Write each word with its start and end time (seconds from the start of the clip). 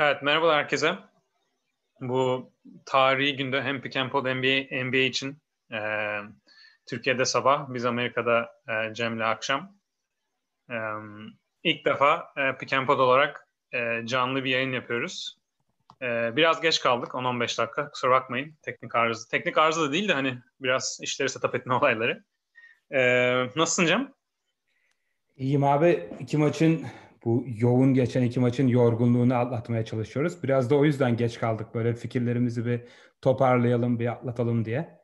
Evet, 0.00 0.22
merhabalar 0.22 0.56
herkese. 0.56 0.94
Bu 2.00 2.52
tarihi 2.86 3.36
günde 3.36 3.62
hem 3.62 3.80
Pick 3.80 3.96
and 3.96 4.10
Pod 4.10 4.24
NBA, 4.24 4.84
NBA 4.84 4.96
için 4.96 5.38
e, 5.72 5.80
Türkiye'de 6.86 7.24
sabah, 7.24 7.66
biz 7.68 7.84
Amerika'da 7.84 8.52
e, 8.68 8.94
Cem'le 8.94 9.20
akşam. 9.20 9.76
E, 10.70 10.76
ilk 11.62 11.84
defa 11.84 12.32
e, 12.36 12.58
Pick 12.58 12.72
and 12.72 12.86
Pod 12.86 12.98
olarak 12.98 13.48
e, 13.72 14.02
canlı 14.04 14.44
bir 14.44 14.50
yayın 14.50 14.72
yapıyoruz. 14.72 15.38
E, 16.02 16.36
biraz 16.36 16.60
geç 16.60 16.80
kaldık, 16.80 17.08
10-15 17.08 17.58
dakika. 17.58 17.90
Kusura 17.90 18.10
bakmayın, 18.10 18.54
teknik 18.62 18.94
arıza. 18.94 19.28
Teknik 19.28 19.58
arıza 19.58 19.82
da 19.82 19.92
değil 19.92 20.08
de 20.08 20.12
hani 20.12 20.38
biraz 20.60 20.98
işleri 21.02 21.28
setup 21.28 21.54
etme 21.54 21.74
olayları. 21.80 22.24
E, 22.90 23.00
nasılsın 23.56 23.86
Cem? 23.86 24.12
İyiyim 25.36 25.64
abi. 25.64 26.08
İki 26.20 26.36
maçın 26.36 26.86
bu 27.24 27.44
yoğun 27.46 27.94
geçen 27.94 28.22
iki 28.22 28.40
maçın 28.40 28.68
yorgunluğunu 28.68 29.34
atlatmaya 29.34 29.84
çalışıyoruz. 29.84 30.42
Biraz 30.42 30.70
da 30.70 30.76
o 30.76 30.84
yüzden 30.84 31.16
geç 31.16 31.38
kaldık. 31.38 31.74
Böyle 31.74 31.94
fikirlerimizi 31.94 32.66
bir 32.66 32.80
toparlayalım, 33.22 33.98
bir 33.98 34.06
atlatalım 34.06 34.64
diye. 34.64 34.98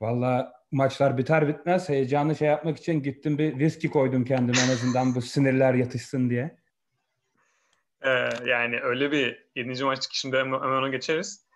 Valla 0.00 0.52
maçlar 0.72 1.18
biter 1.18 1.48
bitmez 1.48 1.88
heyecanlı 1.88 2.36
şey 2.36 2.48
yapmak 2.48 2.78
için 2.78 3.02
gittim 3.02 3.38
bir 3.38 3.58
viski 3.58 3.90
koydum 3.90 4.24
kendime 4.24 4.58
en 4.66 4.72
azından 4.72 5.14
bu 5.14 5.22
sinirler 5.22 5.74
yatışsın 5.74 6.30
diye. 6.30 6.56
Ee, 8.02 8.28
yani 8.46 8.80
öyle 8.80 9.12
bir 9.12 9.46
7. 9.56 9.84
maç 9.84 10.02
çıkışında 10.02 10.38
hemen, 10.38 10.60
ona 10.60 10.88
geçeriz. 10.88 11.46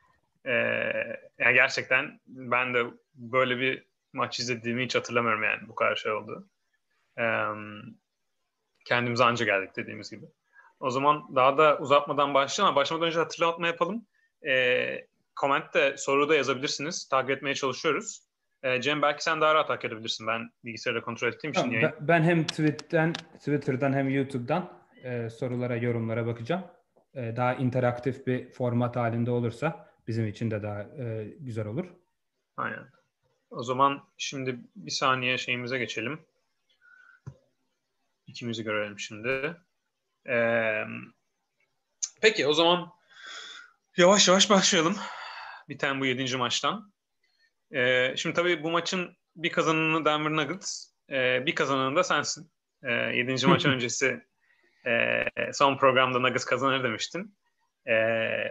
Ee, 0.44 0.50
yani 1.38 1.54
gerçekten 1.54 2.20
ben 2.26 2.74
de 2.74 2.84
böyle 3.14 3.58
bir 3.58 3.84
maç 4.12 4.40
izlediğimi 4.40 4.84
hiç 4.84 4.94
hatırlamıyorum 4.94 5.42
yani 5.42 5.68
bu 5.68 5.74
kadar 5.74 5.96
şey 5.96 6.12
oldu. 6.12 6.48
Ee, 7.18 7.22
Kendimize 8.84 9.24
anca 9.24 9.44
geldik 9.44 9.76
dediğimiz 9.76 10.10
gibi. 10.10 10.26
O 10.80 10.90
zaman 10.90 11.34
daha 11.34 11.58
da 11.58 11.78
uzatmadan 11.78 12.34
başlayalım 12.34 12.72
ama 12.72 12.80
başlamadan 12.80 13.08
önce 13.08 13.18
hatırlatma 13.18 13.66
yapalım. 13.66 14.06
E, 14.48 15.06
comment 15.40 15.74
de 15.74 15.96
soru 15.96 16.28
da 16.28 16.34
yazabilirsiniz. 16.34 17.08
Takip 17.08 17.30
etmeye 17.30 17.54
çalışıyoruz. 17.54 18.22
E, 18.62 18.80
Cem 18.80 19.02
belki 19.02 19.22
sen 19.22 19.40
daha 19.40 19.54
rahat 19.54 19.68
takip 19.68 19.92
edebilirsin. 19.92 20.26
Ben 20.26 20.50
bilgisayarda 20.64 21.00
kontrol 21.00 21.28
ettiğim 21.28 21.52
için. 21.52 21.62
Tamam, 21.62 21.82
ben, 21.82 21.94
ben 22.00 22.22
hem 22.22 22.46
Twitter'dan, 22.46 23.12
Twitter'dan 23.12 23.92
hem 23.92 24.08
YouTube'dan 24.08 24.72
e, 25.04 25.30
sorulara, 25.30 25.76
yorumlara 25.76 26.26
bakacağım. 26.26 26.64
E, 27.14 27.36
daha 27.36 27.54
interaktif 27.54 28.26
bir 28.26 28.50
format 28.50 28.96
halinde 28.96 29.30
olursa 29.30 29.88
bizim 30.08 30.26
için 30.26 30.50
de 30.50 30.62
daha 30.62 30.82
e, 30.82 31.34
güzel 31.38 31.66
olur. 31.66 31.86
Aynen. 32.56 32.86
O 33.50 33.62
zaman 33.62 34.02
şimdi 34.16 34.58
bir 34.76 34.90
saniye 34.90 35.38
şeyimize 35.38 35.78
geçelim. 35.78 36.20
İkimizi 38.30 38.64
görelim 38.64 38.98
şimdi. 38.98 39.56
Ee, 40.28 40.84
peki 42.22 42.46
o 42.46 42.52
zaman 42.52 42.92
yavaş 43.96 44.28
yavaş 44.28 44.50
başlayalım. 44.50 44.96
Biten 45.68 46.00
bu 46.00 46.06
yedinci 46.06 46.36
maçtan. 46.36 46.92
Ee, 47.74 48.14
şimdi 48.16 48.34
tabii 48.34 48.62
bu 48.62 48.70
maçın 48.70 49.16
bir 49.36 49.50
kazananı 49.52 50.04
Denver 50.04 50.30
Nuggets, 50.32 50.92
e, 51.10 51.46
bir 51.46 51.54
kazananı 51.54 51.96
da 51.96 52.04
sensin. 52.04 52.52
E, 52.82 52.92
yedinci 52.92 53.46
maç 53.46 53.66
öncesi 53.66 54.26
e, 54.86 55.24
son 55.52 55.76
programda 55.78 56.18
Nuggets 56.18 56.44
kazanır 56.44 56.84
demiştin. 56.84 57.36
E, 57.86 57.94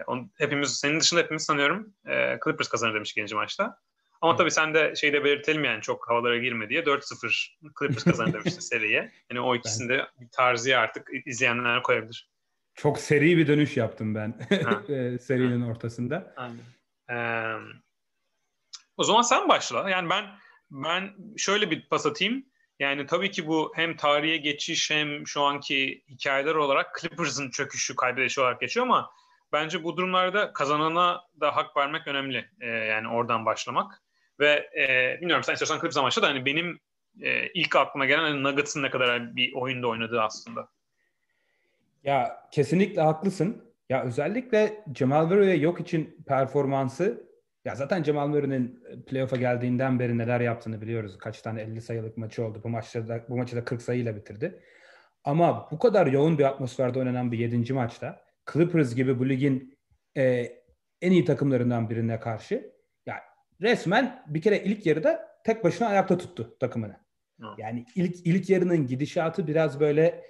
on, 0.08 0.32
hepimiz, 0.38 0.80
senin 0.80 1.00
dışında 1.00 1.22
hepimiz 1.22 1.44
sanıyorum 1.44 1.94
e, 2.08 2.40
Clippers 2.44 2.70
kazanır 2.70 2.94
demiş 2.94 3.12
ikinci 3.12 3.36
maçta. 3.36 3.78
Ama 4.22 4.36
tabii 4.36 4.52
sen 4.52 4.74
de 4.74 4.96
şeyde 4.96 5.24
belirtelim 5.24 5.64
yani 5.64 5.82
çok 5.82 6.10
havalara 6.10 6.38
girme 6.38 6.70
diye 6.70 6.82
4-0 6.82 7.48
Clippers 7.80 8.04
kazandı 8.04 8.34
demiştin 8.34 8.60
seriye. 8.60 9.12
Yani 9.32 9.42
o 9.42 9.56
ikisinde 9.56 10.08
bir 10.20 10.28
tarzıya 10.32 10.80
artık 10.80 11.10
izleyenler 11.26 11.84
koyabilir. 11.84 12.30
Çok 12.76 13.00
seri 13.00 13.38
bir 13.38 13.48
dönüş 13.48 13.78
yaptım 13.78 14.16
ben 14.16 14.30
e, 14.90 15.20
serinin 15.20 15.62
ortasında. 15.62 16.34
Aynen. 16.38 16.60
Ee, 17.10 17.56
o 18.98 19.04
zaman 19.04 19.22
sen 19.22 19.50
başla. 19.50 19.90
Yani 19.90 20.10
ben 20.10 20.26
ben 20.72 21.16
şöyle 21.38 21.72
bir 21.72 21.90
pas 21.90 22.06
atayım. 22.06 22.46
Yani 22.80 23.06
tabii 23.06 23.32
ki 23.32 23.48
bu 23.48 23.72
hem 23.76 23.96
tarihe 23.96 24.38
geçiş 24.38 24.92
hem 24.92 25.28
şu 25.28 25.42
anki 25.42 26.04
hikayeler 26.10 26.56
olarak 26.56 27.00
Clippers'ın 27.02 27.50
çöküşü, 27.50 27.96
kaybedişi 27.96 28.42
olarak 28.42 28.62
geçiyor 28.62 28.86
ama 28.86 29.12
bence 29.52 29.84
bu 29.84 29.98
durumlarda 29.98 30.54
kazanana 30.54 31.22
da 31.42 31.56
hak 31.56 31.78
vermek 31.78 32.08
önemli. 32.08 32.50
Ee, 32.62 32.68
yani 32.68 33.08
oradan 33.08 33.46
başlamak. 33.46 34.02
Ve 34.40 34.70
e, 34.80 35.18
bilmiyorum 35.22 35.44
sen 35.44 35.54
istiyorsan 35.54 35.76
Clippers 35.76 35.98
amaçlı 35.98 36.22
da 36.22 36.28
hani 36.28 36.46
benim 36.46 36.80
e, 37.22 37.48
ilk 37.48 37.76
aklıma 37.76 38.06
gelen 38.06 38.24
hani 38.24 38.44
Nuggets'ın 38.44 38.84
ne 38.84 38.90
kadar 38.90 39.36
bir 39.36 39.54
oyunda 39.54 39.88
oynadığı 39.88 40.22
aslında. 40.22 40.70
Ya 42.04 42.48
kesinlikle 42.52 43.02
haklısın. 43.02 43.74
Ya 43.90 44.04
özellikle 44.04 44.84
Cemal 44.92 45.28
Murray'e 45.28 45.56
yok 45.56 45.80
için 45.80 46.24
performansı 46.28 47.30
ya 47.66 47.76
zaten 47.76 48.04
Cemal 48.04 48.28
Murray'nin 48.28 48.84
playoff'a 49.08 49.36
geldiğinden 49.36 50.00
beri 50.00 50.18
neler 50.18 50.40
yaptığını 50.40 50.82
biliyoruz. 50.82 51.18
Kaç 51.18 51.42
tane 51.42 51.62
50 51.62 51.82
sayılık 51.82 52.18
maçı 52.18 52.46
oldu. 52.46 52.62
Bu 52.64 52.70
maçta 52.70 53.08
da, 53.08 53.26
bu 53.30 53.38
maçı 53.38 53.56
da 53.56 53.66
40 53.66 53.82
sayıyla 53.82 54.16
bitirdi. 54.16 54.64
Ama 55.24 55.68
bu 55.72 55.80
kadar 55.80 56.08
yoğun 56.08 56.38
bir 56.38 56.44
atmosferde 56.44 57.00
oynanan 57.00 57.32
bir 57.32 57.40
7. 57.40 57.74
maçta 57.74 58.22
Clippers 58.54 58.96
gibi 58.96 59.20
bu 59.20 59.30
ligin 59.30 59.78
e, 60.18 60.52
en 61.02 61.12
iyi 61.12 61.26
takımlarından 61.26 61.90
birine 61.90 62.20
karşı 62.20 62.72
resmen 63.62 64.24
bir 64.28 64.42
kere 64.42 64.64
ilk 64.64 64.86
yarıda 64.86 65.28
tek 65.46 65.64
başına 65.64 65.88
ayakta 65.88 66.18
tuttu 66.18 66.58
takımını. 66.60 66.96
Yani 67.58 67.86
ilk 67.96 68.16
ilk 68.28 68.50
yarının 68.50 68.88
gidişatı 68.88 69.48
biraz 69.48 69.80
böyle 69.80 70.26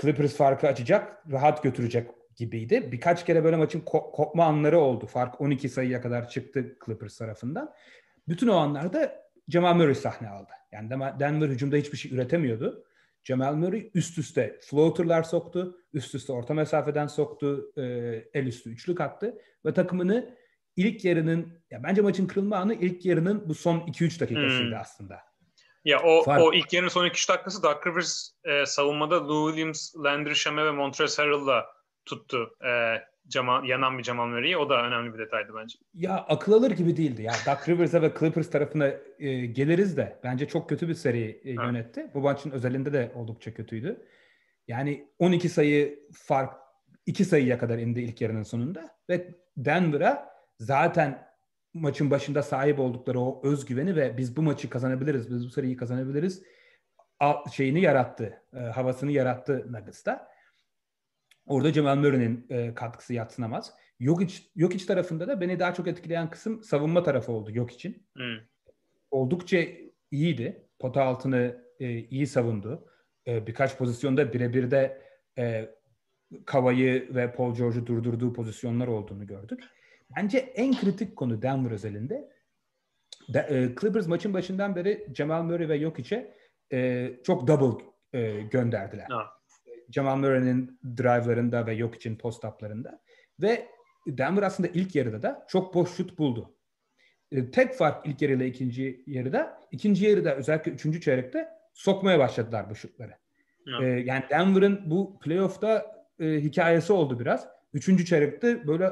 Clippers 0.00 0.36
farkı 0.36 0.68
açacak, 0.68 1.32
rahat 1.32 1.62
götürecek 1.62 2.10
gibiydi. 2.36 2.88
Birkaç 2.92 3.26
kere 3.26 3.44
böyle 3.44 3.56
maçın 3.56 3.80
ko- 3.80 4.12
kopma 4.12 4.44
anları 4.44 4.78
oldu. 4.78 5.06
Fark 5.06 5.40
12 5.40 5.68
sayıya 5.68 6.00
kadar 6.00 6.28
çıktı 6.28 6.78
Clippers 6.86 7.18
tarafından. 7.18 7.74
Bütün 8.28 8.48
o 8.48 8.56
anlarda 8.56 9.22
Jamal 9.48 9.74
Murray 9.74 9.94
sahne 9.94 10.28
aldı. 10.28 10.52
Yani 10.72 10.90
Denver 11.20 11.48
hücumda 11.48 11.76
hiçbir 11.76 11.98
şey 11.98 12.12
üretemiyordu. 12.14 12.84
Jamal 13.24 13.54
Murray 13.54 13.90
üst 13.94 14.18
üste 14.18 14.58
floaterlar 14.62 15.22
soktu, 15.22 15.78
üst 15.92 16.14
üste 16.14 16.32
orta 16.32 16.54
mesafeden 16.54 17.06
soktu, 17.06 17.72
el 18.34 18.46
üstü 18.46 18.70
üçlük 18.70 19.00
attı 19.00 19.38
ve 19.66 19.74
takımını 19.74 20.34
ilk 20.80 21.04
yarının 21.04 21.52
ya 21.70 21.82
bence 21.82 22.02
maçın 22.02 22.26
kırılma 22.26 22.56
anı 22.56 22.74
ilk 22.74 23.06
yarının 23.06 23.48
bu 23.48 23.54
son 23.54 23.78
2-3 23.78 24.20
dakikasıydı 24.20 24.70
hmm. 24.70 24.80
aslında. 24.80 25.20
Ya 25.84 26.02
o 26.02 26.22
Fark... 26.22 26.42
o 26.42 26.52
ilk 26.52 26.72
yarının 26.72 26.88
son 26.88 27.06
2-3 27.06 27.28
dakikası 27.28 27.62
Doug 27.62 27.86
Rivers 27.86 28.30
e, 28.44 28.66
savunmada 28.66 29.28
Lou 29.28 29.48
Williams, 29.48 29.96
Landry 29.96 30.36
Shamet 30.36 30.64
ve 30.64 30.70
Montrezl 30.70 31.22
Harrell'la 31.22 31.66
tuttu 32.04 32.56
e, 32.66 32.98
Cemal, 33.28 33.64
yanan 33.64 33.98
bir 33.98 34.02
Jamal 34.02 34.26
Murray'i. 34.26 34.56
O 34.56 34.68
da 34.68 34.86
önemli 34.86 35.14
bir 35.14 35.18
detaydı 35.18 35.52
bence. 35.56 35.78
Ya 35.94 36.16
akıl 36.16 36.52
alır 36.52 36.70
gibi 36.70 36.96
değildi. 36.96 37.22
Ya 37.22 37.32
Doug 37.46 37.68
Rivers'a 37.68 38.02
ve 38.02 38.12
Clippers 38.18 38.50
tarafına 38.50 38.86
e, 39.18 39.46
geliriz 39.46 39.96
de 39.96 40.20
bence 40.24 40.48
çok 40.48 40.68
kötü 40.68 40.88
bir 40.88 40.94
seri 40.94 41.40
e, 41.44 41.50
yönetti. 41.50 42.10
Bu 42.14 42.20
maçın 42.20 42.50
özelinde 42.50 42.92
de 42.92 43.12
oldukça 43.14 43.54
kötüydü. 43.54 44.06
Yani 44.68 45.08
12 45.18 45.48
sayı 45.48 45.98
fark 46.12 46.54
2 47.06 47.24
sayıya 47.24 47.58
kadar 47.58 47.78
indi 47.78 48.00
ilk 48.00 48.20
yarının 48.20 48.42
sonunda 48.42 48.88
ve 49.08 49.34
Denver'a 49.56 50.29
zaten 50.60 51.26
maçın 51.74 52.10
başında 52.10 52.42
sahip 52.42 52.78
oldukları 52.78 53.20
o 53.20 53.40
özgüveni 53.44 53.96
ve 53.96 54.16
biz 54.16 54.36
bu 54.36 54.42
maçı 54.42 54.70
kazanabiliriz, 54.70 55.30
biz 55.30 55.46
bu 55.46 55.50
seriyi 55.50 55.76
kazanabiliriz 55.76 56.42
şeyini 57.52 57.80
yarattı, 57.80 58.42
e, 58.54 58.58
havasını 58.58 59.12
yarattı 59.12 59.72
Nuggets'ta. 59.72 60.30
Orada 61.46 61.72
Cemal 61.72 61.96
Murray'nin 61.96 62.46
e, 62.50 62.74
katkısı 62.74 63.14
yatsınamaz. 63.14 63.72
Jokic, 64.00 64.42
Jokic 64.56 64.86
tarafında 64.86 65.28
da 65.28 65.40
beni 65.40 65.58
daha 65.58 65.74
çok 65.74 65.88
etkileyen 65.88 66.30
kısım 66.30 66.62
savunma 66.62 67.02
tarafı 67.02 67.32
oldu 67.32 67.52
Jokic'in. 67.52 68.06
Hmm. 68.16 68.36
Oldukça 69.10 69.58
iyiydi. 70.10 70.68
Pota 70.78 71.02
altını 71.02 71.64
e, 71.80 71.98
iyi 71.98 72.26
savundu. 72.26 72.86
E, 73.26 73.46
birkaç 73.46 73.76
pozisyonda 73.76 74.32
birebir 74.32 74.70
de 74.70 75.02
e, 75.38 75.70
Kava'yı 76.46 77.14
ve 77.14 77.32
Paul 77.32 77.54
George'u 77.54 77.86
durdurduğu 77.86 78.32
pozisyonlar 78.32 78.86
olduğunu 78.86 79.26
gördük. 79.26 79.64
Bence 80.16 80.38
en 80.38 80.76
kritik 80.76 81.16
konu 81.16 81.42
Denver 81.42 81.70
özelinde 81.70 82.30
de, 83.28 83.38
e, 83.38 83.80
Clippers 83.80 84.06
maçın 84.06 84.34
başından 84.34 84.76
beri 84.76 85.06
Jamal 85.14 85.42
Murray 85.42 85.68
ve 85.68 85.78
Jokic'e 85.78 86.34
e, 86.72 87.10
çok 87.24 87.46
double 87.46 87.84
e, 88.12 88.40
gönderdiler. 88.42 89.06
No. 89.10 89.20
Jamal 89.90 90.16
Murray'nin 90.16 90.80
drive'larında 90.96 91.66
ve 91.66 91.76
Jokic'in 91.76 92.16
post-up'larında 92.16 93.02
ve 93.40 93.68
Denver 94.06 94.42
aslında 94.42 94.68
ilk 94.68 94.94
yarıda 94.94 95.22
da 95.22 95.46
çok 95.48 95.74
boş 95.74 95.90
şut 95.90 96.18
buldu. 96.18 96.54
E, 97.32 97.50
tek 97.50 97.74
fark 97.74 98.06
ilk 98.06 98.22
yarıyla 98.22 98.46
ikinci 98.46 99.04
yarıda. 99.06 99.60
ikinci 99.70 100.06
yarıda 100.06 100.36
özellikle 100.36 100.72
üçüncü 100.72 101.00
çeyrekte 101.00 101.48
sokmaya 101.74 102.18
başladılar 102.18 102.70
bu 102.70 102.74
şutları. 102.74 103.14
E, 103.82 103.86
yani 103.86 104.24
Denver'ın 104.30 104.90
bu 104.90 105.18
playoff'ta 105.18 105.86
e, 106.20 106.26
hikayesi 106.26 106.92
oldu 106.92 107.20
biraz. 107.20 107.48
Üçüncü 107.72 108.04
çeyrekte 108.04 108.66
böyle 108.66 108.90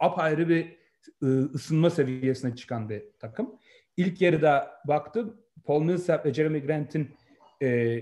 apayrı 0.00 0.48
bir 0.48 0.76
ıı, 1.22 1.50
ısınma 1.54 1.90
seviyesine 1.90 2.56
çıkan 2.56 2.88
bir 2.88 3.02
takım. 3.20 3.58
İlk 3.96 4.20
yarıda 4.20 4.80
baktım 4.88 5.36
Paul 5.64 5.82
Millsap 5.82 6.26
ve 6.26 6.34
Jeremy 6.34 6.66
Grant'in 6.66 7.16
e, 7.62 7.98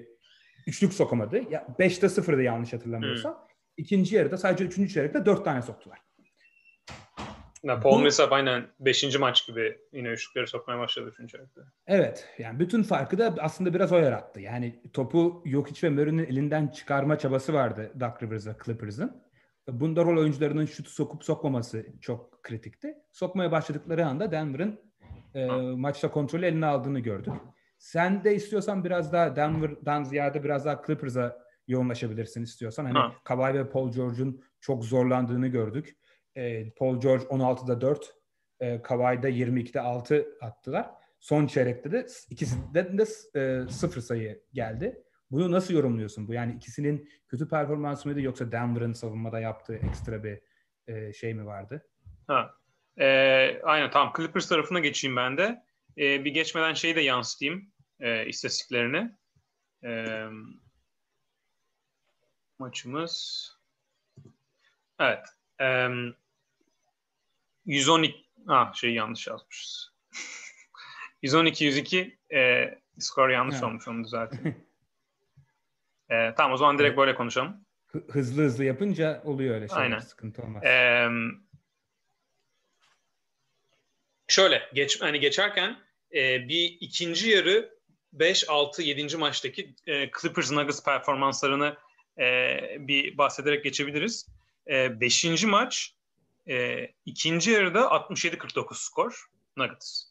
üçlük 0.66 0.92
sokamadı. 0.92 1.36
Ya 1.50 1.66
5'te 1.78 2.06
0'dı 2.06 2.42
yanlış 2.42 2.72
hatırlamıyorsam. 2.72 3.32
Hmm. 3.32 3.40
İkinci 3.76 4.16
yarıda 4.16 4.36
sadece 4.36 4.64
üçüncü 4.64 4.94
çeyrekte 4.94 5.26
dört 5.26 5.44
tane 5.44 5.62
soktular. 5.62 5.98
Ya 7.62 7.80
Paul 7.80 8.02
Millsap 8.02 8.32
aynen 8.32 8.66
5. 8.80 9.18
maç 9.18 9.46
gibi 9.46 9.78
yine 9.92 10.08
üçlükleri 10.08 10.46
sokmaya 10.46 10.78
başladı 10.78 11.10
üçüncü 11.12 11.32
çeyrekte. 11.32 11.60
Evet. 11.86 12.28
Yani 12.38 12.58
bütün 12.60 12.82
farkı 12.82 13.18
da 13.18 13.34
aslında 13.38 13.74
biraz 13.74 13.92
o 13.92 13.98
yarattı. 13.98 14.40
Yani 14.40 14.82
topu 14.92 15.42
Jokic 15.46 15.86
ve 15.86 15.90
Murray'nin 15.90 16.26
elinden 16.26 16.68
çıkarma 16.68 17.18
çabası 17.18 17.52
vardı 17.52 17.92
Doug 18.00 18.22
Rivers'a 18.22 18.56
Clippers'ın. 18.64 19.22
Bunda 19.68 20.04
rol 20.04 20.20
oyuncularının 20.20 20.66
şutu 20.66 20.90
sokup 20.90 21.24
sokmaması 21.24 21.86
çok 22.00 22.42
kritikti. 22.42 22.94
Sokmaya 23.12 23.52
başladıkları 23.52 24.06
anda 24.06 24.30
Denver'ın 24.30 24.80
e, 25.34 25.46
maçta 25.76 26.10
kontrolü 26.10 26.46
eline 26.46 26.66
aldığını 26.66 27.00
gördük. 27.00 27.32
Sen 27.78 28.24
de 28.24 28.34
istiyorsan 28.34 28.84
biraz 28.84 29.12
daha 29.12 29.36
Denver'dan 29.36 30.04
ziyade 30.04 30.44
biraz 30.44 30.64
daha 30.64 30.82
Clippers'a 30.86 31.38
yoğunlaşabilirsin 31.68 32.42
istiyorsan. 32.42 32.84
Hani 32.84 32.98
ha. 32.98 33.12
Kawhi 33.24 33.54
ve 33.54 33.70
Paul 33.70 33.92
George'un 33.92 34.42
çok 34.60 34.84
zorlandığını 34.84 35.48
gördük. 35.48 35.96
E, 36.34 36.70
Paul 36.70 37.00
George 37.00 37.24
16'da 37.24 37.80
4, 37.80 38.14
e, 38.60 38.82
Kawhi'da 38.82 39.28
22'de 39.28 39.80
6 39.80 40.26
attılar. 40.40 40.90
Son 41.20 41.46
çeyrekte 41.46 41.92
de 41.92 42.06
ikisinden 42.30 42.98
de 42.98 43.04
e, 43.40 43.68
sıfır 43.68 44.00
sayı 44.00 44.42
geldi. 44.52 45.02
Bunu 45.32 45.52
nasıl 45.52 45.74
yorumluyorsun? 45.74 46.28
Bu 46.28 46.32
yani 46.32 46.54
ikisinin 46.56 47.10
kötü 47.28 47.48
performansı 47.48 48.08
mıydı 48.08 48.20
yoksa 48.20 48.52
Denver'ın 48.52 48.92
savunmada 48.92 49.40
yaptığı 49.40 49.74
ekstra 49.74 50.24
bir 50.24 50.40
e, 50.86 51.12
şey 51.12 51.34
mi 51.34 51.46
vardı? 51.46 51.88
Ha. 52.26 52.54
E, 52.98 53.06
aynen 53.62 53.90
tamam. 53.90 54.12
Clippers 54.16 54.48
tarafına 54.48 54.80
geçeyim 54.80 55.16
ben 55.16 55.38
de. 55.38 55.62
E, 55.98 56.24
bir 56.24 56.30
geçmeden 56.30 56.72
şeyi 56.72 56.96
de 56.96 57.00
yansıtayım 57.00 57.72
e, 58.00 58.26
istatistiklerini. 58.26 59.10
E, 59.84 60.06
maçımız 62.58 63.48
evet 65.00 65.24
e, 65.60 65.88
112 67.66 68.26
ah 68.48 68.74
şey 68.74 68.94
yanlış 68.94 69.26
yazmışız. 69.26 69.92
112 71.22 71.64
102 71.64 72.18
e, 72.34 72.64
skor 72.98 73.28
yanlış 73.28 73.54
evet. 73.54 73.64
olmuş 73.64 73.88
onu 73.88 74.04
düzelteyim. 74.04 74.56
e, 76.12 76.34
tamam 76.36 76.52
o 76.52 76.56
zaman 76.56 76.78
direkt 76.78 76.96
böyle 76.96 77.14
konuşalım. 77.14 77.64
hızlı 78.10 78.42
hızlı 78.42 78.64
yapınca 78.64 79.22
oluyor 79.24 79.54
öyle 79.54 79.68
şeyler. 79.68 79.82
Aynen. 79.82 79.98
Sıkıntı 79.98 80.42
olmaz. 80.42 80.64
E, 80.64 81.08
şöyle 84.28 84.62
geç 84.74 85.00
hani 85.00 85.20
geçerken 85.20 85.76
e, 86.14 86.48
bir 86.48 86.76
ikinci 86.80 87.28
yarı 87.30 87.74
5, 88.12 88.48
6, 88.48 88.82
7. 88.82 89.16
maçtaki 89.16 89.74
e, 89.86 90.10
Clippers 90.20 90.52
Nuggets 90.52 90.84
performanslarını 90.84 91.76
e, 92.18 92.58
bir 92.78 93.18
bahsederek 93.18 93.64
geçebiliriz. 93.64 94.26
5. 94.66 95.24
E, 95.24 95.46
maç 95.46 95.94
e, 96.48 96.88
ikinci 97.06 97.50
yarıda 97.50 97.80
67-49 97.80 98.74
skor 98.74 99.26
Nuggets. 99.56 100.04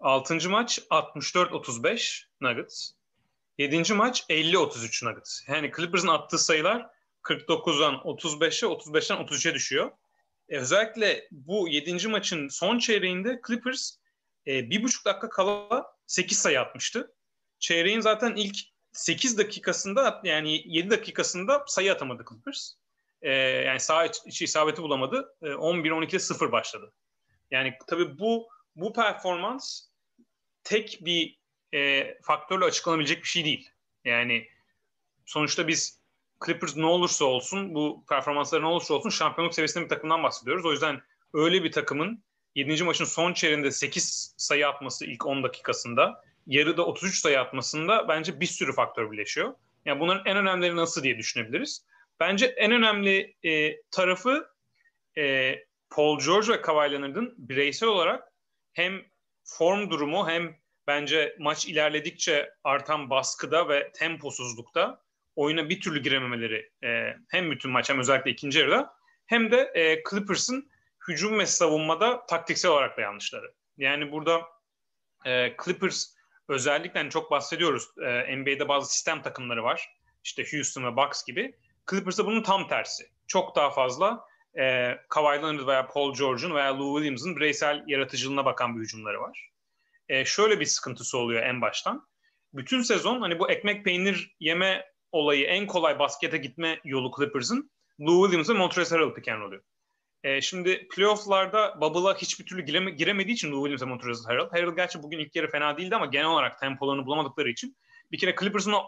6. 0.00 0.50
maç 0.50 0.78
64-35 0.90 2.24
Nuggets. 2.40 2.92
7. 3.58 3.94
maç 3.94 4.24
50-33 4.30 5.06
Nuggets. 5.06 5.48
Yani 5.48 5.72
Clippers'ın 5.76 6.08
attığı 6.08 6.38
sayılar 6.38 6.86
49'dan 7.22 7.94
35'e, 7.94 8.68
35'ten 8.68 9.16
33'e 9.16 9.54
düşüyor. 9.54 9.90
E, 10.48 10.58
özellikle 10.58 11.28
bu 11.30 11.68
7. 11.68 12.08
maçın 12.08 12.48
son 12.48 12.78
çeyreğinde 12.78 13.40
Clippers 13.46 13.96
e, 14.46 14.70
bir 14.70 14.82
buçuk 14.82 15.04
dakika 15.04 15.28
kala 15.28 15.86
8 16.06 16.38
sayı 16.38 16.60
atmıştı. 16.60 17.14
Çeyreğin 17.58 18.00
zaten 18.00 18.34
ilk 18.36 18.56
8 18.92 19.38
dakikasında 19.38 20.20
yani 20.24 20.62
7 20.64 20.90
dakikasında 20.90 21.64
sayı 21.66 21.92
atamadı 21.92 22.24
Clippers. 22.28 22.72
Ee, 23.22 23.30
yani 23.32 23.80
sağ 23.80 24.06
içi 24.06 24.44
isabeti 24.44 24.82
bulamadı. 24.82 25.36
Ee, 25.42 25.46
11-12'de 25.46 26.18
0 26.18 26.52
başladı. 26.52 26.92
Yani 27.50 27.74
tabii 27.86 28.18
bu 28.18 28.48
bu 28.76 28.92
performans 28.92 29.88
tek 30.64 30.98
bir 31.00 31.38
e, 31.74 32.14
faktörle 32.22 32.64
açıklanabilecek 32.64 33.22
bir 33.22 33.28
şey 33.28 33.44
değil. 33.44 33.70
Yani 34.04 34.48
sonuçta 35.26 35.68
biz 35.68 36.00
Clippers 36.46 36.76
ne 36.76 36.86
olursa 36.86 37.24
olsun 37.24 37.74
bu 37.74 38.04
performansları 38.08 38.62
ne 38.62 38.66
olursa 38.66 38.94
olsun 38.94 39.10
şampiyonluk 39.10 39.54
seviyesinde 39.54 39.84
bir 39.84 39.88
takımdan 39.88 40.22
bahsediyoruz. 40.22 40.66
O 40.66 40.72
yüzden 40.72 41.02
öyle 41.34 41.64
bir 41.64 41.72
takımın 41.72 42.24
7. 42.54 42.84
maçın 42.84 43.04
son 43.04 43.32
çeyreğinde 43.32 43.70
8 43.70 44.34
sayı 44.36 44.68
atması 44.68 45.06
ilk 45.06 45.26
10 45.26 45.42
dakikasında 45.42 46.24
yarıda 46.46 46.86
33 46.86 47.20
sayı 47.20 47.40
atmasında 47.40 48.08
bence 48.08 48.40
bir 48.40 48.46
sürü 48.46 48.72
faktör 48.72 49.12
birleşiyor. 49.12 49.54
Yani 49.84 50.00
bunların 50.00 50.26
en 50.26 50.36
önemlileri 50.36 50.76
nasıl 50.76 51.02
diye 51.02 51.18
düşünebiliriz. 51.18 51.86
Bence 52.20 52.46
en 52.46 52.72
önemli 52.72 53.36
e, 53.42 53.82
tarafı 53.90 54.48
e, 55.18 55.54
Paul 55.90 56.18
George 56.18 56.52
ve 56.52 56.62
Kawhi 56.62 56.92
Leonard'ın 56.92 57.34
bireysel 57.38 57.88
olarak 57.88 58.32
hem 58.72 59.02
form 59.44 59.90
durumu 59.90 60.28
hem 60.28 60.56
bence 60.86 61.36
maç 61.38 61.66
ilerledikçe 61.66 62.54
artan 62.64 63.10
baskıda 63.10 63.68
ve 63.68 63.92
temposuzlukta 63.92 65.02
oyuna 65.36 65.68
bir 65.68 65.80
türlü 65.80 66.02
girememeleri 66.02 66.70
e, 66.84 67.16
hem 67.28 67.50
bütün 67.50 67.70
maç 67.70 67.90
hem 67.90 67.98
özellikle 67.98 68.30
ikinci 68.30 68.58
yarıda 68.58 68.94
hem 69.26 69.50
de 69.50 69.72
e, 69.74 70.02
Clippers'ın 70.10 70.70
hücum 71.08 71.38
ve 71.38 71.46
savunmada 71.46 72.26
taktiksel 72.26 72.70
olarak 72.70 72.96
da 72.96 73.00
yanlışları. 73.00 73.54
Yani 73.78 74.12
burada 74.12 74.42
e, 75.24 75.56
Clippers 75.64 76.14
özellikle 76.48 77.00
hani 77.00 77.10
çok 77.10 77.30
bahsediyoruz. 77.30 77.88
E, 78.02 78.36
NBA'de 78.36 78.68
bazı 78.68 78.92
sistem 78.92 79.22
takımları 79.22 79.62
var. 79.62 79.94
İşte 80.24 80.44
Houston 80.52 80.84
ve 80.84 80.96
Bucks 80.96 81.24
gibi. 81.24 81.56
Clippers'da 81.90 82.26
bunun 82.26 82.42
tam 82.42 82.68
tersi. 82.68 83.04
Çok 83.26 83.56
daha 83.56 83.70
fazla 83.70 84.24
e, 84.58 84.94
Kawhi 85.08 85.42
Leonard 85.42 85.66
veya 85.66 85.86
Paul 85.86 86.14
George'un 86.14 86.54
veya 86.54 86.78
Lou 86.78 86.96
Williams'ın 86.96 87.36
bireysel 87.36 87.84
yaratıcılığına 87.86 88.44
bakan 88.44 88.76
bir 88.76 88.80
hücumları 88.80 89.20
var. 89.20 89.50
E, 90.08 90.24
şöyle 90.24 90.60
bir 90.60 90.64
sıkıntısı 90.64 91.18
oluyor 91.18 91.42
en 91.42 91.60
baştan. 91.60 92.08
Bütün 92.52 92.82
sezon 92.82 93.20
hani 93.20 93.38
bu 93.38 93.50
ekmek 93.50 93.84
peynir 93.84 94.36
yeme 94.40 94.86
olayı 95.12 95.46
en 95.46 95.66
kolay 95.66 95.98
baskete 95.98 96.38
gitme 96.38 96.80
yolu 96.84 97.10
Clippers'ın 97.16 97.70
Lou 98.00 98.24
Williams 98.24 98.50
ve 98.50 98.52
Montrezl 98.52 98.94
Harrell 98.94 99.14
pick 99.14 99.28
roll'ü. 99.28 99.62
E, 100.22 100.40
şimdi 100.40 100.88
playoff'larda 100.88 101.80
bubble'a 101.80 102.14
hiçbir 102.14 102.46
türlü 102.46 102.62
gireme, 102.62 102.90
giremediği 102.90 103.34
için 103.34 103.52
Lou 103.52 103.68
Williams 103.68 103.82
ve 103.82 103.86
Montrezl 103.86 104.26
Harrell. 104.26 104.50
Harrell 104.50 104.76
gerçi 104.76 105.02
bugün 105.02 105.18
ilk 105.18 105.36
yarı 105.36 105.50
fena 105.50 105.78
değildi 105.78 105.96
ama 105.96 106.06
genel 106.06 106.26
olarak 106.26 106.58
tempolarını 106.58 107.06
bulamadıkları 107.06 107.50
için 107.50 107.76
bir 108.12 108.18
kere 108.18 108.34
Clippers'ın 108.40 108.72
o 108.72 108.82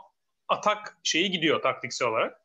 atak 0.49 0.99
şeyi 1.03 1.31
gidiyor 1.31 1.63
taktiksel 1.63 2.09
olarak. 2.09 2.41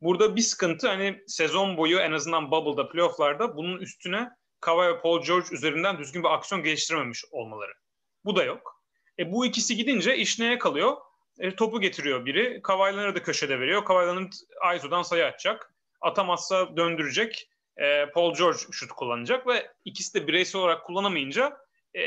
Burada 0.00 0.36
bir 0.36 0.40
sıkıntı 0.40 0.88
hani 0.88 1.22
sezon 1.26 1.76
boyu 1.76 1.98
en 1.98 2.12
azından 2.12 2.50
bubble'da, 2.50 2.88
playoff'larda 2.88 3.56
bunun 3.56 3.78
üstüne 3.78 4.30
Kawhi 4.60 4.88
ve 4.88 5.00
Paul 5.00 5.22
George 5.22 5.46
üzerinden 5.52 5.98
düzgün 5.98 6.22
bir 6.22 6.34
aksiyon 6.34 6.62
geliştirememiş 6.62 7.24
olmaları. 7.30 7.72
Bu 8.24 8.36
da 8.36 8.44
yok. 8.44 8.82
E, 9.18 9.32
bu 9.32 9.46
ikisi 9.46 9.76
gidince 9.76 10.16
iş 10.16 10.38
neye 10.38 10.58
kalıyor? 10.58 10.96
E, 11.38 11.56
topu 11.56 11.80
getiriyor 11.80 12.26
biri. 12.26 12.60
Kawhi 12.62 12.96
Leonard'ı 12.96 13.22
köşede 13.22 13.60
veriyor. 13.60 13.84
Kawhi 13.84 14.06
Leonard 14.06 14.32
Aizo'dan 14.60 15.02
sayı 15.02 15.26
atacak. 15.26 15.74
Atamazsa 16.00 16.76
döndürecek 16.76 17.48
e, 17.76 18.06
Paul 18.10 18.34
George 18.34 18.58
şut 18.72 18.92
kullanacak 18.92 19.46
ve 19.46 19.70
ikisi 19.84 20.14
de 20.14 20.26
bireysel 20.26 20.60
olarak 20.60 20.84
kullanamayınca 20.84 21.56
e, 21.96 22.02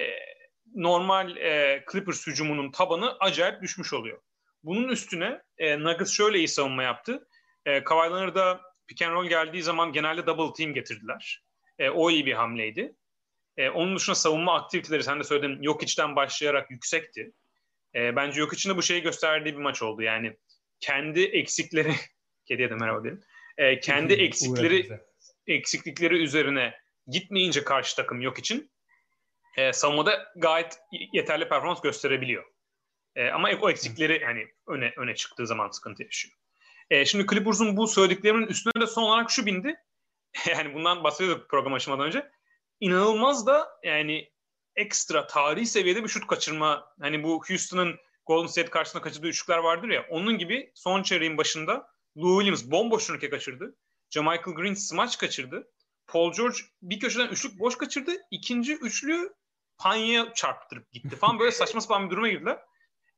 normal 0.76 1.38
e, 1.38 1.84
Clippers 1.92 2.28
hücumunun 2.28 2.72
tabanı 2.72 3.18
acayip 3.20 3.62
düşmüş 3.62 3.94
oluyor. 3.94 4.22
Bunun 4.64 4.90
üstüne 4.90 5.42
e, 5.58 5.80
Nuggets 5.80 6.12
şöyle 6.12 6.38
iyi 6.38 6.48
savunma 6.48 6.84
yaptı. 6.84 7.28
E, 7.66 7.84
Kawhi 7.84 8.10
Leonard'a 8.10 8.62
pick 8.88 9.02
and 9.02 9.14
roll 9.14 9.26
geldiği 9.26 9.64
zaman 9.64 9.92
genelde 9.92 10.26
double 10.26 10.54
team 10.54 10.74
getirdiler. 10.74 11.44
E, 11.80 11.90
o 11.90 12.10
iyi 12.10 12.26
bir 12.26 12.34
hamleydi. 12.34 12.96
E, 13.58 13.70
onun 13.70 13.96
dışında 13.96 14.16
savunma 14.16 14.56
aktiviteleri 14.56 15.04
sen 15.04 15.20
de 15.20 15.24
söyledin 15.24 15.64
Jokic'den 15.64 16.16
başlayarak 16.16 16.72
yüksekti. 16.72 17.32
E, 17.96 18.16
bence 18.16 18.42
Jokic'in 18.42 18.74
de 18.74 18.78
bu 18.78 18.82
şeyi 18.82 19.02
gösterdiği 19.02 19.54
bir 19.54 19.62
maç 19.62 19.82
oldu. 19.82 20.02
Yani 20.02 20.38
kendi 20.80 21.24
eksikleri 21.24 21.94
kediye 22.46 22.70
de 22.70 22.76
merhaba 22.76 23.04
diyelim. 23.04 23.24
E, 23.58 23.80
kendi 23.80 24.14
eksikleri 24.24 25.00
eksiklikleri 25.48 26.24
üzerine 26.24 26.74
gitmeyince 27.08 27.64
karşı 27.64 27.96
takım 27.96 28.22
yok 28.22 28.40
için 28.40 28.72
e, 29.58 29.74
savunmada 29.74 30.34
gayet 30.36 30.80
yeterli 31.14 31.50
performans 31.50 31.82
gösterebiliyor. 31.82 32.44
E, 33.16 33.30
ama 33.30 33.50
o 33.62 33.70
eksikleri 33.70 34.22
yani 34.22 34.48
öne 34.68 34.94
öne 34.98 35.16
çıktığı 35.16 35.48
zaman 35.48 35.70
sıkıntı 35.70 36.04
yaşıyor. 36.04 36.36
E, 36.90 37.06
şimdi 37.06 37.28
Clippers'un 37.28 37.78
bu 37.78 37.88
söylediklerimin 37.88 38.48
üstüne 38.48 38.82
de 38.82 38.88
son 38.88 39.04
olarak 39.04 39.32
şu 39.32 39.46
bindi. 39.46 39.76
yani 40.48 40.74
bundan 40.74 41.04
bahsediyorduk 41.04 41.50
program 41.50 41.74
açılmadan 41.74 42.06
önce. 42.06 42.32
İnanılmaz 42.80 43.48
da 43.48 43.70
yani 43.84 44.32
ekstra 44.76 45.28
tarihi 45.28 45.66
seviyede 45.66 46.04
bir 46.04 46.10
şut 46.10 46.28
kaçırma. 46.28 46.94
Hani 47.02 47.24
bu 47.24 47.44
Houston'ın 47.48 47.96
Golden 48.26 48.48
State 48.48 48.70
karşısında 48.70 49.04
kaçırdığı 49.04 49.28
üçlükler 49.28 49.58
vardır 49.58 49.90
ya. 49.90 50.06
Onun 50.10 50.38
gibi 50.38 50.72
son 50.76 51.04
çeyreğin 51.04 51.38
başında 51.38 51.90
Lou 52.18 52.40
Williams 52.40 52.72
bomboş 52.72 53.08
turnike 53.08 53.30
kaçırdı. 53.30 53.76
Jamichael 54.10 54.56
Green 54.56 54.74
smaç 54.74 55.18
kaçırdı. 55.18 55.72
Paul 56.08 56.34
George 56.34 56.58
bir 56.82 57.00
köşeden 57.00 57.28
üçlük 57.28 57.60
boş 57.60 57.78
kaçırdı. 57.78 58.12
İkinci 58.32 58.76
üçlü 58.76 59.34
panyaya 59.78 60.34
çarptırıp 60.34 60.92
gitti 60.92 61.16
falan. 61.16 61.40
Böyle 61.40 61.52
saçma 61.52 61.82
sapan 61.82 62.06
bir 62.06 62.12
duruma 62.12 62.28
girdiler. 62.28 62.60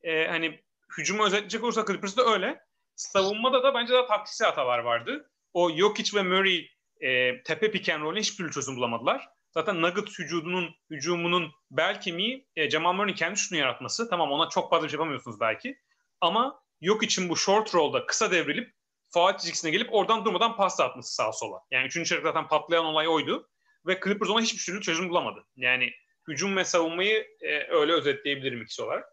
Ee, 0.02 0.28
hani 0.28 0.64
hücumu 0.98 1.26
özetleyecek 1.26 1.64
olursa 1.64 1.86
Clippers'da 1.86 2.26
öyle. 2.26 2.62
Savunmada 2.96 3.64
da 3.64 3.74
bence 3.74 3.94
daha 3.94 4.08
taktiksel 4.08 4.48
hatalar 4.48 4.80
vardı. 4.80 5.32
o 5.54 5.72
Jokic 5.72 6.18
ve 6.18 6.24
Murray 6.24 6.70
e, 7.02 7.44
tepe 7.44 7.72
pick 7.72 7.90
and 7.90 8.18
hiçbir 8.18 8.52
çözüm 8.52 8.76
bulamadılar. 8.76 9.30
Zaten 9.52 9.82
Nuggets 9.82 10.20
hücudunun, 10.20 10.76
hücumunun 10.90 11.52
bel 11.72 12.02
kemiği 12.02 12.48
e, 12.56 12.70
Jamal 12.70 12.94
Murray'in 12.94 13.16
kendi 13.16 13.40
şutunu 13.40 13.60
yaratması. 13.60 14.10
Tamam 14.10 14.32
ona 14.32 14.50
çok 14.50 14.70
fazla 14.70 14.88
şey 14.90 14.98
yapamıyorsunuz 14.98 15.40
belki. 15.40 15.80
Ama 16.22 16.62
yok 16.82 17.04
için 17.04 17.30
bu 17.30 17.38
short 17.38 17.76
roll'da 17.76 18.06
kısa 18.06 18.32
devrilip 18.32 18.74
faal 19.10 19.38
çizgisine 19.38 19.72
gelip 19.72 19.94
oradan 19.94 20.26
durmadan 20.26 20.56
pas 20.56 20.80
atması 20.80 21.16
sağa 21.16 21.34
sola. 21.34 21.60
Yani 21.72 21.88
üçüncü 21.88 22.10
çeyrek 22.10 22.24
zaten 22.24 22.48
patlayan 22.48 22.86
olay 22.86 23.08
oydu. 23.08 23.50
Ve 23.88 24.00
Clippers 24.04 24.30
ona 24.30 24.42
hiçbir 24.42 24.64
türlü 24.64 24.82
çözüm 24.82 25.10
bulamadı. 25.10 25.46
Yani 25.56 25.92
hücum 26.28 26.58
ve 26.58 26.66
savunmayı 26.66 27.28
e, 27.42 27.74
öyle 27.74 27.94
özetleyebilirim 27.94 28.62
ikisi 28.62 28.82
olarak. 28.82 29.06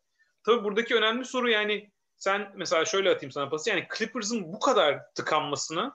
Tabii 0.46 0.64
buradaki 0.64 0.94
önemli 0.94 1.24
soru 1.24 1.50
yani 1.50 1.90
sen 2.16 2.52
mesela 2.56 2.84
şöyle 2.84 3.10
atayım 3.10 3.32
sana 3.32 3.48
pası. 3.48 3.70
Yani 3.70 3.88
Clippers'ın 3.98 4.52
bu 4.52 4.60
kadar 4.60 5.00
tıkanmasını 5.14 5.92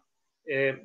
e, 0.51 0.75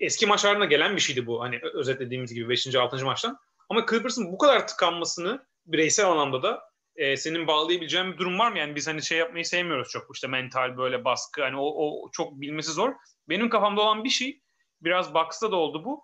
eski 0.00 0.26
maçlarına 0.26 0.64
gelen 0.64 0.96
bir 0.96 1.00
şeydi 1.00 1.26
bu. 1.26 1.40
Hani 1.40 1.60
özetlediğimiz 1.74 2.34
gibi 2.34 2.48
5. 2.48 2.74
6. 2.74 3.04
maçtan. 3.04 3.38
Ama 3.68 3.86
Clippers'ın 3.90 4.32
bu 4.32 4.38
kadar 4.38 4.66
tıkanmasını 4.66 5.46
bireysel 5.66 6.06
anlamda 6.06 6.42
da 6.42 6.62
e, 6.96 7.16
senin 7.16 7.46
bağlayabileceğin 7.46 8.12
bir 8.12 8.18
durum 8.18 8.38
var 8.38 8.52
mı? 8.52 8.58
Yani 8.58 8.74
biz 8.74 8.88
hani 8.88 9.02
şey 9.02 9.18
yapmayı 9.18 9.44
sevmiyoruz 9.44 9.88
çok. 9.88 10.14
İşte 10.14 10.26
mental 10.26 10.76
böyle 10.76 11.04
baskı 11.04 11.42
hani 11.42 11.56
o, 11.56 11.64
o 11.64 12.10
çok 12.10 12.40
bilmesi 12.40 12.72
zor. 12.72 12.92
Benim 13.28 13.48
kafamda 13.48 13.80
olan 13.80 14.04
bir 14.04 14.10
şey 14.10 14.40
biraz 14.80 15.14
Bucks'ta 15.14 15.50
da 15.50 15.56
oldu 15.56 15.84
bu. 15.84 16.02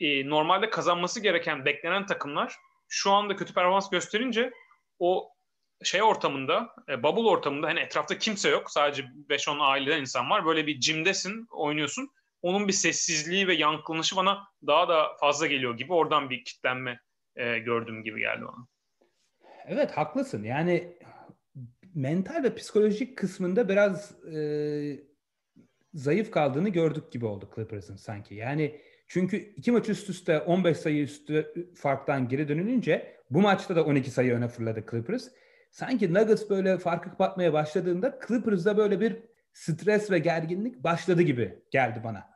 E, 0.00 0.28
normalde 0.28 0.70
kazanması 0.70 1.20
gereken 1.20 1.64
beklenen 1.64 2.06
takımlar 2.06 2.54
şu 2.88 3.10
anda 3.10 3.36
kötü 3.36 3.54
performans 3.54 3.90
gösterince 3.90 4.52
o 4.98 5.31
şey 5.84 6.02
ortamında, 6.02 6.74
e, 6.88 7.02
bubble 7.02 7.28
ortamında 7.28 7.66
hani 7.66 7.80
etrafta 7.80 8.18
kimse 8.18 8.48
yok. 8.48 8.70
Sadece 8.70 9.02
5-10 9.28 9.60
aileden 9.60 10.00
insan 10.00 10.30
var. 10.30 10.46
Böyle 10.46 10.66
bir 10.66 10.80
cimdesin, 10.80 11.46
oynuyorsun. 11.50 12.10
Onun 12.42 12.68
bir 12.68 12.72
sessizliği 12.72 13.48
ve 13.48 13.54
yankılanışı 13.54 14.16
bana 14.16 14.38
daha 14.66 14.88
da 14.88 15.16
fazla 15.20 15.46
geliyor 15.46 15.76
gibi. 15.76 15.92
Oradan 15.92 16.30
bir 16.30 16.44
kitlenme 16.44 17.00
e, 17.36 17.58
gördüğüm 17.58 18.02
gibi 18.02 18.20
geldi 18.20 18.42
bana. 18.42 18.66
Evet 19.66 19.90
haklısın. 19.90 20.44
Yani 20.44 20.96
mental 21.94 22.42
ve 22.42 22.54
psikolojik 22.54 23.18
kısmında 23.18 23.68
biraz 23.68 24.24
e, 24.24 24.36
zayıf 25.94 26.30
kaldığını 26.30 26.68
gördük 26.68 27.12
gibi 27.12 27.26
oldu 27.26 27.50
Clippers'ın 27.54 27.96
sanki. 27.96 28.34
Yani 28.34 28.80
çünkü 29.08 29.36
iki 29.36 29.72
maç 29.72 29.88
üst 29.88 30.10
üste 30.10 30.40
15 30.40 30.76
sayı 30.76 31.02
üstü 31.02 31.52
farktan 31.76 32.28
geri 32.28 32.48
dönülünce 32.48 33.16
bu 33.30 33.40
maçta 33.40 33.76
da 33.76 33.84
12 33.84 34.10
sayı 34.10 34.32
öne 34.32 34.48
fırladı 34.48 34.84
Clippers 34.90 35.28
sanki 35.72 36.14
Nuggets 36.14 36.50
böyle 36.50 36.78
farkı 36.78 37.10
kapatmaya 37.10 37.52
başladığında 37.52 38.18
Clippers'da 38.28 38.76
böyle 38.76 39.00
bir 39.00 39.22
stres 39.52 40.10
ve 40.10 40.18
gerginlik 40.18 40.84
başladı 40.84 41.22
gibi 41.22 41.62
geldi 41.70 42.00
bana. 42.04 42.30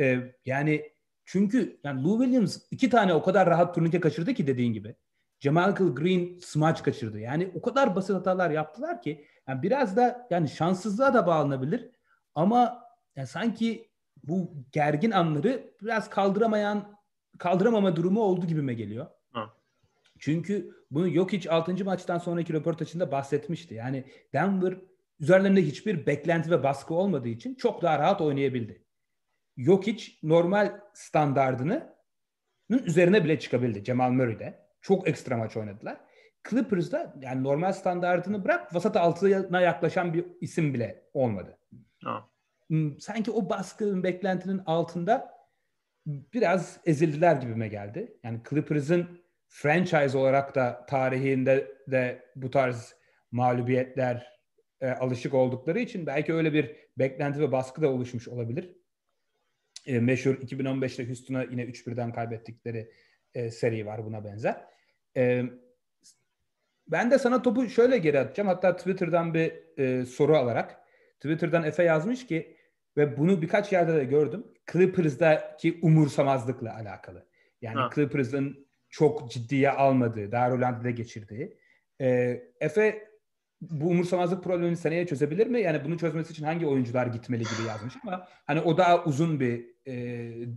Ee, 0.00 0.18
yani 0.44 0.92
çünkü 1.24 1.80
yani 1.84 2.04
Lou 2.04 2.22
Williams 2.22 2.58
iki 2.70 2.90
tane 2.90 3.14
o 3.14 3.22
kadar 3.22 3.50
rahat 3.50 3.74
turnike 3.74 4.00
kaçırdı 4.00 4.34
ki 4.34 4.46
dediğin 4.46 4.72
gibi. 4.72 4.96
Jamal 5.40 5.74
Green 5.74 6.38
smaç 6.38 6.82
kaçırdı. 6.82 7.18
Yani 7.18 7.50
o 7.54 7.62
kadar 7.62 7.96
basit 7.96 8.16
hatalar 8.16 8.50
yaptılar 8.50 9.02
ki 9.02 9.26
yani 9.48 9.62
biraz 9.62 9.96
da 9.96 10.26
yani 10.30 10.48
şanssızlığa 10.48 11.14
da 11.14 11.26
bağlanabilir 11.26 11.90
ama 12.34 12.84
yani 13.16 13.26
sanki 13.26 13.90
bu 14.24 14.54
gergin 14.72 15.10
anları 15.10 15.74
biraz 15.82 16.10
kaldıramayan 16.10 16.98
kaldıramama 17.38 17.96
durumu 17.96 18.20
oldu 18.20 18.46
gibime 18.46 18.74
geliyor. 18.74 19.06
Çünkü 20.20 20.70
bunu 20.90 21.08
yok 21.08 21.32
hiç 21.32 21.46
6. 21.46 21.84
maçtan 21.84 22.18
sonraki 22.18 22.52
röportajında 22.52 23.12
bahsetmişti. 23.12 23.74
Yani 23.74 24.04
Denver 24.32 24.78
üzerlerinde 25.20 25.62
hiçbir 25.62 26.06
beklenti 26.06 26.50
ve 26.50 26.62
baskı 26.62 26.94
olmadığı 26.94 27.28
için 27.28 27.54
çok 27.54 27.82
daha 27.82 27.98
rahat 27.98 28.20
oynayabildi. 28.20 28.84
Yok 29.56 29.86
hiç 29.86 30.22
normal 30.22 30.80
standardını 30.94 31.94
üzerine 32.70 33.24
bile 33.24 33.38
çıkabildi 33.38 33.84
Cemal 33.84 34.10
Murray'de. 34.10 34.70
Çok 34.80 35.08
ekstra 35.08 35.36
maç 35.36 35.56
oynadılar. 35.56 36.00
Clippers'da 36.50 37.14
yani 37.20 37.44
normal 37.44 37.72
standartını 37.72 38.44
bırak 38.44 38.74
vasat 38.74 38.96
altına 38.96 39.60
yaklaşan 39.60 40.14
bir 40.14 40.26
isim 40.40 40.74
bile 40.74 41.04
olmadı. 41.14 41.58
Ha. 42.04 42.30
Hmm, 42.66 43.00
sanki 43.00 43.30
o 43.30 43.50
baskının 43.50 44.02
beklentinin 44.02 44.62
altında 44.66 45.34
biraz 46.06 46.80
ezildiler 46.84 47.36
gibime 47.36 47.68
geldi. 47.68 48.18
Yani 48.22 48.40
Clippers'ın 48.50 49.19
franchise 49.50 50.18
olarak 50.18 50.54
da 50.54 50.86
tarihinde 50.86 51.76
de 51.86 52.24
bu 52.36 52.50
tarz 52.50 52.94
mağlubiyetler 53.30 54.40
e, 54.80 54.88
alışık 54.90 55.34
oldukları 55.34 55.80
için 55.80 56.06
belki 56.06 56.34
öyle 56.34 56.52
bir 56.52 56.76
beklenti 56.98 57.40
ve 57.40 57.52
baskı 57.52 57.82
da 57.82 57.88
oluşmuş 57.88 58.28
olabilir. 58.28 58.76
E, 59.86 60.00
meşhur 60.00 60.34
2015'te 60.34 61.06
Houston'a 61.06 61.42
yine 61.42 61.62
3-1'den 61.64 62.12
kaybettikleri 62.12 62.92
e, 63.34 63.50
seri 63.50 63.86
var 63.86 64.04
buna 64.04 64.24
benzer. 64.24 64.64
E, 65.16 65.44
ben 66.88 67.10
de 67.10 67.18
sana 67.18 67.42
topu 67.42 67.68
şöyle 67.68 67.98
geri 67.98 68.18
atacağım. 68.18 68.48
Hatta 68.48 68.76
Twitter'dan 68.76 69.34
bir 69.34 69.78
e, 69.78 70.04
soru 70.04 70.36
alarak. 70.36 70.80
Twitter'dan 71.20 71.64
Efe 71.64 71.82
yazmış 71.82 72.26
ki 72.26 72.56
ve 72.96 73.16
bunu 73.16 73.42
birkaç 73.42 73.72
yerde 73.72 73.96
de 73.96 74.04
gördüm. 74.04 74.46
Clippers'daki 74.72 75.78
umursamazlıkla 75.82 76.74
alakalı. 76.74 77.26
Yani 77.62 77.78
ha. 77.78 77.90
Clippers'ın 77.94 78.69
çok 78.90 79.30
ciddiye 79.30 79.70
almadığı, 79.70 80.32
Darülande'de 80.32 80.90
geçirdiği. 80.90 81.58
E, 82.00 82.06
Efe 82.60 83.10
bu 83.60 83.88
umursamazlık 83.88 84.44
problemini 84.44 84.76
seneye 84.76 85.06
çözebilir 85.06 85.46
mi? 85.46 85.60
Yani 85.60 85.84
bunu 85.84 85.98
çözmesi 85.98 86.32
için 86.32 86.44
hangi 86.44 86.66
oyuncular 86.66 87.06
gitmeli 87.06 87.44
gibi 87.44 87.68
yazmış 87.68 87.94
ama 88.04 88.28
hani 88.46 88.60
o 88.60 88.76
daha 88.76 89.04
uzun 89.04 89.40
bir 89.40 89.66
e, 89.86 90.48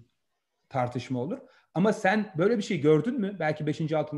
tartışma 0.70 1.20
olur. 1.20 1.38
Ama 1.74 1.94
sen 1.94 2.34
böyle 2.38 2.58
bir 2.58 2.64
şey 2.64 2.82
gördün 2.82 3.20
mü? 3.20 3.36
Belki 3.40 3.68
5. 3.68 3.92
6. 3.92 4.16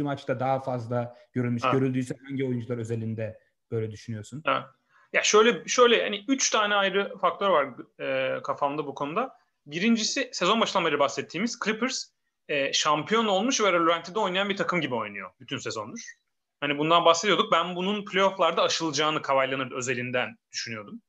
maçta 0.00 0.40
daha 0.40 0.60
fazla 0.60 1.16
görülmüş. 1.32 1.64
Ha. 1.64 1.72
Görüldüyse 1.72 2.14
hangi 2.28 2.44
oyuncular 2.44 2.78
özelinde 2.78 3.40
böyle 3.70 3.90
düşünüyorsun? 3.90 4.42
Ha. 4.46 4.70
Ya 5.12 5.22
şöyle 5.22 5.68
şöyle 5.68 6.02
hani 6.02 6.24
üç 6.28 6.50
tane 6.50 6.74
ayrı 6.74 7.18
faktör 7.18 7.50
var 7.50 7.68
e, 8.00 8.42
kafamda 8.42 8.86
bu 8.86 8.94
konuda. 8.94 9.36
Birincisi 9.66 10.30
sezon 10.32 10.60
başından 10.60 10.84
beri 10.84 10.98
bahsettiğimiz 10.98 11.58
Clippers 11.64 12.04
e, 12.50 12.72
şampiyon 12.72 13.26
olmuş 13.26 13.60
ve 13.60 13.72
Rölanti'de 13.72 14.18
oynayan 14.18 14.48
bir 14.48 14.56
takım 14.56 14.80
gibi 14.80 14.94
oynuyor 14.94 15.30
bütün 15.40 15.58
sezondur. 15.58 16.00
Hani 16.60 16.78
bundan 16.78 17.04
bahsediyorduk. 17.04 17.52
Ben 17.52 17.76
bunun 17.76 18.04
playofflarda 18.04 18.62
aşılacağını 18.62 19.22
Leonard 19.22 19.72
özelinden 19.72 20.36
düşünüyordum. 20.52 21.02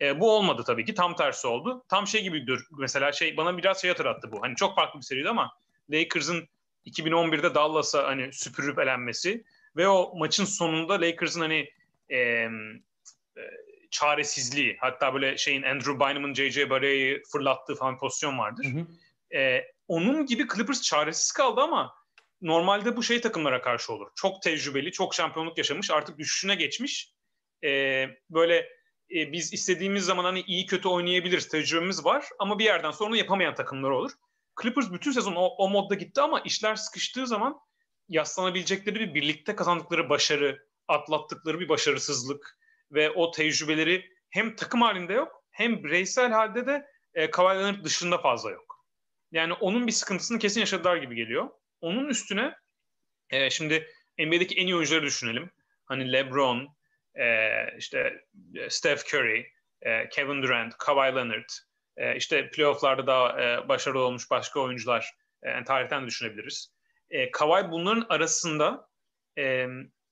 E, 0.00 0.20
bu 0.20 0.36
olmadı 0.36 0.62
tabii 0.66 0.84
ki. 0.84 0.94
Tam 0.94 1.16
tersi 1.16 1.46
oldu. 1.46 1.84
Tam 1.88 2.06
şey 2.06 2.22
gibi 2.22 2.46
mesela 2.78 3.12
şey 3.12 3.36
bana 3.36 3.58
biraz 3.58 3.80
şey 3.80 3.90
hatırlattı 3.90 4.32
bu. 4.32 4.42
Hani 4.42 4.56
çok 4.56 4.76
farklı 4.76 5.00
bir 5.00 5.04
seriydi 5.04 5.28
ama 5.28 5.52
Lakers'ın 5.90 6.48
2011'de 6.86 7.54
Dallas'a 7.54 8.06
hani 8.06 8.32
süpürüp 8.32 8.78
elenmesi 8.78 9.44
ve 9.76 9.88
o 9.88 10.18
maçın 10.18 10.44
sonunda 10.44 11.00
Lakers'ın 11.00 11.40
hani 11.40 11.70
e, 12.08 12.18
e, 12.18 12.50
çaresizliği 13.90 14.76
hatta 14.80 15.14
böyle 15.14 15.36
şeyin 15.36 15.62
Andrew 15.62 16.00
Bynum'un 16.00 16.34
J.J. 16.34 16.70
Barre'yi 16.70 17.22
fırlattığı 17.32 17.74
falan 17.74 17.98
pozisyon 17.98 18.38
vardır. 18.38 18.64
Hı 18.64 18.78
hı. 18.78 18.86
E, 19.38 19.64
onun 19.88 20.26
gibi 20.26 20.46
Clippers 20.54 20.82
çaresiz 20.82 21.32
kaldı 21.32 21.60
ama 21.60 21.94
normalde 22.42 22.96
bu 22.96 23.02
şey 23.02 23.20
takımlara 23.20 23.62
karşı 23.62 23.92
olur. 23.92 24.08
Çok 24.14 24.42
tecrübeli, 24.42 24.92
çok 24.92 25.14
şampiyonluk 25.14 25.58
yaşamış, 25.58 25.90
artık 25.90 26.18
düşüşüne 26.18 26.54
geçmiş. 26.54 27.12
Ee, 27.64 28.06
böyle 28.30 28.56
e, 29.14 29.32
biz 29.32 29.52
istediğimiz 29.52 30.04
zaman 30.04 30.24
hani 30.24 30.40
iyi 30.40 30.66
kötü 30.66 30.88
oynayabiliriz, 30.88 31.48
tecrübemiz 31.48 32.04
var 32.04 32.24
ama 32.38 32.58
bir 32.58 32.64
yerden 32.64 32.90
sonra 32.90 33.16
yapamayan 33.16 33.54
takımlar 33.54 33.90
olur. 33.90 34.12
Clippers 34.62 34.92
bütün 34.92 35.12
sezon 35.12 35.34
o, 35.34 35.44
o 35.44 35.68
modda 35.68 35.94
gitti 35.94 36.20
ama 36.20 36.40
işler 36.40 36.74
sıkıştığı 36.74 37.26
zaman 37.26 37.60
yaslanabilecekleri 38.08 39.00
bir 39.00 39.14
birlikte 39.14 39.56
kazandıkları 39.56 40.10
başarı, 40.10 40.66
atlattıkları 40.88 41.60
bir 41.60 41.68
başarısızlık 41.68 42.58
ve 42.92 43.10
o 43.10 43.30
tecrübeleri 43.30 44.04
hem 44.30 44.56
takım 44.56 44.82
halinde 44.82 45.12
yok 45.12 45.44
hem 45.50 45.84
bireysel 45.84 46.32
halde 46.32 46.66
de 46.66 46.86
e, 47.14 47.30
Kawhi 47.30 47.84
dışında 47.84 48.18
fazla 48.18 48.50
yok. 48.50 48.67
Yani 49.32 49.52
onun 49.52 49.86
bir 49.86 49.92
sıkıntısını 49.92 50.38
kesin 50.38 50.60
yaşadılar 50.60 50.96
gibi 50.96 51.14
geliyor. 51.14 51.48
Onun 51.80 52.08
üstüne 52.08 52.54
e, 53.30 53.50
şimdi 53.50 53.86
NBA'deki 54.18 54.54
en 54.54 54.66
iyi 54.66 54.76
oyuncuları 54.76 55.04
düşünelim. 55.04 55.50
Hani 55.84 56.12
LeBron, 56.12 56.76
e, 57.14 57.26
işte 57.78 58.24
e, 58.54 58.70
Steph 58.70 59.14
Curry, 59.14 59.46
e, 59.82 60.08
Kevin 60.08 60.42
Durant, 60.42 60.78
Kawhi 60.78 61.16
Leonard, 61.16 61.48
e, 61.96 62.16
işte 62.16 62.50
playofflarda 62.50 63.06
daha 63.06 63.42
e, 63.42 63.68
başarılı 63.68 64.02
olmuş 64.02 64.30
başka 64.30 64.60
oyuncular 64.60 65.10
e, 65.42 65.50
yani 65.50 65.64
tarihten 65.64 66.02
de 66.02 66.06
düşünebiliriz. 66.06 66.72
E, 67.10 67.30
Kawhi 67.30 67.70
bunların 67.70 68.06
arasında 68.08 68.88
e, 69.38 69.66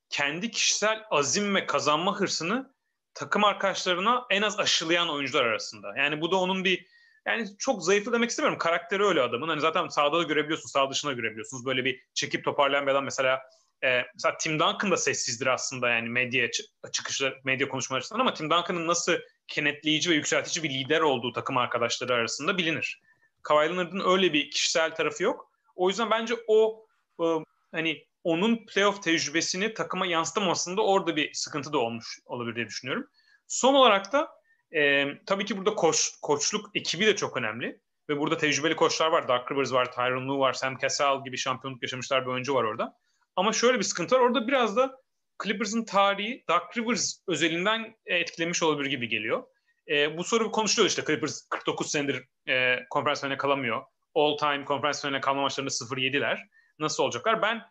kendi 0.08 0.50
kişisel 0.50 1.02
azim 1.10 1.54
ve 1.54 1.66
kazanma 1.66 2.20
hırsını 2.20 2.74
takım 3.14 3.44
arkadaşlarına 3.44 4.26
en 4.30 4.42
az 4.42 4.60
aşılayan 4.60 5.08
oyuncular 5.08 5.44
arasında. 5.44 5.96
Yani 5.96 6.20
bu 6.20 6.30
da 6.30 6.36
onun 6.36 6.64
bir 6.64 6.86
yani 7.26 7.46
çok 7.58 7.84
zayıflı 7.84 8.12
demek 8.12 8.30
istemiyorum. 8.30 8.58
Karakteri 8.58 9.04
öyle 9.04 9.20
adamın. 9.20 9.48
Hani 9.48 9.60
zaten 9.60 9.88
sağda 9.88 10.18
da 10.18 10.22
görebiliyorsunuz, 10.22 10.72
sağ 10.72 10.90
dışına 10.90 11.12
görebiliyorsunuz. 11.12 11.66
Böyle 11.66 11.84
bir 11.84 12.00
çekip 12.14 12.44
toparlayan 12.44 12.86
bir 12.86 12.90
adam 12.90 13.04
mesela 13.04 13.42
e, 13.84 14.02
mesela 14.14 14.36
Tim 14.36 14.58
Duncan 14.58 14.90
da 14.90 14.96
sessizdir 14.96 15.46
aslında 15.46 15.88
yani 15.88 16.08
medya 16.08 16.50
çıkışları, 16.92 17.40
medya 17.44 17.68
konuşmaları 17.68 17.98
açısından 17.98 18.20
ama 18.20 18.34
Tim 18.34 18.50
Duncan'ın 18.50 18.86
nasıl 18.86 19.12
kenetleyici 19.46 20.10
ve 20.10 20.14
yükseltici 20.14 20.62
bir 20.62 20.70
lider 20.70 21.00
olduğu 21.00 21.32
takım 21.32 21.56
arkadaşları 21.56 22.14
arasında 22.14 22.58
bilinir. 22.58 23.00
Kawhi 23.42 23.68
Leonard'ın 23.68 24.02
öyle 24.12 24.32
bir 24.32 24.50
kişisel 24.50 24.94
tarafı 24.94 25.22
yok. 25.22 25.50
O 25.76 25.88
yüzden 25.88 26.10
bence 26.10 26.34
o 26.46 26.86
e, 27.20 27.24
hani 27.72 28.06
onun 28.24 28.66
playoff 28.66 29.02
tecrübesini 29.02 29.74
takıma 29.74 30.06
yansıtmamasında 30.06 30.82
orada 30.82 31.16
bir 31.16 31.34
sıkıntı 31.34 31.72
da 31.72 31.78
olmuş 31.78 32.18
olabilir 32.26 32.56
diye 32.56 32.66
düşünüyorum. 32.66 33.08
Son 33.46 33.74
olarak 33.74 34.12
da 34.12 34.28
e, 34.74 35.06
tabii 35.26 35.44
ki 35.44 35.56
burada 35.56 35.74
koç, 35.74 36.10
koçluk 36.22 36.70
ekibi 36.74 37.06
de 37.06 37.16
çok 37.16 37.36
önemli. 37.36 37.80
Ve 38.08 38.18
burada 38.18 38.36
tecrübeli 38.36 38.76
koçlar 38.76 39.08
var. 39.08 39.28
Doug 39.28 39.52
Rivers 39.52 39.72
var, 39.72 39.92
Tyron 39.92 40.28
Lue 40.28 40.38
var, 40.38 40.52
Sam 40.52 40.78
Cassell 40.78 41.24
gibi 41.24 41.36
şampiyonluk 41.36 41.82
yaşamışlar 41.82 42.26
bir 42.26 42.30
oyuncu 42.30 42.54
var 42.54 42.64
orada. 42.64 42.96
Ama 43.36 43.52
şöyle 43.52 43.78
bir 43.78 43.84
sıkıntı 43.84 44.14
var. 44.14 44.20
Orada 44.20 44.48
biraz 44.48 44.76
da 44.76 44.98
Clippers'ın 45.44 45.84
tarihi 45.84 46.44
Doug 46.48 46.62
Rivers 46.76 47.20
özelinden 47.28 47.96
etkilemiş 48.06 48.62
olabilir 48.62 48.90
gibi 48.90 49.08
geliyor. 49.08 49.42
E, 49.88 50.18
bu 50.18 50.24
soru 50.24 50.50
konuşuluyor 50.50 50.90
işte. 50.90 51.04
Clippers 51.06 51.48
49 51.48 51.90
senedir 51.90 52.24
e, 52.48 52.78
konferans 52.90 53.20
finaline 53.20 53.38
kalamıyor. 53.38 53.82
All 54.14 54.36
time 54.36 54.64
konferans 54.64 55.02
finaline 55.02 55.20
kalma 55.20 55.42
maçlarında 55.42 55.70
0-7'ler. 55.70 56.38
Nasıl 56.78 57.02
olacaklar? 57.02 57.42
Ben 57.42 57.62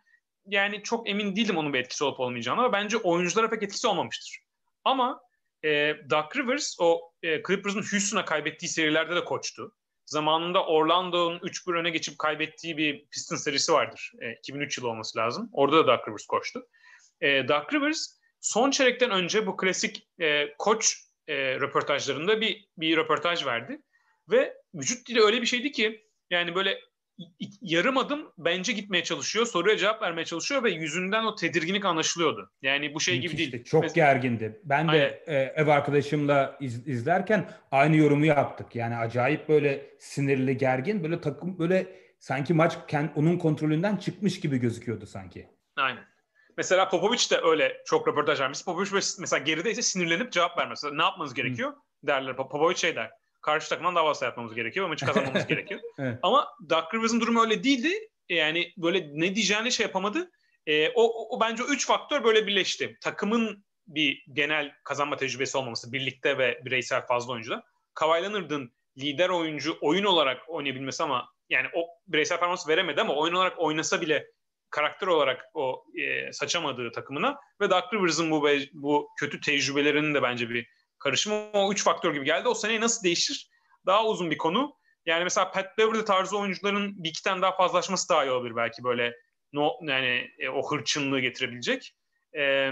yani 0.46 0.82
çok 0.82 1.08
emin 1.08 1.36
değilim 1.36 1.56
onun 1.56 1.72
bir 1.72 1.78
etkisi 1.78 2.04
olup 2.04 2.20
olmayacağını 2.20 2.60
ama 2.60 2.72
bence 2.72 2.96
oyunculara 2.96 3.50
pek 3.50 3.62
etkisi 3.62 3.86
olmamıştır. 3.86 4.38
Ama 4.84 5.20
e, 5.64 5.94
Doug 6.10 6.36
Rivers 6.36 6.76
o 6.80 7.12
e, 7.22 7.42
Clippers'ın 7.42 7.82
Houston'a 7.92 8.24
kaybettiği 8.24 8.68
serilerde 8.68 9.16
de 9.16 9.24
koçtu. 9.24 9.72
Zamanında 10.06 10.66
Orlando'nun 10.66 11.38
3-1 11.38 11.78
öne 11.78 11.90
geçip 11.90 12.18
kaybettiği 12.18 12.76
bir 12.76 13.06
Pistons 13.06 13.44
serisi 13.44 13.72
vardır. 13.72 14.12
E, 14.20 14.32
2003 14.32 14.78
yılı 14.78 14.88
olması 14.88 15.18
lazım. 15.18 15.50
Orada 15.52 15.76
da 15.76 15.86
Doug 15.86 16.08
Rivers 16.08 16.26
koçtu. 16.26 16.66
E, 17.20 17.48
Doug 17.48 17.74
Rivers 17.74 18.06
son 18.40 18.70
çeyrekten 18.70 19.10
önce 19.10 19.46
bu 19.46 19.56
klasik 19.56 20.08
e, 20.20 20.56
koç 20.58 20.96
e, 21.28 21.34
röportajlarında 21.60 22.40
bir 22.40 22.68
bir 22.78 22.96
röportaj 22.96 23.46
verdi. 23.46 23.82
Ve 24.30 24.54
vücut 24.74 25.08
dili 25.08 25.20
öyle 25.20 25.42
bir 25.42 25.46
şeydi 25.46 25.72
ki 25.72 26.06
yani 26.30 26.54
böyle 26.54 26.80
yarım 27.60 27.98
adım 27.98 28.32
bence 28.38 28.72
gitmeye 28.72 29.04
çalışıyor. 29.04 29.46
Soruya 29.46 29.76
cevap 29.76 30.02
vermeye 30.02 30.24
çalışıyor 30.24 30.62
ve 30.62 30.70
yüzünden 30.70 31.24
o 31.24 31.34
tedirginlik 31.34 31.84
anlaşılıyordu. 31.84 32.50
Yani 32.62 32.94
bu 32.94 33.00
şey 33.00 33.18
gibi 33.18 33.38
değil. 33.38 33.64
Çok 33.64 33.82
Mesela, 33.82 34.12
gergindi. 34.12 34.60
Ben 34.64 34.92
de 34.92 35.22
e, 35.26 35.34
ev 35.34 35.66
arkadaşımla 35.66 36.56
iz, 36.60 36.88
izlerken 36.88 37.50
aynı 37.70 37.96
yorumu 37.96 38.26
yaptık. 38.26 38.76
Yani 38.76 38.96
acayip 38.96 39.48
böyle 39.48 39.86
sinirli, 39.98 40.56
gergin. 40.56 41.02
Böyle 41.02 41.20
takım 41.20 41.58
böyle 41.58 41.86
sanki 42.18 42.54
maç 42.54 42.78
kend, 42.88 43.08
onun 43.14 43.38
kontrolünden 43.38 43.96
çıkmış 43.96 44.40
gibi 44.40 44.58
gözüküyordu 44.58 45.06
sanki. 45.06 45.48
Aynen. 45.76 46.04
Mesela 46.56 46.88
Popovic 46.88 47.30
de 47.30 47.40
öyle 47.42 47.82
çok 47.86 48.08
röportaj 48.08 48.40
vermiş. 48.40 48.64
Popovic 48.64 48.90
mesela 49.20 49.44
gerideyse 49.44 49.82
sinirlenip 49.82 50.32
cevap 50.32 50.58
vermez. 50.58 50.84
Ne 50.92 51.02
yapmanız 51.02 51.34
gerekiyor? 51.34 51.70
Hı. 51.70 51.76
Derler. 52.06 52.36
Popovic 52.36 52.76
şey 52.76 52.96
der 52.96 53.10
karşı 53.46 53.68
takımdan 53.68 53.94
daha 53.94 54.04
fazla 54.04 54.26
yapmamız 54.26 54.54
gerekiyor 54.54 54.86
ve 54.86 54.88
maçı 54.88 55.06
kazanmamız 55.06 55.46
gerekiyor. 55.48 55.80
evet. 55.98 56.18
Ama 56.22 56.48
Doug 56.70 56.94
Rivers'ın 56.94 57.20
durumu 57.20 57.42
öyle 57.42 57.64
değildi. 57.64 58.08
Yani 58.28 58.72
böyle 58.76 59.10
ne 59.12 59.34
diyeceğini 59.34 59.72
şey 59.72 59.86
yapamadı. 59.86 60.30
E, 60.66 60.88
o, 60.88 61.36
o 61.36 61.40
bence 61.40 61.62
o 61.62 61.66
üç 61.66 61.86
faktör 61.86 62.24
böyle 62.24 62.46
birleşti. 62.46 62.96
Takımın 63.00 63.64
bir 63.86 64.24
genel 64.32 64.72
kazanma 64.84 65.16
tecrübesi 65.16 65.58
olmaması 65.58 65.92
birlikte 65.92 66.38
ve 66.38 66.60
bireysel 66.64 67.06
fazla 67.06 67.32
oyuncuda. 67.32 67.62
Kawhi 67.94 68.22
Leonard'ın 68.22 68.72
lider 68.98 69.28
oyuncu 69.28 69.78
oyun 69.80 70.04
olarak 70.04 70.48
oynayabilmesi 70.48 71.02
ama 71.02 71.28
yani 71.50 71.68
o 71.74 71.86
bireysel 72.08 72.38
performans 72.38 72.68
veremedi 72.68 73.00
ama 73.00 73.14
oyun 73.14 73.34
olarak 73.34 73.58
oynasa 73.58 74.00
bile 74.00 74.26
karakter 74.70 75.06
olarak 75.06 75.44
o 75.54 75.84
e, 75.94 76.32
saçamadığı 76.32 76.92
takımına 76.92 77.38
ve 77.60 77.70
Doug 77.70 77.84
Rivers'ın 77.94 78.30
bu 78.30 78.48
bu 78.72 79.08
kötü 79.18 79.40
tecrübelerinin 79.40 80.14
de 80.14 80.22
bence 80.22 80.50
bir 80.50 80.68
karışımı 80.98 81.50
o 81.52 81.72
üç 81.72 81.84
faktör 81.84 82.14
gibi 82.14 82.24
geldi. 82.24 82.48
O 82.48 82.54
seneyi 82.54 82.80
nasıl 82.80 83.04
değişir? 83.04 83.50
Daha 83.86 84.06
uzun 84.06 84.30
bir 84.30 84.38
konu. 84.38 84.76
Yani 85.06 85.24
mesela 85.24 85.50
Pat 85.50 85.78
Beverly 85.78 86.04
tarzı 86.04 86.38
oyuncuların 86.38 87.04
bir 87.04 87.08
iki 87.08 87.22
tane 87.22 87.42
daha 87.42 87.56
fazlaşması 87.56 88.08
daha 88.08 88.24
iyi 88.24 88.30
olabilir 88.30 88.56
belki 88.56 88.84
böyle 88.84 89.14
no, 89.52 89.72
yani 89.82 90.30
e, 90.38 90.48
o 90.48 90.70
hırçınlığı 90.70 91.20
getirebilecek. 91.20 91.96
E, 92.32 92.70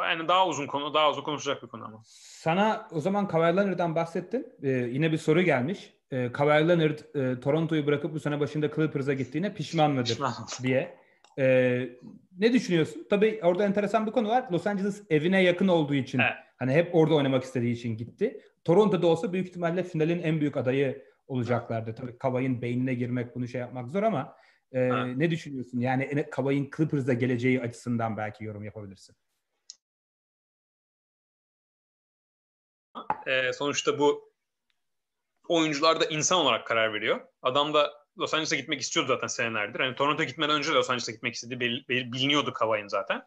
yani 0.00 0.28
daha 0.28 0.48
uzun 0.48 0.66
konu, 0.66 0.94
daha 0.94 1.10
uzun 1.10 1.22
konuşacak 1.22 1.62
bir 1.62 1.68
konu 1.68 1.84
ama. 1.84 2.02
Sana 2.06 2.88
o 2.92 3.00
zaman 3.00 3.28
Kawhi 3.28 3.94
bahsettin. 3.94 4.46
Ee, 4.62 4.68
yine 4.68 5.12
bir 5.12 5.18
soru 5.18 5.42
gelmiş. 5.42 5.94
Ee, 6.10 6.32
Kawhi 6.32 6.68
Leonard 6.68 6.98
e, 7.14 7.40
Toronto'yu 7.40 7.86
bırakıp 7.86 8.14
bu 8.14 8.20
sene 8.20 8.40
başında 8.40 8.74
Clippers'a 8.74 9.12
gittiğine 9.12 9.54
pişman 9.54 9.90
mıdır 9.90 10.08
pişman. 10.08 10.32
diye. 10.62 10.98
Ee, 11.38 11.88
ne 12.38 12.52
düşünüyorsun? 12.52 13.06
Tabii 13.10 13.40
orada 13.42 13.64
enteresan 13.64 14.06
bir 14.06 14.12
konu 14.12 14.28
var. 14.28 14.44
Los 14.52 14.66
Angeles 14.66 15.02
evine 15.10 15.42
yakın 15.42 15.68
olduğu 15.68 15.94
için 15.94 16.18
evet. 16.18 16.32
Hani 16.62 16.72
hep 16.72 16.94
orada 16.94 17.14
oynamak 17.14 17.44
istediği 17.44 17.72
için 17.72 17.96
gitti. 17.96 18.40
Toronto'da 18.64 19.06
olsa 19.06 19.32
büyük 19.32 19.48
ihtimalle 19.48 19.82
finalin 19.82 20.22
en 20.22 20.40
büyük 20.40 20.56
adayı 20.56 21.06
olacaklardı. 21.26 21.94
Tabii 21.94 22.18
Kavay'ın 22.18 22.62
beynine 22.62 22.94
girmek 22.94 23.34
bunu 23.34 23.48
şey 23.48 23.60
yapmak 23.60 23.88
zor 23.88 24.02
ama 24.02 24.36
e, 24.72 24.90
ne 25.18 25.30
düşünüyorsun? 25.30 25.80
Yani 25.80 26.30
Kavay'ın 26.30 26.70
Clippers'da 26.76 27.12
geleceği 27.12 27.60
açısından 27.60 28.16
belki 28.16 28.44
yorum 28.44 28.64
yapabilirsin. 28.64 29.16
E, 33.26 33.52
sonuçta 33.52 33.98
bu 33.98 34.32
oyuncular 35.48 36.00
da 36.00 36.04
insan 36.04 36.38
olarak 36.38 36.66
karar 36.66 36.94
veriyor. 36.94 37.20
Adam 37.42 37.74
da 37.74 37.92
Los 38.18 38.34
Angeles'a 38.34 38.56
gitmek 38.56 38.80
istiyordu 38.80 39.08
zaten 39.08 39.26
senelerdir. 39.26 39.80
Hani 39.80 39.94
Toronto'ya 39.94 40.28
gitmeden 40.28 40.56
önce 40.56 40.70
de 40.70 40.74
Los 40.74 40.90
Angeles'a 40.90 41.12
gitmek 41.12 41.34
istediği 41.34 41.60
belli, 41.60 41.88
belli, 41.88 42.12
biliniyordu 42.12 42.52
Kavai'nin 42.52 42.88
zaten. 42.88 43.22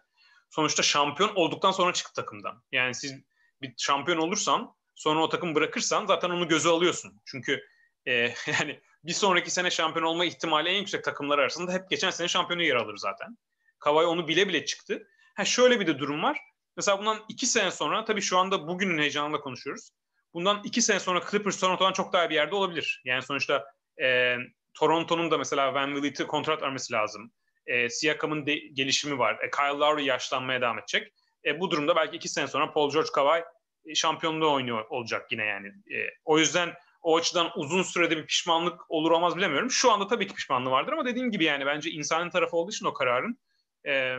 Sonuçta 0.49 0.83
şampiyon 0.83 1.35
olduktan 1.35 1.71
sonra 1.71 1.93
çıktı 1.93 2.13
takımdan. 2.13 2.63
Yani 2.71 2.95
siz 2.95 3.13
bir 3.61 3.73
şampiyon 3.77 4.17
olursan 4.17 4.75
sonra 4.95 5.23
o 5.23 5.29
takım 5.29 5.55
bırakırsan 5.55 6.05
zaten 6.05 6.29
onu 6.29 6.47
göze 6.47 6.69
alıyorsun. 6.69 7.21
Çünkü 7.25 7.63
e, 8.05 8.11
yani 8.59 8.81
bir 9.03 9.13
sonraki 9.13 9.51
sene 9.51 9.71
şampiyon 9.71 10.05
olma 10.05 10.25
ihtimali 10.25 10.69
en 10.69 10.77
yüksek 10.77 11.03
takımlar 11.03 11.39
arasında 11.39 11.73
hep 11.73 11.89
geçen 11.89 12.09
sene 12.09 12.27
şampiyonu 12.27 12.63
yer 12.63 12.75
alır 12.75 12.97
zaten. 12.97 13.37
Kavai 13.79 14.05
onu 14.05 14.27
bile 14.27 14.47
bile 14.47 14.65
çıktı. 14.65 15.07
Ha 15.35 15.45
şöyle 15.45 15.79
bir 15.79 15.87
de 15.87 15.99
durum 15.99 16.23
var. 16.23 16.37
Mesela 16.77 16.99
bundan 16.99 17.25
iki 17.29 17.45
sene 17.45 17.71
sonra 17.71 18.05
tabii 18.05 18.21
şu 18.21 18.37
anda 18.37 18.67
bugünün 18.67 18.97
heyecanıyla 18.97 19.39
konuşuyoruz. 19.39 19.89
Bundan 20.33 20.61
iki 20.63 20.81
sene 20.81 20.99
sonra 20.99 21.21
Clippers 21.31 21.59
Toronto'dan 21.59 21.93
çok 21.93 22.13
daha 22.13 22.29
bir 22.29 22.35
yerde 22.35 22.55
olabilir. 22.55 23.01
Yani 23.05 23.21
sonuçta 23.21 23.65
e, 24.01 24.35
Toronto'nun 24.73 25.31
da 25.31 25.37
mesela 25.37 25.73
Van 25.73 25.95
Vliet'e 25.95 26.27
kontrat 26.27 26.61
vermesi 26.61 26.93
lazım. 26.93 27.31
E, 27.67 27.89
Siakam'ın 27.89 28.45
de, 28.45 28.55
gelişimi 28.55 29.19
var. 29.19 29.39
E, 29.43 29.49
Kyle 29.49 29.79
Lowry 29.79 30.05
yaşlanmaya 30.05 30.61
devam 30.61 30.79
edecek. 30.79 31.13
E, 31.45 31.59
bu 31.59 31.71
durumda 31.71 31.95
belki 31.95 32.15
iki 32.15 32.29
sene 32.29 32.47
sonra 32.47 32.73
Paul 32.73 32.91
George 32.91 33.09
Kawhi 33.13 33.43
e, 33.85 33.95
şampiyonluğu 33.95 34.53
oynuyor 34.53 34.85
olacak 34.89 35.31
yine 35.31 35.45
yani. 35.45 35.67
E, 35.67 35.97
o 36.25 36.39
yüzden 36.39 36.73
o 37.01 37.17
açıdan 37.17 37.51
uzun 37.55 37.83
sürede 37.83 38.17
bir 38.17 38.25
pişmanlık 38.25 38.91
olur 38.91 39.11
olmaz 39.11 39.37
bilemiyorum. 39.37 39.71
Şu 39.71 39.91
anda 39.91 40.07
tabii 40.07 40.27
ki 40.27 40.33
pişmanlığı 40.33 40.71
vardır 40.71 40.93
ama 40.93 41.05
dediğim 41.05 41.31
gibi 41.31 41.43
yani 41.43 41.65
bence 41.65 41.89
insanın 41.89 42.29
tarafı 42.29 42.57
olduğu 42.57 42.71
için 42.71 42.85
o 42.85 42.93
kararın 42.93 43.39
e, 43.87 44.17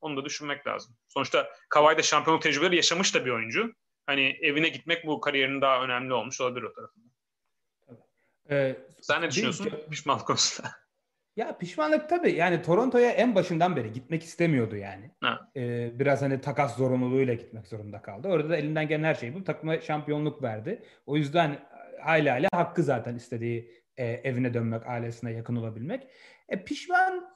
onu 0.00 0.16
da 0.16 0.24
düşünmek 0.24 0.66
lazım. 0.66 0.96
Sonuçta 1.08 1.50
Kawhi 1.68 1.98
de 1.98 2.02
şampiyonluk 2.02 2.42
tecrübeleri 2.42 2.76
yaşamış 2.76 3.14
da 3.14 3.24
bir 3.24 3.30
oyuncu. 3.30 3.74
Hani 4.06 4.38
evine 4.40 4.68
gitmek 4.68 5.06
bu 5.06 5.20
kariyerin 5.20 5.60
daha 5.60 5.84
önemli 5.84 6.14
olmuş 6.14 6.40
olabilir 6.40 6.62
o 6.62 6.72
tarafında. 6.72 7.10
Ee, 8.50 8.76
Sen 9.00 9.22
ne 9.22 9.30
düşünüyorsun 9.30 9.66
bir, 9.66 9.90
pişmanlık 9.90 10.26
konusunda? 10.26 10.70
Ya 11.40 11.58
pişmanlık 11.58 12.08
tabii. 12.08 12.32
Yani 12.32 12.62
Toronto'ya 12.62 13.10
en 13.10 13.34
başından 13.34 13.76
beri 13.76 13.92
gitmek 13.92 14.22
istemiyordu 14.22 14.76
yani. 14.76 15.10
Ee, 15.56 15.98
biraz 15.98 16.22
hani 16.22 16.40
takas 16.40 16.76
zorunluluğuyla 16.76 17.34
gitmek 17.34 17.66
zorunda 17.66 18.02
kaldı. 18.02 18.28
Orada 18.28 18.48
da 18.48 18.56
elinden 18.56 18.88
gelen 18.88 19.04
her 19.04 19.14
şeyi 19.14 19.34
bu 19.34 19.44
takıma 19.44 19.80
şampiyonluk 19.80 20.42
verdi. 20.42 20.82
O 21.06 21.16
yüzden 21.16 21.58
hala 22.02 22.34
hala 22.34 22.48
hakkı 22.52 22.82
zaten 22.82 23.14
istediği 23.14 23.84
e, 23.96 24.06
evine 24.06 24.54
dönmek, 24.54 24.86
ailesine 24.86 25.32
yakın 25.32 25.56
olabilmek. 25.56 26.06
E, 26.48 26.64
pişman 26.64 27.30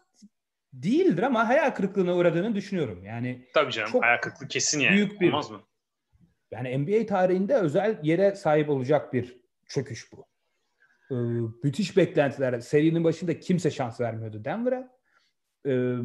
değildir 0.72 1.22
ama 1.22 1.48
hayal 1.48 1.70
kırıklığına 1.70 2.14
uğradığını 2.16 2.54
düşünüyorum. 2.54 3.04
Yani 3.04 3.48
Tabii 3.54 3.72
canım 3.72 3.90
çok 3.92 4.02
hayal 4.02 4.18
kırıklığı 4.18 4.48
kesin 4.48 4.80
yani. 4.80 4.94
Büyük 4.94 5.20
bir, 5.20 5.28
Olmaz 5.28 5.50
mı? 5.50 5.60
Yani 6.50 6.78
NBA 6.78 7.06
tarihinde 7.06 7.54
özel 7.54 7.98
yere 8.02 8.34
sahip 8.34 8.68
olacak 8.68 9.12
bir 9.12 9.40
çöküş 9.68 10.12
bu 10.12 10.33
e, 11.10 11.14
müthiş 11.62 11.96
beklentiler. 11.96 12.60
Serinin 12.60 13.04
başında 13.04 13.40
kimse 13.40 13.70
şans 13.70 14.00
vermiyordu 14.00 14.44
Denver'a. 14.44 14.94
E, 15.66 15.96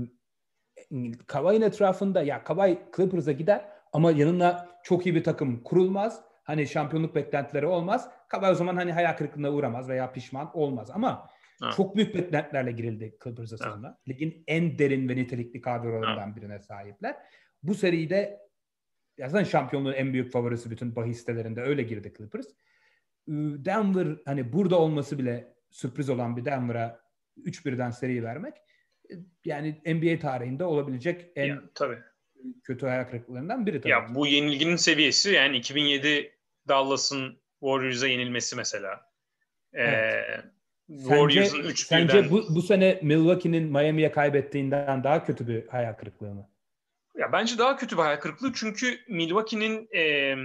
Kawhi'nin 1.27 1.61
etrafında 1.61 2.21
ya 2.21 2.43
Kawhi 2.43 2.79
Clippers'a 2.95 3.31
gider 3.31 3.65
ama 3.93 4.11
yanına 4.11 4.67
çok 4.83 5.05
iyi 5.05 5.15
bir 5.15 5.23
takım 5.23 5.63
kurulmaz. 5.63 6.21
Hani 6.43 6.67
şampiyonluk 6.67 7.15
beklentileri 7.15 7.65
olmaz. 7.65 8.09
Kawhi 8.27 8.51
o 8.51 8.55
zaman 8.55 8.75
hani 8.75 8.93
hayal 8.93 9.17
kırıklığına 9.17 9.51
uğramaz 9.51 9.89
veya 9.89 10.11
pişman 10.11 10.57
olmaz 10.57 10.91
ama 10.93 11.29
ha. 11.61 11.71
çok 11.71 11.95
büyük 11.95 12.15
beklentilerle 12.15 12.71
girildi 12.71 13.17
Clippers'a 13.23 13.57
sonra. 13.57 13.97
Ligin 14.07 14.43
en 14.47 14.79
derin 14.79 15.09
ve 15.09 15.15
nitelikli 15.15 15.61
kadrolarından 15.61 16.35
birine 16.35 16.59
sahipler. 16.59 17.15
Bu 17.63 17.75
seride 17.75 18.39
zaten 19.19 19.43
şampiyonluğun 19.43 19.93
en 19.93 20.13
büyük 20.13 20.31
favorisi 20.31 20.71
bütün 20.71 20.95
bahis 20.95 21.19
sitelerinde 21.19 21.61
öyle 21.61 21.83
girdi 21.83 22.13
Clippers. 22.17 22.47
Denver 23.65 24.07
hani 24.25 24.53
burada 24.53 24.79
olması 24.79 25.19
bile 25.19 25.53
sürpriz 25.71 26.09
olan 26.09 26.37
bir 26.37 26.45
Denver'a 26.45 27.01
3-1'den 27.37 27.91
seri 27.91 28.23
vermek 28.23 28.53
yani 29.45 29.81
NBA 29.85 30.19
tarihinde 30.19 30.63
olabilecek 30.63 31.25
en 31.35 31.45
ya, 31.45 31.61
tabii. 31.75 31.97
kötü 32.63 32.85
hayal 32.85 33.03
kırıklıklarından 33.03 33.65
biri 33.65 33.81
tabii. 33.81 33.91
Ya 33.91 34.15
bu 34.15 34.27
yenilginin 34.27 34.75
seviyesi 34.75 35.31
yani 35.31 35.57
2007 35.57 36.33
Dallas'ın 36.67 37.41
Warriors'a 37.59 38.07
yenilmesi 38.07 38.55
mesela. 38.55 39.09
Ee, 39.73 39.83
evet. 39.83 40.45
Warriors'ın 40.87 41.63
3 41.63 41.85
Sence 41.85 42.31
bu, 42.31 42.45
bu 42.49 42.61
sene 42.61 42.99
Milwaukee'nin 43.03 43.71
Miami'ye 43.71 44.11
kaybettiğinden 44.11 45.03
daha 45.03 45.25
kötü 45.25 45.47
bir 45.47 45.67
hayal 45.67 45.93
kırıklığı 45.93 46.33
mı? 46.33 46.49
Ya 47.15 47.31
bence 47.31 47.57
daha 47.57 47.77
kötü 47.77 47.97
bir 47.97 48.01
hayal 48.01 48.19
kırıklığı 48.19 48.53
çünkü 48.53 48.99
Milwaukee'nin 49.09 49.89
e, 49.95 50.35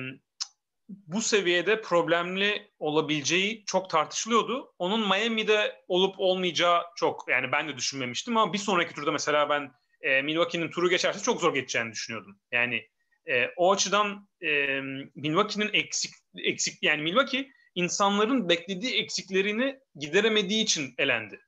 bu 0.88 1.22
seviyede 1.22 1.80
problemli 1.80 2.70
olabileceği 2.78 3.64
çok 3.66 3.90
tartışılıyordu. 3.90 4.74
Onun 4.78 5.08
Miami'de 5.08 5.84
olup 5.88 6.14
olmayacağı 6.18 6.82
çok 6.96 7.28
yani 7.28 7.52
ben 7.52 7.68
de 7.68 7.76
düşünmemiştim 7.76 8.36
ama 8.36 8.52
bir 8.52 8.58
sonraki 8.58 8.94
turda 8.94 9.12
mesela 9.12 9.48
ben 9.48 9.72
e, 10.00 10.22
Milwaukee'nin 10.22 10.70
turu 10.70 10.90
geçerse 10.90 11.22
çok 11.22 11.40
zor 11.40 11.54
geçeceğini 11.54 11.92
düşünüyordum. 11.92 12.40
Yani 12.52 12.88
e, 13.26 13.48
o 13.56 13.72
açıdan 13.72 14.28
e, 14.40 14.80
Milwaukee'nin 15.14 15.70
eksik 15.72 16.14
eksik 16.36 16.82
yani 16.82 17.02
Milwaukee 17.02 17.50
insanların 17.74 18.48
beklediği 18.48 18.94
eksiklerini 18.94 19.80
gideremediği 19.94 20.62
için 20.62 20.94
elendi. 20.98 21.40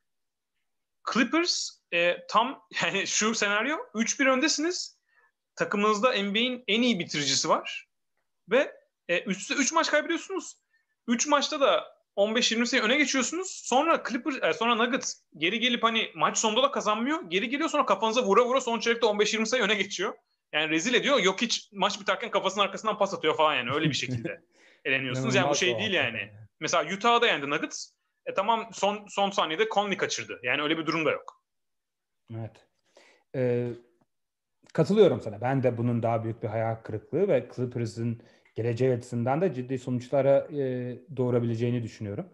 Clippers 1.12 1.70
e, 1.92 2.26
tam 2.28 2.62
yani 2.82 3.06
şu 3.06 3.34
senaryo 3.34 3.76
3-1 3.94 4.30
öndesiniz. 4.30 4.96
Takımınızda 5.56 6.22
NBA'in 6.22 6.64
en 6.68 6.82
iyi 6.82 6.98
bitiricisi 6.98 7.48
var 7.48 7.88
ve 8.50 8.72
e, 9.08 9.22
üstte 9.22 9.54
3 9.54 9.72
maç 9.72 9.90
kaybediyorsunuz. 9.90 10.56
3 11.08 11.26
maçta 11.26 11.60
da 11.60 11.96
15-20 12.16 12.66
sayı 12.66 12.82
öne 12.82 12.96
geçiyorsunuz. 12.96 13.62
Sonra 13.64 14.02
Clippers, 14.08 14.42
e, 14.42 14.52
sonra 14.52 14.74
Nuggets 14.74 15.14
geri 15.36 15.60
gelip 15.60 15.82
hani 15.82 16.10
maç 16.14 16.38
sonunda 16.38 16.62
da 16.62 16.70
kazanmıyor. 16.70 17.30
Geri 17.30 17.48
geliyor 17.48 17.68
sonra 17.68 17.86
kafanıza 17.86 18.22
vura 18.22 18.44
vura 18.44 18.60
son 18.60 18.80
çeyrekte 18.80 19.06
15-20 19.06 19.46
sayı 19.46 19.62
öne 19.62 19.74
geçiyor. 19.74 20.14
Yani 20.52 20.70
rezil 20.70 20.94
ediyor. 20.94 21.18
Yok 21.18 21.42
hiç 21.42 21.68
maç 21.72 22.00
biterken 22.00 22.30
kafasının 22.30 22.64
arkasından 22.64 22.98
pas 22.98 23.14
atıyor 23.14 23.36
falan 23.36 23.54
yani 23.54 23.70
öyle 23.70 23.88
bir 23.88 23.94
şekilde 23.94 24.42
eleniyorsunuz. 24.84 25.34
yani 25.34 25.50
bu 25.50 25.54
şey 25.54 25.78
değil 25.78 25.92
yani. 25.92 26.32
Mesela 26.60 26.94
Utah'da 26.94 27.26
yendi 27.26 27.50
Nuggets. 27.50 27.90
E 28.26 28.34
tamam 28.34 28.68
son 28.72 29.06
son 29.08 29.30
saniyede 29.30 29.68
Conley 29.74 29.96
kaçırdı. 29.96 30.40
Yani 30.42 30.62
öyle 30.62 30.78
bir 30.78 30.86
durum 30.86 31.06
da 31.06 31.10
yok. 31.10 31.42
Evet. 32.34 32.66
Ee, 33.34 33.68
katılıyorum 34.72 35.20
sana. 35.20 35.40
Ben 35.40 35.62
de 35.62 35.78
bunun 35.78 36.02
daha 36.02 36.24
büyük 36.24 36.42
bir 36.42 36.48
hayal 36.48 36.74
kırıklığı 36.74 37.28
ve 37.28 37.48
Clippers'ın 37.56 38.22
geleceği 38.56 38.92
açısından 38.92 39.40
da 39.40 39.52
ciddi 39.52 39.78
sonuçlara 39.78 40.48
e, 40.52 40.98
doğurabileceğini 41.16 41.82
düşünüyorum. 41.82 42.26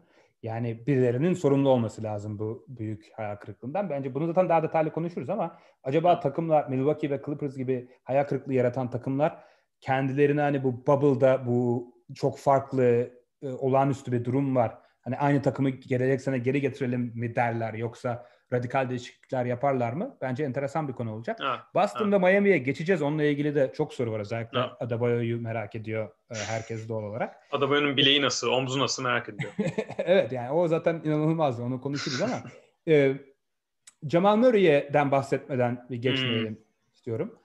Yani 0.42 0.86
birilerinin 0.86 1.34
sorumlu 1.34 1.68
olması 1.68 2.02
lazım 2.02 2.38
bu 2.38 2.64
büyük 2.68 3.10
hayal 3.16 3.36
kırıklığından. 3.36 3.90
Bence 3.90 4.14
bunu 4.14 4.26
zaten 4.26 4.48
daha 4.48 4.62
detaylı 4.62 4.92
konuşuruz 4.92 5.30
ama 5.30 5.58
acaba 5.82 6.20
takımlar 6.20 6.68
Milwaukee 6.68 7.10
ve 7.10 7.20
Clippers 7.26 7.56
gibi 7.56 7.88
hayal 8.04 8.24
kırıklığı 8.24 8.54
yaratan 8.54 8.90
takımlar 8.90 9.44
kendilerini 9.80 10.40
hani 10.40 10.64
bu 10.64 10.86
bubble'da 10.86 11.46
bu 11.46 11.92
çok 12.14 12.38
farklı 12.38 13.10
e, 13.42 13.48
olağanüstü 13.48 14.12
bir 14.12 14.24
durum 14.24 14.56
var. 14.56 14.78
Hani 15.00 15.18
aynı 15.18 15.42
takımı 15.42 15.70
gelecek 15.70 16.20
sene 16.20 16.38
geri 16.38 16.60
getirelim 16.60 17.12
mi 17.14 17.34
derler 17.34 17.74
yoksa 17.74 18.26
radikal 18.52 18.90
değişiklikler 18.90 19.44
yaparlar 19.44 19.92
mı? 19.92 20.16
Bence 20.20 20.44
enteresan 20.44 20.88
bir 20.88 20.92
konu 20.92 21.14
olacak. 21.14 21.40
Ha, 21.40 21.66
Boston 21.74 22.12
ha. 22.12 22.18
Miami'ye 22.18 22.58
geçeceğiz. 22.58 23.02
Onunla 23.02 23.24
ilgili 23.24 23.54
de 23.54 23.72
çok 23.74 23.94
soru 23.94 24.12
var. 24.12 24.20
Özellikle 24.20 24.58
ha. 24.58 24.76
Adebayo'yu 24.80 25.40
merak 25.40 25.74
ediyor 25.74 26.08
e, 26.30 26.34
herkes 26.34 26.88
doğal 26.88 27.02
olarak. 27.02 27.36
Adebayo'nun 27.52 27.96
bileği 27.96 28.22
nasıl, 28.22 28.48
omzu 28.48 28.78
nasıl 28.78 29.02
merak 29.02 29.28
ediyor. 29.28 29.52
evet 29.98 30.32
yani 30.32 30.50
o 30.50 30.68
zaten 30.68 31.00
inanılmaz. 31.04 31.60
Onu 31.60 31.80
konuşuruz 31.80 32.22
ama 32.22 32.42
e, 32.88 33.16
Jamal 34.08 34.36
Murray'den 34.36 35.10
bahsetmeden 35.10 35.86
bir 35.90 35.96
geçmeyelim 35.96 36.54
hmm. 36.54 36.92
istiyorum. 36.92 37.38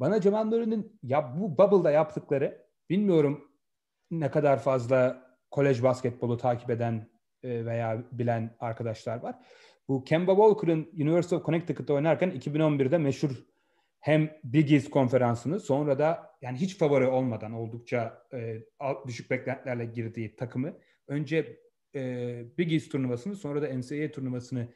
Bana 0.00 0.20
Jamal 0.20 0.44
Murray'nin 0.44 1.00
ya 1.02 1.34
bu 1.36 1.58
bubble'da 1.58 1.90
yaptıkları 1.90 2.64
bilmiyorum 2.90 3.50
ne 4.10 4.30
kadar 4.30 4.62
fazla 4.62 5.24
kolej 5.50 5.82
basketbolu 5.82 6.36
takip 6.36 6.70
eden 6.70 7.08
e, 7.42 7.66
veya 7.66 8.02
bilen 8.12 8.56
arkadaşlar 8.60 9.22
var. 9.22 9.34
Bu 9.88 10.04
Kemba 10.04 10.32
Walker'ın 10.32 10.90
University 10.92 11.34
of 11.34 11.44
Connecticut'ta 11.44 11.94
oynarken 11.94 12.30
2011'de 12.30 12.98
meşhur 12.98 13.30
hem 14.00 14.30
Big 14.44 14.72
East 14.72 14.90
konferansını 14.90 15.60
sonra 15.60 15.98
da 15.98 16.36
yani 16.42 16.58
hiç 16.58 16.78
favori 16.78 17.06
olmadan 17.06 17.52
oldukça 17.52 18.26
e, 18.32 18.62
düşük 19.06 19.30
beklentilerle 19.30 19.84
girdiği 19.84 20.36
takımı 20.36 20.72
önce 21.08 21.60
e, 21.94 22.42
Big 22.58 22.72
East 22.72 22.92
turnuvasını 22.92 23.36
sonra 23.36 23.62
da 23.62 23.78
NCAA 23.78 24.10
turnuvasını 24.10 24.68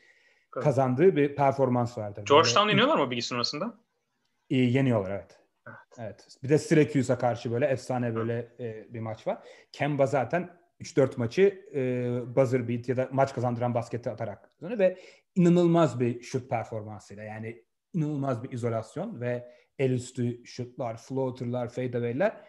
kazandığı 0.50 1.16
bir 1.16 1.36
performans 1.36 1.98
vardı. 1.98 2.24
Georgetown 2.28 2.68
yeniyorlar 2.68 2.98
mı 2.98 3.10
Big 3.10 3.18
East 3.18 3.28
turnuvasında? 3.28 3.78
E, 4.50 4.56
yeniyorlar 4.56 5.10
evet. 5.10 5.40
evet. 5.68 5.78
Evet. 5.98 6.26
Bir 6.42 6.48
de 6.48 6.58
Syracuse'a 6.58 7.18
karşı 7.18 7.52
böyle 7.52 7.66
efsane 7.66 8.14
böyle 8.14 8.48
e, 8.60 8.94
bir 8.94 9.00
maç 9.00 9.26
var. 9.26 9.38
Kemba 9.72 10.06
zaten 10.06 10.57
3-4 10.80 11.16
maçı 11.16 11.64
e, 11.74 12.36
buzzer 12.36 12.68
beat 12.68 12.88
ya 12.88 12.96
da 12.96 13.08
maç 13.12 13.34
kazandıran 13.34 13.74
basketi 13.74 14.10
atarak 14.10 14.50
ve 14.62 14.98
inanılmaz 15.34 16.00
bir 16.00 16.22
şut 16.22 16.50
performansıyla 16.50 17.22
yani 17.22 17.64
inanılmaz 17.92 18.42
bir 18.42 18.52
izolasyon 18.52 19.20
ve 19.20 19.48
el 19.78 19.90
üstü 19.90 20.46
şutlar, 20.46 20.96
floaterlar, 20.96 21.68
fadeaway'ler 21.68 22.44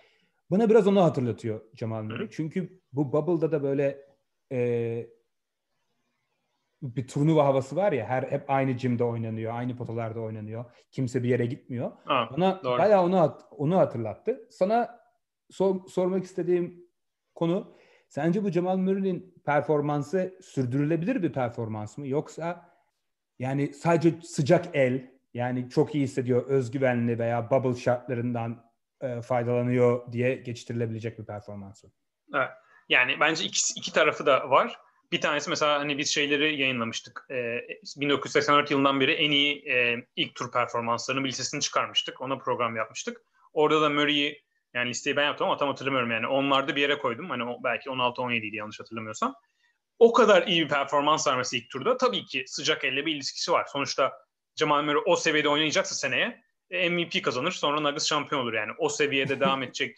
bana 0.51 0.69
biraz 0.69 0.87
onu 0.87 1.03
hatırlatıyor 1.03 1.61
Jamal 1.73 2.03
Murray. 2.03 2.29
Çünkü 2.31 2.81
bu 2.93 3.13
bubble'da 3.13 3.51
da 3.51 3.63
böyle 3.63 4.05
e, 4.51 5.09
bir 6.81 7.07
turnuva 7.07 7.45
havası 7.45 7.75
var 7.75 7.91
ya 7.91 8.05
her 8.05 8.23
hep 8.23 8.49
aynı 8.49 8.77
jimde 8.77 9.03
oynanıyor, 9.03 9.53
aynı 9.53 9.75
potalarda 9.75 10.19
oynanıyor. 10.19 10.65
Kimse 10.91 11.23
bir 11.23 11.29
yere 11.29 11.45
gitmiyor. 11.45 11.91
Ha, 12.05 12.29
Bana 12.31 12.63
doğru. 12.63 12.79
bayağı 12.79 13.03
onu 13.03 13.37
onu 13.51 13.77
hatırlattı. 13.77 14.47
Sana 14.49 14.99
sor, 15.49 15.87
sormak 15.87 16.23
istediğim 16.23 16.89
konu 17.35 17.75
Sence 18.09 18.43
bu 18.43 18.51
Cemal 18.51 18.77
Murray'nin 18.77 19.33
performansı 19.45 20.37
sürdürülebilir 20.41 21.23
bir 21.23 21.33
performans 21.33 21.97
mı? 21.97 22.07
Yoksa 22.07 22.69
yani 23.39 23.73
sadece 23.73 24.21
sıcak 24.21 24.75
el 24.75 25.11
yani 25.33 25.69
çok 25.69 25.95
iyi 25.95 26.03
hissediyor, 26.03 26.45
özgüvenli 26.47 27.19
veya 27.19 27.49
bubble 27.51 27.79
şartlarından 27.79 28.71
e, 29.01 29.21
faydalanıyor 29.21 30.11
diye 30.11 30.35
geçiştirilebilecek 30.35 31.19
bir 31.19 31.25
performans 31.25 31.83
mı? 31.83 31.89
Evet. 32.35 32.49
Yani 32.89 33.19
bence 33.19 33.43
iki, 33.45 33.59
iki 33.75 33.93
tarafı 33.93 34.25
da 34.25 34.49
var. 34.49 34.79
Bir 35.11 35.21
tanesi 35.21 35.49
mesela 35.49 35.79
hani 35.79 35.97
biz 35.97 36.09
şeyleri 36.09 36.61
yayınlamıştık. 36.61 37.25
Ee, 37.31 37.59
1984 37.97 38.71
yılından 38.71 38.99
beri 38.99 39.11
en 39.11 39.31
iyi 39.31 39.69
e, 39.69 40.05
ilk 40.15 40.35
tur 40.35 40.51
performanslarını 40.51 41.23
bir 41.23 41.29
listesini 41.29 41.61
çıkarmıştık. 41.61 42.21
Ona 42.21 42.37
program 42.37 42.75
yapmıştık. 42.75 43.21
Orada 43.53 43.81
da 43.81 43.89
Murray'i 43.89 44.43
yani 44.73 44.89
listeyi 44.89 45.15
ben 45.15 45.25
yaptım 45.25 45.47
ama 45.47 45.57
tam 45.57 45.67
hatırlamıyorum 45.67 46.11
yani. 46.11 46.27
Onlarda 46.27 46.75
bir 46.75 46.81
yere 46.81 46.97
koydum. 46.97 47.29
Hani 47.29 47.55
belki 47.63 47.89
16-17 47.89 48.45
idi 48.45 48.55
yanlış 48.55 48.79
hatırlamıyorsam. 48.79 49.35
O 49.99 50.13
kadar 50.13 50.47
iyi 50.47 50.63
bir 50.63 50.69
performans 50.69 51.27
vermesi 51.27 51.57
ilk 51.57 51.69
turda 51.69 51.97
tabii 51.97 52.25
ki 52.25 52.43
sıcak 52.47 52.83
elle 52.83 53.05
bir 53.05 53.15
ilişkisi 53.15 53.51
var. 53.51 53.65
Sonuçta 53.65 54.13
Jamal 54.55 54.83
Murray 54.83 55.01
o 55.05 55.15
seviyede 55.15 55.49
oynayacaksa 55.49 55.95
seneye 55.95 56.43
e, 56.69 56.89
MVP 56.89 57.23
kazanır 57.23 57.51
sonra 57.51 57.79
Nuggets 57.79 58.07
şampiyon 58.07 58.41
olur 58.41 58.53
yani. 58.53 58.71
O 58.77 58.89
seviyede 58.89 59.39
devam 59.39 59.63
edecek 59.63 59.97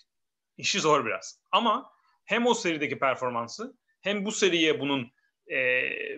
işi 0.57 0.79
zor 0.79 1.05
biraz. 1.05 1.39
Ama 1.51 1.91
hem 2.25 2.47
o 2.47 2.53
serideki 2.53 2.99
performansı 2.99 3.77
hem 4.01 4.25
bu 4.25 4.31
seriye 4.31 4.79
bunun 4.79 5.11
e, 5.51 5.57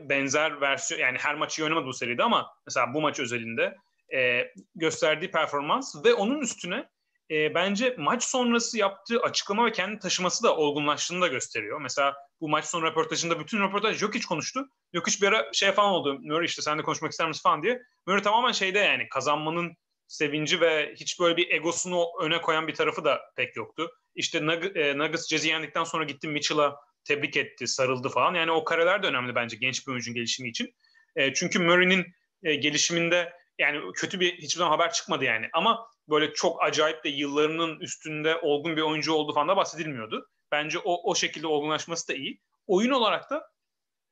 benzer 0.10 0.62
versiyon 0.62 1.02
yani 1.02 1.18
her 1.18 1.36
maçı 1.36 1.64
oynamadı 1.64 1.86
bu 1.86 1.94
seride 1.94 2.24
ama 2.24 2.54
mesela 2.68 2.94
bu 2.94 3.02
maç 3.02 3.20
özelinde 3.20 3.78
e, 4.16 4.52
gösterdiği 4.76 5.32
performans 5.32 6.06
ve 6.06 6.14
onun 6.14 6.42
üstüne 6.42 6.90
e, 7.34 7.56
bence 7.56 7.96
maç 7.98 8.24
sonrası 8.24 8.78
yaptığı 8.78 9.20
açıklama 9.20 9.66
ve 9.66 9.72
kendi 9.72 10.00
taşıması 10.00 10.44
da 10.44 10.56
olgunlaştığını 10.58 11.22
da 11.22 11.28
gösteriyor. 11.28 11.82
Mesela 11.82 12.16
bu 12.42 12.50
maç 12.50 12.66
sonu 12.66 12.86
röportajında 12.86 13.40
bütün 13.40 13.62
röportaj 13.62 13.98
Jokic 13.98 14.26
konuştu. 14.26 14.68
Jokic 14.94 15.22
bir 15.22 15.28
ara 15.28 15.54
şey 15.54 15.72
falan 15.72 15.92
oldu. 15.92 16.20
Murray 16.20 16.46
işte 16.46 16.62
sen 16.62 16.78
de 16.78 16.82
konuşmak 16.82 17.12
ister 17.12 17.28
misin 17.28 17.42
falan 17.44 17.64
diye. 17.64 17.82
Murray 18.08 18.22
tamamen 18.22 18.52
şeyde 18.52 18.80
yani 18.80 19.10
kazanmanın 19.10 19.74
sevinci 20.08 20.62
ve 20.62 20.94
hiç 20.96 21.20
böyle 21.20 21.38
bir 21.38 21.52
egosunu 21.52 22.06
öne 22.22 22.42
koyan 22.42 22.68
bir 22.68 22.74
tarafı 22.74 23.06
da 23.06 23.22
pek 23.36 23.56
yoktu. 23.56 23.92
İşte 24.16 24.38
e, 24.76 24.98
Nuggets 24.98 25.30
Jazzy 25.30 25.50
yendikten 25.50 25.84
sonra 25.84 26.04
gitti 26.04 26.28
Mitchell'a 26.28 26.76
tebrik 27.04 27.38
etti, 27.38 27.68
sarıldı 27.68 28.10
falan. 28.10 28.34
Yani 28.34 28.52
o 28.52 28.64
kareler 28.64 29.04
de 29.04 29.08
önemli 29.08 29.36
bence 29.36 29.58
genç 29.58 29.88
bir 29.88 29.92
oyuncunun 29.92 30.16
gelişimi 30.16 30.50
için. 30.50 30.76
E, 31.16 31.34
çünkü 31.34 31.60
Murray'nin 31.60 32.06
e, 32.44 32.56
gelişiminde 32.56 33.34
yani 33.60 33.92
kötü 33.96 34.20
bir 34.20 34.38
hiçbir 34.38 34.60
zaman 34.60 34.72
haber 34.72 34.94
çıkmadı 34.94 35.24
yani. 35.24 35.50
Ama 35.54 35.88
böyle 36.10 36.34
çok 36.34 36.64
acayip 36.64 37.04
de 37.04 37.10
yıllarının 37.10 37.80
üstünde 37.80 38.38
olgun 38.42 38.78
bir 38.78 38.82
oyuncu 38.82 39.14
olduğu 39.14 39.34
falan 39.34 39.48
da 39.48 39.58
bahsedilmiyordu. 39.58 40.30
Bence 40.52 40.80
o, 40.80 41.12
o 41.12 41.16
şekilde 41.16 41.48
olgunlaşması 41.48 42.08
da 42.08 42.14
iyi. 42.14 42.40
Oyun 42.68 42.92
olarak 42.92 43.30
da 43.30 43.48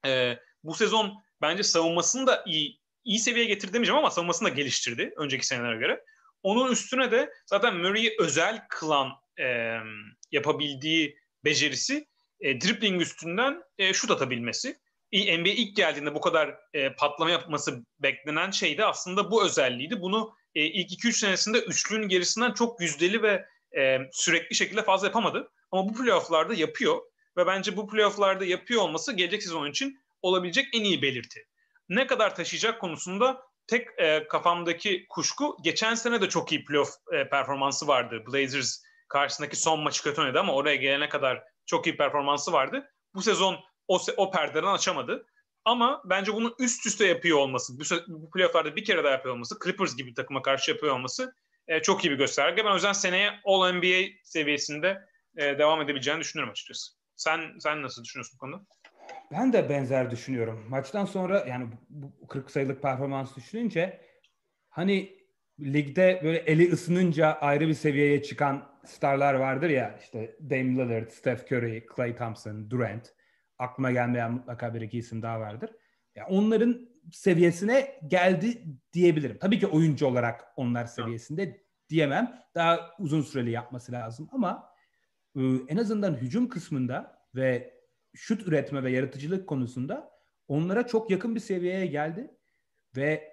e, 0.05 0.37
bu 0.63 0.73
sezon 0.73 1.23
bence 1.41 1.63
savunmasını 1.63 2.27
da 2.27 2.43
iyi 2.45 2.81
iyi 3.03 3.19
seviyeye 3.19 3.47
getirdi 3.47 3.73
demeyeceğim 3.73 3.99
ama 3.99 4.11
savunmasını 4.11 4.49
da 4.49 4.53
geliştirdi 4.53 5.13
önceki 5.17 5.47
senelere 5.47 5.77
göre. 5.77 6.03
Onun 6.43 6.71
üstüne 6.71 7.11
de 7.11 7.33
zaten 7.45 7.77
Murray'i 7.77 8.15
özel 8.19 8.65
kılan 8.69 9.11
e, 9.39 9.77
yapabildiği 10.31 11.17
becerisi 11.45 12.07
e, 12.39 12.61
dribbling 12.61 13.01
üstünden 13.01 13.63
e, 13.77 13.93
şut 13.93 14.11
atabilmesi. 14.11 14.79
NBA 15.13 15.49
ilk 15.49 15.75
geldiğinde 15.75 16.15
bu 16.15 16.21
kadar 16.21 16.57
e, 16.73 16.93
patlama 16.95 17.31
yapması 17.31 17.85
beklenen 17.99 18.51
şey 18.51 18.77
de 18.77 18.85
aslında 18.85 19.31
bu 19.31 19.45
özelliğiydi. 19.45 20.01
Bunu 20.01 20.33
e, 20.55 20.61
ilk 20.65 20.91
2-3 20.91 21.11
senesinde 21.11 21.59
üçlünün 21.59 22.07
gerisinden 22.07 22.51
çok 22.51 22.81
yüzdeli 22.81 23.21
ve 23.21 23.45
e, 23.77 23.97
sürekli 24.11 24.55
şekilde 24.55 24.83
fazla 24.83 25.07
yapamadı. 25.07 25.51
Ama 25.71 25.89
bu 25.89 25.93
playofflarda 25.93 26.53
yapıyor 26.53 27.01
ve 27.37 27.47
bence 27.47 27.77
bu 27.77 27.87
playofflarda 27.87 28.45
yapıyor 28.45 28.81
olması 28.81 29.13
gelecek 29.13 29.43
sezon 29.43 29.69
için 29.69 29.99
olabilecek 30.21 30.67
en 30.73 30.83
iyi 30.83 31.01
belirti. 31.01 31.45
Ne 31.89 32.07
kadar 32.07 32.35
taşıyacak 32.35 32.81
konusunda 32.81 33.43
tek 33.67 33.87
e, 33.97 34.27
kafamdaki 34.27 35.05
kuşku 35.09 35.57
geçen 35.63 35.95
sene 35.95 36.21
de 36.21 36.29
çok 36.29 36.51
iyi 36.51 36.65
playoff 36.65 36.89
e, 37.11 37.29
performansı 37.29 37.87
vardı. 37.87 38.23
Blazers 38.27 38.81
karşısındaki 39.09 39.55
son 39.55 39.79
maçı 39.79 40.03
kötü 40.03 40.21
oynadı 40.21 40.39
ama 40.39 40.53
oraya 40.53 40.75
gelene 40.75 41.09
kadar 41.09 41.43
çok 41.65 41.87
iyi 41.87 41.97
performansı 41.97 42.51
vardı. 42.51 42.91
Bu 43.13 43.21
sezon 43.21 43.59
o, 43.87 43.99
o 44.17 44.31
perdeden 44.31 44.73
açamadı. 44.73 45.25
Ama 45.65 46.01
bence 46.05 46.33
bunu 46.33 46.55
üst 46.59 46.85
üste 46.85 47.05
yapıyor 47.05 47.37
olması, 47.37 47.79
bu, 47.79 47.83
bu 48.07 48.31
playofflarda 48.31 48.75
bir 48.75 48.85
kere 48.85 49.03
daha 49.03 49.11
yapıyor 49.11 49.35
olması, 49.35 49.55
Clippers 49.63 49.95
gibi 49.95 50.09
bir 50.09 50.15
takıma 50.15 50.41
karşı 50.41 50.71
yapıyor 50.71 50.95
olması 50.95 51.33
e, 51.67 51.81
çok 51.81 52.05
iyi 52.05 52.11
bir 52.11 52.17
gösterge. 52.17 52.65
Ben 52.65 52.71
o 52.71 52.73
yüzden 52.73 52.93
seneye 52.93 53.31
All-NBA 53.45 54.09
seviyesinde 54.23 55.01
e, 55.37 55.59
devam 55.59 55.81
edebileceğini 55.81 56.19
düşünüyorum 56.19 56.51
açıkçası. 56.51 56.91
Sen 57.15 57.41
sen 57.59 57.81
nasıl 57.81 58.03
düşünüyorsun 58.03 58.35
bu 58.35 58.39
konuda? 58.39 58.65
Ben 59.31 59.53
de 59.53 59.69
benzer 59.69 60.11
düşünüyorum. 60.11 60.65
Maçtan 60.69 61.05
sonra 61.05 61.45
yani 61.47 61.67
bu 61.89 62.27
40 62.27 62.51
sayılık 62.51 62.81
performans 62.81 63.35
düşününce 63.35 64.01
hani 64.69 65.21
ligde 65.59 66.21
böyle 66.23 66.37
eli 66.37 66.71
ısınınca 66.71 67.33
ayrı 67.41 67.67
bir 67.67 67.73
seviyeye 67.73 68.23
çıkan 68.23 68.71
starlar 68.85 69.33
vardır 69.33 69.69
ya 69.69 69.99
işte 70.01 70.35
Dame 70.41 70.75
Lillard, 70.75 71.09
Steph 71.09 71.51
Curry, 71.51 71.85
Klay 71.85 72.15
Thompson, 72.15 72.69
Durant. 72.69 73.13
Aklıma 73.61 73.91
gelmeyen 73.91 74.31
mutlaka 74.31 74.73
bir 74.73 74.81
iki 74.81 74.97
isim 74.97 75.21
daha 75.21 75.39
vardır. 75.39 75.71
Yani 76.15 76.27
onların 76.27 76.89
seviyesine 77.11 77.99
geldi 78.07 78.63
diyebilirim. 78.93 79.37
Tabii 79.41 79.59
ki 79.59 79.67
oyuncu 79.67 80.05
olarak 80.07 80.45
onlar 80.55 80.85
seviyesinde 80.85 81.63
diyemem. 81.89 82.41
Daha 82.55 82.89
uzun 82.99 83.21
süreli 83.21 83.51
yapması 83.51 83.91
lazım 83.91 84.29
ama 84.31 84.69
e, 85.35 85.41
en 85.67 85.77
azından 85.77 86.13
hücum 86.13 86.49
kısmında 86.49 87.27
ve 87.35 87.73
şut 88.13 88.47
üretme 88.47 88.83
ve 88.83 88.91
yaratıcılık 88.91 89.47
konusunda 89.47 90.11
onlara 90.47 90.87
çok 90.87 91.11
yakın 91.11 91.35
bir 91.35 91.39
seviyeye 91.39 91.85
geldi 91.85 92.31
ve 92.97 93.31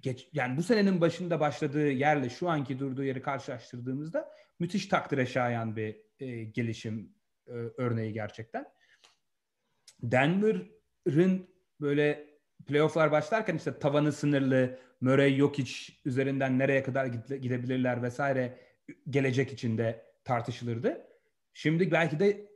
geç, 0.00 0.28
yani 0.32 0.56
bu 0.56 0.62
senenin 0.62 1.00
başında 1.00 1.40
başladığı 1.40 1.90
yerle 1.90 2.30
şu 2.30 2.48
anki 2.48 2.78
durduğu 2.78 3.04
yeri 3.04 3.22
karşılaştırdığımızda 3.22 4.30
müthiş 4.58 4.86
takdire 4.86 5.26
şayan 5.26 5.76
bir 5.76 5.96
e, 6.20 6.44
gelişim 6.44 7.14
e, 7.46 7.52
örneği 7.52 8.12
gerçekten. 8.12 8.66
Denver'ın 10.02 11.48
böyle 11.80 12.26
playofflar 12.66 13.12
başlarken 13.12 13.56
işte 13.56 13.78
tavanı 13.78 14.12
sınırlı, 14.12 14.78
Murray 15.00 15.36
Jokic 15.36 15.72
üzerinden 16.04 16.58
nereye 16.58 16.82
kadar 16.82 17.06
gidebilirler 17.36 18.02
vesaire 18.02 18.58
gelecek 19.10 19.52
içinde 19.52 20.04
tartışılırdı. 20.24 21.06
Şimdi 21.54 21.90
belki 21.90 22.20
de 22.20 22.52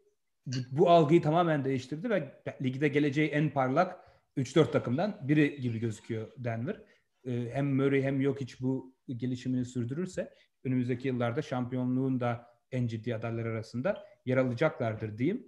bu 0.70 0.90
algıyı 0.90 1.22
tamamen 1.22 1.64
değiştirdi 1.64 2.10
ve 2.10 2.42
ligde 2.62 2.88
geleceği 2.88 3.28
en 3.28 3.50
parlak 3.50 3.96
3-4 4.36 4.72
takımdan 4.72 5.20
biri 5.28 5.60
gibi 5.60 5.78
gözüküyor 5.78 6.28
Denver. 6.38 6.80
Ee, 7.26 7.48
hem 7.52 7.74
Murray 7.76 8.02
hem 8.02 8.22
Jokic 8.22 8.54
bu 8.60 8.94
gelişimini 9.08 9.64
sürdürürse 9.64 10.34
önümüzdeki 10.64 11.08
yıllarda 11.08 11.42
şampiyonluğun 11.42 12.20
da 12.20 12.46
en 12.72 12.86
ciddi 12.86 13.14
adaylar 13.14 13.46
arasında 13.46 14.04
yer 14.24 14.36
alacaklardır 14.36 15.18
diyeyim. 15.18 15.46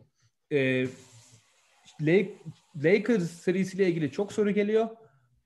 Lakers 2.84 3.30
serisiyle 3.30 3.88
ilgili 3.88 4.11
çok 4.11 4.32
soru 4.32 4.50
geliyor. 4.50 4.88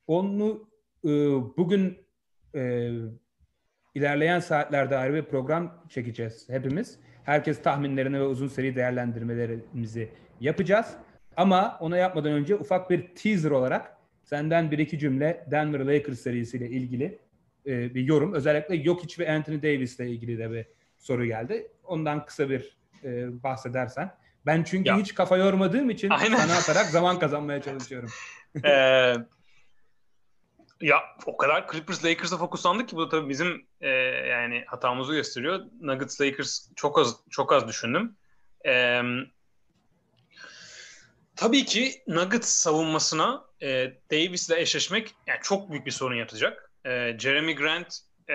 Onu 0.06 0.68
e, 1.04 1.08
bugün 1.56 1.98
e, 2.54 2.90
ilerleyen 3.94 4.40
saatlerde 4.40 4.96
ayrı 4.96 5.14
bir 5.14 5.22
program 5.22 5.84
çekeceğiz 5.88 6.48
hepimiz. 6.48 6.98
Herkes 7.24 7.62
tahminlerini 7.62 8.20
ve 8.20 8.24
uzun 8.24 8.48
seri 8.48 8.76
değerlendirmelerimizi 8.76 10.08
yapacağız. 10.40 10.96
Ama 11.36 11.78
ona 11.80 11.96
yapmadan 11.96 12.32
önce 12.32 12.54
ufak 12.54 12.90
bir 12.90 13.14
teaser 13.14 13.50
olarak 13.50 13.96
senden 14.22 14.70
bir 14.70 14.78
iki 14.78 14.98
cümle 14.98 15.46
Denver 15.50 15.80
Lakers 15.80 16.20
serisiyle 16.20 16.70
ilgili 16.70 17.18
e, 17.66 17.94
bir 17.94 18.04
yorum. 18.04 18.34
Özellikle 18.34 18.84
Jokic 18.84 19.24
ve 19.24 19.32
Anthony 19.32 19.62
Davis 19.62 20.00
ile 20.00 20.10
ilgili 20.10 20.38
de 20.38 20.50
bir 20.50 20.66
soru 20.98 21.24
geldi. 21.24 21.68
Ondan 21.84 22.26
kısa 22.26 22.50
bir 22.50 22.76
e, 23.04 23.42
bahsedersen. 23.42 24.10
Ben 24.46 24.62
çünkü 24.62 24.88
ya. 24.88 24.98
hiç 24.98 25.14
kafa 25.14 25.36
yormadığım 25.36 25.90
için 25.90 26.10
Aynen. 26.10 26.36
sana 26.36 26.56
atarak 26.56 26.86
zaman 26.86 27.18
kazanmaya 27.18 27.62
çalışıyorum. 27.62 28.10
ee, 28.64 29.14
ya 30.80 31.02
o 31.26 31.36
kadar 31.36 31.68
Clippers 31.72 32.04
Lakers'a 32.04 32.38
fokuslandık 32.38 32.88
ki 32.88 32.96
bu 32.96 33.00
da 33.00 33.08
tabii 33.08 33.28
bizim 33.28 33.66
e, 33.80 33.88
yani 33.88 34.64
hatamızı 34.66 35.14
gösteriyor. 35.14 35.60
Nuggets 35.80 36.20
Lakers 36.20 36.68
çok 36.76 36.98
az 36.98 37.16
çok 37.30 37.52
az 37.52 37.68
düşündüm. 37.68 38.16
E, 38.66 39.02
tabii 41.36 41.64
ki 41.64 42.02
Nuggets 42.08 42.48
savunmasına 42.48 43.44
e, 43.62 43.92
Davis'le 44.10 44.50
eşleşmek 44.50 45.14
yani 45.26 45.38
çok 45.42 45.70
büyük 45.70 45.86
bir 45.86 45.90
sorun 45.90 46.16
yaratacak. 46.16 46.72
E, 46.84 47.18
Jeremy 47.18 47.54
Grant 47.54 47.98
e, 48.30 48.34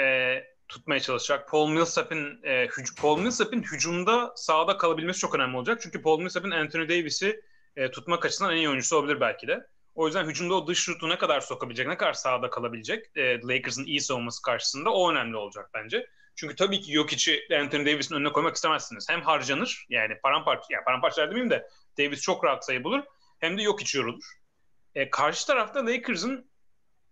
tutmaya 0.70 1.00
çalışacak. 1.00 1.50
Paul 1.50 1.70
Millsap'in 1.70 2.40
e, 2.44 2.66
hüc- 2.66 3.02
Paul 3.02 3.20
Millsap'in 3.20 3.64
hücumda 3.64 4.34
sahada 4.36 4.78
kalabilmesi 4.78 5.20
çok 5.20 5.36
önemli 5.36 5.58
olacak. 5.58 5.80
Çünkü 5.82 6.02
Paul 6.02 6.20
Millsap'in 6.20 6.52
Anthony 6.52 6.90
Davis'i 6.90 7.42
e, 7.76 7.92
tutmak 7.92 8.26
açısından 8.26 8.52
en 8.52 8.58
iyi 8.58 8.70
oyuncusu 8.70 8.98
olabilir 8.98 9.22
belki 9.22 9.48
de. 9.48 9.68
O 9.96 10.06
yüzden 10.06 10.26
hücumda 10.26 10.54
o 10.54 10.68
dış 10.68 10.80
şutu 10.80 11.10
ne 11.10 11.18
kadar 11.18 11.42
sokabilecek, 11.42 11.88
ne 11.88 11.98
kadar 11.98 12.14
sahada 12.14 12.50
kalabilecek 12.50 13.06
e, 13.16 13.42
Lakers'ın 13.42 13.86
iyi 13.86 14.02
savunması 14.02 14.42
karşısında 14.42 14.90
o 14.90 15.12
önemli 15.12 15.38
olacak 15.38 15.70
bence. 15.74 16.08
Çünkü 16.36 16.56
tabii 16.56 16.82
ki 16.82 16.94
Jokic'i 16.94 17.56
Anthony 17.56 17.86
Davis'in 17.86 18.16
önüne 18.16 18.32
koymak 18.32 18.56
istemezsiniz. 18.56 19.10
Hem 19.10 19.22
harcanır 19.22 19.86
yani 19.90 20.20
paramparça, 20.24 20.68
yani 20.70 20.84
paramparça 20.84 21.22
demeyeyim 21.22 21.50
de 21.50 21.68
Davis 21.98 22.22
çok 22.22 22.44
rahat 22.44 22.66
sayı 22.66 22.84
bulur. 22.84 23.04
Hem 23.40 23.58
de 23.58 23.64
Jokic 23.64 23.98
yorulur. 23.98 24.24
E, 24.96 25.10
karşı 25.10 25.48
tarafta 25.48 25.86
Lakers'ın 25.86 26.50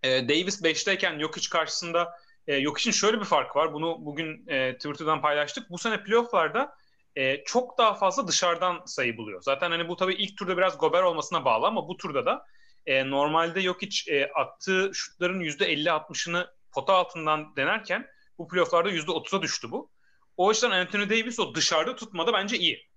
e, 0.02 0.28
Davis 0.28 0.62
5'teyken 0.62 1.20
Jokic 1.20 1.48
karşısında 1.50 2.18
e, 2.46 2.62
Jokic'in 2.62 2.92
şöyle 2.92 3.20
bir 3.20 3.24
farkı 3.24 3.58
var. 3.58 3.72
Bunu 3.72 3.96
bugün 4.00 4.46
e, 4.48 4.74
Twitter'dan 4.76 5.20
paylaştık. 5.20 5.70
Bu 5.70 5.78
sene 5.78 6.02
playoff'larda 6.02 6.76
e, 7.16 7.44
çok 7.44 7.78
daha 7.78 7.94
fazla 7.94 8.28
dışarıdan 8.28 8.82
sayı 8.86 9.16
buluyor. 9.16 9.42
Zaten 9.42 9.70
hani 9.70 9.88
bu 9.88 9.96
tabii 9.96 10.14
ilk 10.14 10.38
turda 10.38 10.56
biraz 10.56 10.78
Gober 10.78 11.02
olmasına 11.02 11.44
bağlı 11.44 11.66
ama 11.66 11.88
bu 11.88 11.96
turda 11.96 12.26
da 12.26 12.46
e, 12.86 13.10
normalde 13.10 13.60
Jokic 13.60 14.12
e, 14.12 14.30
attığı 14.32 14.90
şutların 14.94 15.40
%50-60'ını 15.40 16.46
pota 16.72 16.92
altından 16.94 17.56
denerken 17.56 18.06
bu 18.38 18.48
playofflarda 18.48 18.90
%30'a 18.90 19.42
düştü 19.42 19.70
bu. 19.70 19.90
O 20.36 20.50
yüzden 20.50 20.70
Anthony 20.70 21.10
Davis 21.10 21.40
o 21.40 21.54
dışarıda 21.54 21.96
tutmada 21.96 22.32
bence 22.32 22.58
iyi. 22.58 22.88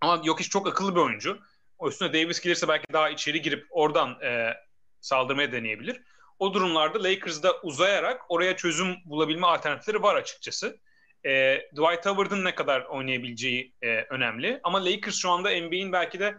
Ama 0.00 0.22
Jokic 0.24 0.48
çok 0.48 0.68
akıllı 0.68 0.94
bir 0.94 1.00
oyuncu. 1.00 1.38
O 1.78 1.88
üstüne 1.88 2.12
Davis 2.12 2.40
gelirse 2.40 2.68
belki 2.68 2.92
daha 2.92 3.10
içeri 3.10 3.42
girip 3.42 3.66
oradan 3.70 4.20
e, 4.22 4.54
saldırmaya 5.00 5.52
deneyebilir. 5.52 6.02
O 6.42 6.54
durumlarda 6.54 7.02
Lakers'da 7.04 7.60
uzayarak 7.62 8.22
oraya 8.28 8.56
çözüm 8.56 8.96
bulabilme 9.04 9.46
alternatifleri 9.46 10.02
var 10.02 10.14
açıkçası. 10.14 10.80
E, 11.26 11.58
Dwight 11.72 12.06
Howard'ın 12.06 12.44
ne 12.44 12.54
kadar 12.54 12.80
oynayabileceği 12.80 13.74
e, 13.82 13.88
önemli. 14.10 14.60
Ama 14.62 14.84
Lakers 14.84 15.14
şu 15.14 15.30
anda 15.30 15.50
NBA'in 15.50 15.92
belki 15.92 16.20
de 16.20 16.34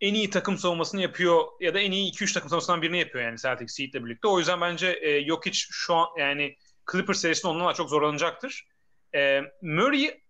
en 0.00 0.14
iyi 0.14 0.30
takım 0.30 0.58
savunmasını 0.58 1.02
yapıyor 1.02 1.44
ya 1.60 1.74
da 1.74 1.80
en 1.80 1.92
iyi 1.92 2.12
2-3 2.12 2.34
takım 2.34 2.48
savunmasından 2.48 2.82
birini 2.82 2.98
yapıyor 2.98 3.24
yani 3.24 3.38
Celtics 3.38 3.78
Heat'le 3.78 4.04
birlikte. 4.04 4.28
O 4.28 4.38
yüzden 4.38 4.60
bence 4.60 4.98
e, 5.02 5.26
Jokic 5.26 5.58
şu 5.70 5.94
an 5.94 6.08
yani 6.18 6.56
Clippers 6.92 7.20
serisinde 7.20 7.52
ondan 7.52 7.72
çok 7.72 7.90
zorlanacaktır. 7.90 8.66
E, 9.14 9.40
Murray 9.62 10.20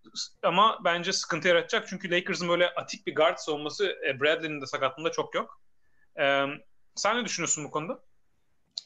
ama 0.42 0.80
bence 0.84 1.12
sıkıntı 1.12 1.48
yaratacak 1.48 1.88
çünkü 1.88 2.10
Lakers'ın 2.10 2.48
böyle 2.48 2.70
atik 2.70 3.06
bir 3.06 3.14
guard 3.14 3.36
savunması 3.36 3.98
e, 4.08 4.20
Bradley'nin 4.20 4.60
de 4.60 4.66
sakatlığında 4.66 5.12
çok 5.12 5.34
yok. 5.34 5.60
E, 6.20 6.46
sen 6.94 7.16
ne 7.16 7.24
düşünüyorsun 7.24 7.64
bu 7.64 7.70
konuda? 7.70 8.02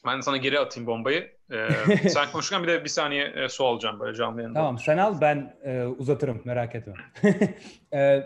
Ben 0.05 0.19
sana 0.21 0.37
geri 0.37 0.59
atayım 0.59 0.87
bombayı. 0.87 1.31
Ee, 1.51 1.69
sen 2.09 2.31
konuşurken 2.31 2.63
bir 2.63 2.67
de 2.67 2.83
bir 2.83 2.89
saniye 2.89 3.25
e, 3.25 3.49
su 3.49 3.65
alacağım 3.65 3.99
böyle 3.99 4.17
canlı 4.17 4.41
yayında. 4.41 4.59
Tamam 4.59 4.79
sen 4.79 4.97
al 4.97 5.21
ben 5.21 5.55
e, 5.63 5.83
uzatırım 5.83 6.41
merak 6.45 6.75
etme. 6.75 6.93
e, 7.93 8.23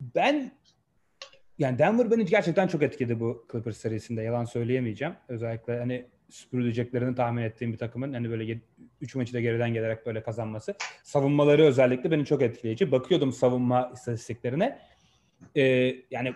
ben 0.00 0.52
yani 1.58 1.78
Denver 1.78 2.10
beni 2.10 2.24
gerçekten 2.24 2.68
çok 2.68 2.82
etkiledi 2.82 3.20
bu 3.20 3.46
Clippers 3.52 3.76
serisinde. 3.76 4.22
Yalan 4.22 4.44
söyleyemeyeceğim. 4.44 5.14
Özellikle 5.28 5.78
hani 5.78 6.06
süpürüleceklerini 6.30 7.14
tahmin 7.14 7.42
ettiğim 7.42 7.72
bir 7.72 7.78
takımın 7.78 8.12
hani 8.12 8.30
böyle 8.30 8.58
3 9.00 9.14
maçı 9.14 9.32
da 9.32 9.40
geriden 9.40 9.74
gelerek 9.74 10.06
böyle 10.06 10.22
kazanması. 10.22 10.74
Savunmaları 11.02 11.64
özellikle 11.64 12.10
beni 12.10 12.26
çok 12.26 12.42
etkileyici. 12.42 12.92
Bakıyordum 12.92 13.32
savunma 13.32 13.90
istatistiklerine. 13.94 14.78
Ee, 15.56 15.62
yani 16.10 16.34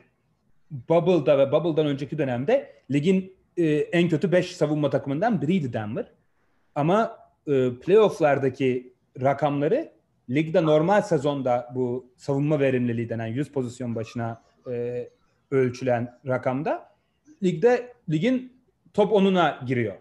Bubble'da 0.70 1.38
ve 1.38 1.52
Bubble'dan 1.52 1.86
önceki 1.86 2.18
dönemde 2.18 2.82
ligin 2.90 3.35
e, 3.56 3.66
en 3.66 4.08
kötü 4.08 4.32
5 4.32 4.56
savunma 4.56 4.90
takımından 4.90 5.42
biriydi 5.42 5.72
Denver. 5.72 6.06
Ama 6.74 7.18
e, 7.46 7.70
playoff'lardaki 7.84 8.92
rakamları 9.20 9.92
ligde 10.30 10.64
normal 10.64 11.02
sezonda 11.02 11.68
bu 11.74 12.12
savunma 12.16 12.60
verimliliği 12.60 13.08
denen 13.08 13.26
100 13.26 13.52
pozisyon 13.52 13.94
başına 13.94 14.42
e, 14.70 15.08
ölçülen 15.50 16.18
rakamda 16.26 16.88
ligde 17.42 17.92
ligin 18.10 18.52
top 18.94 19.12
10'una 19.12 19.66
giriyor. 19.66 19.94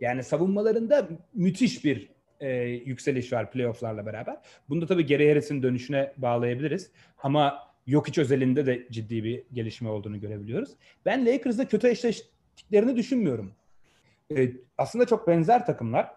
Yani 0.00 0.22
savunmalarında 0.22 1.08
müthiş 1.34 1.84
bir 1.84 2.08
e, 2.40 2.48
yükseliş 2.64 3.32
var 3.32 3.50
playofflarla 3.50 4.06
beraber. 4.06 4.36
Bunu 4.68 4.80
da 4.80 4.86
tabii 4.86 5.06
Gary 5.06 5.28
Harris'in 5.28 5.62
dönüşüne 5.62 6.12
bağlayabiliriz. 6.16 6.90
Ama 7.18 7.58
yok 7.86 8.08
hiç 8.08 8.18
özelinde 8.18 8.66
de 8.66 8.86
ciddi 8.90 9.24
bir 9.24 9.42
gelişme 9.52 9.88
olduğunu 9.88 10.20
görebiliyoruz. 10.20 10.70
Ben 11.04 11.26
Lakers'da 11.26 11.68
kötü 11.68 11.88
eşleştiklerini 12.56 12.96
düşünmüyorum. 12.96 13.52
E, 14.36 14.52
aslında 14.78 15.06
çok 15.06 15.28
benzer 15.28 15.66
takımlar. 15.66 16.12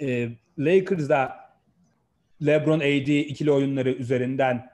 E, 0.00 0.28
Lakers'da 0.58 1.36
LeBron 2.46 2.80
AD 2.80 3.06
ikili 3.06 3.50
oyunları 3.50 3.90
üzerinden 3.92 4.70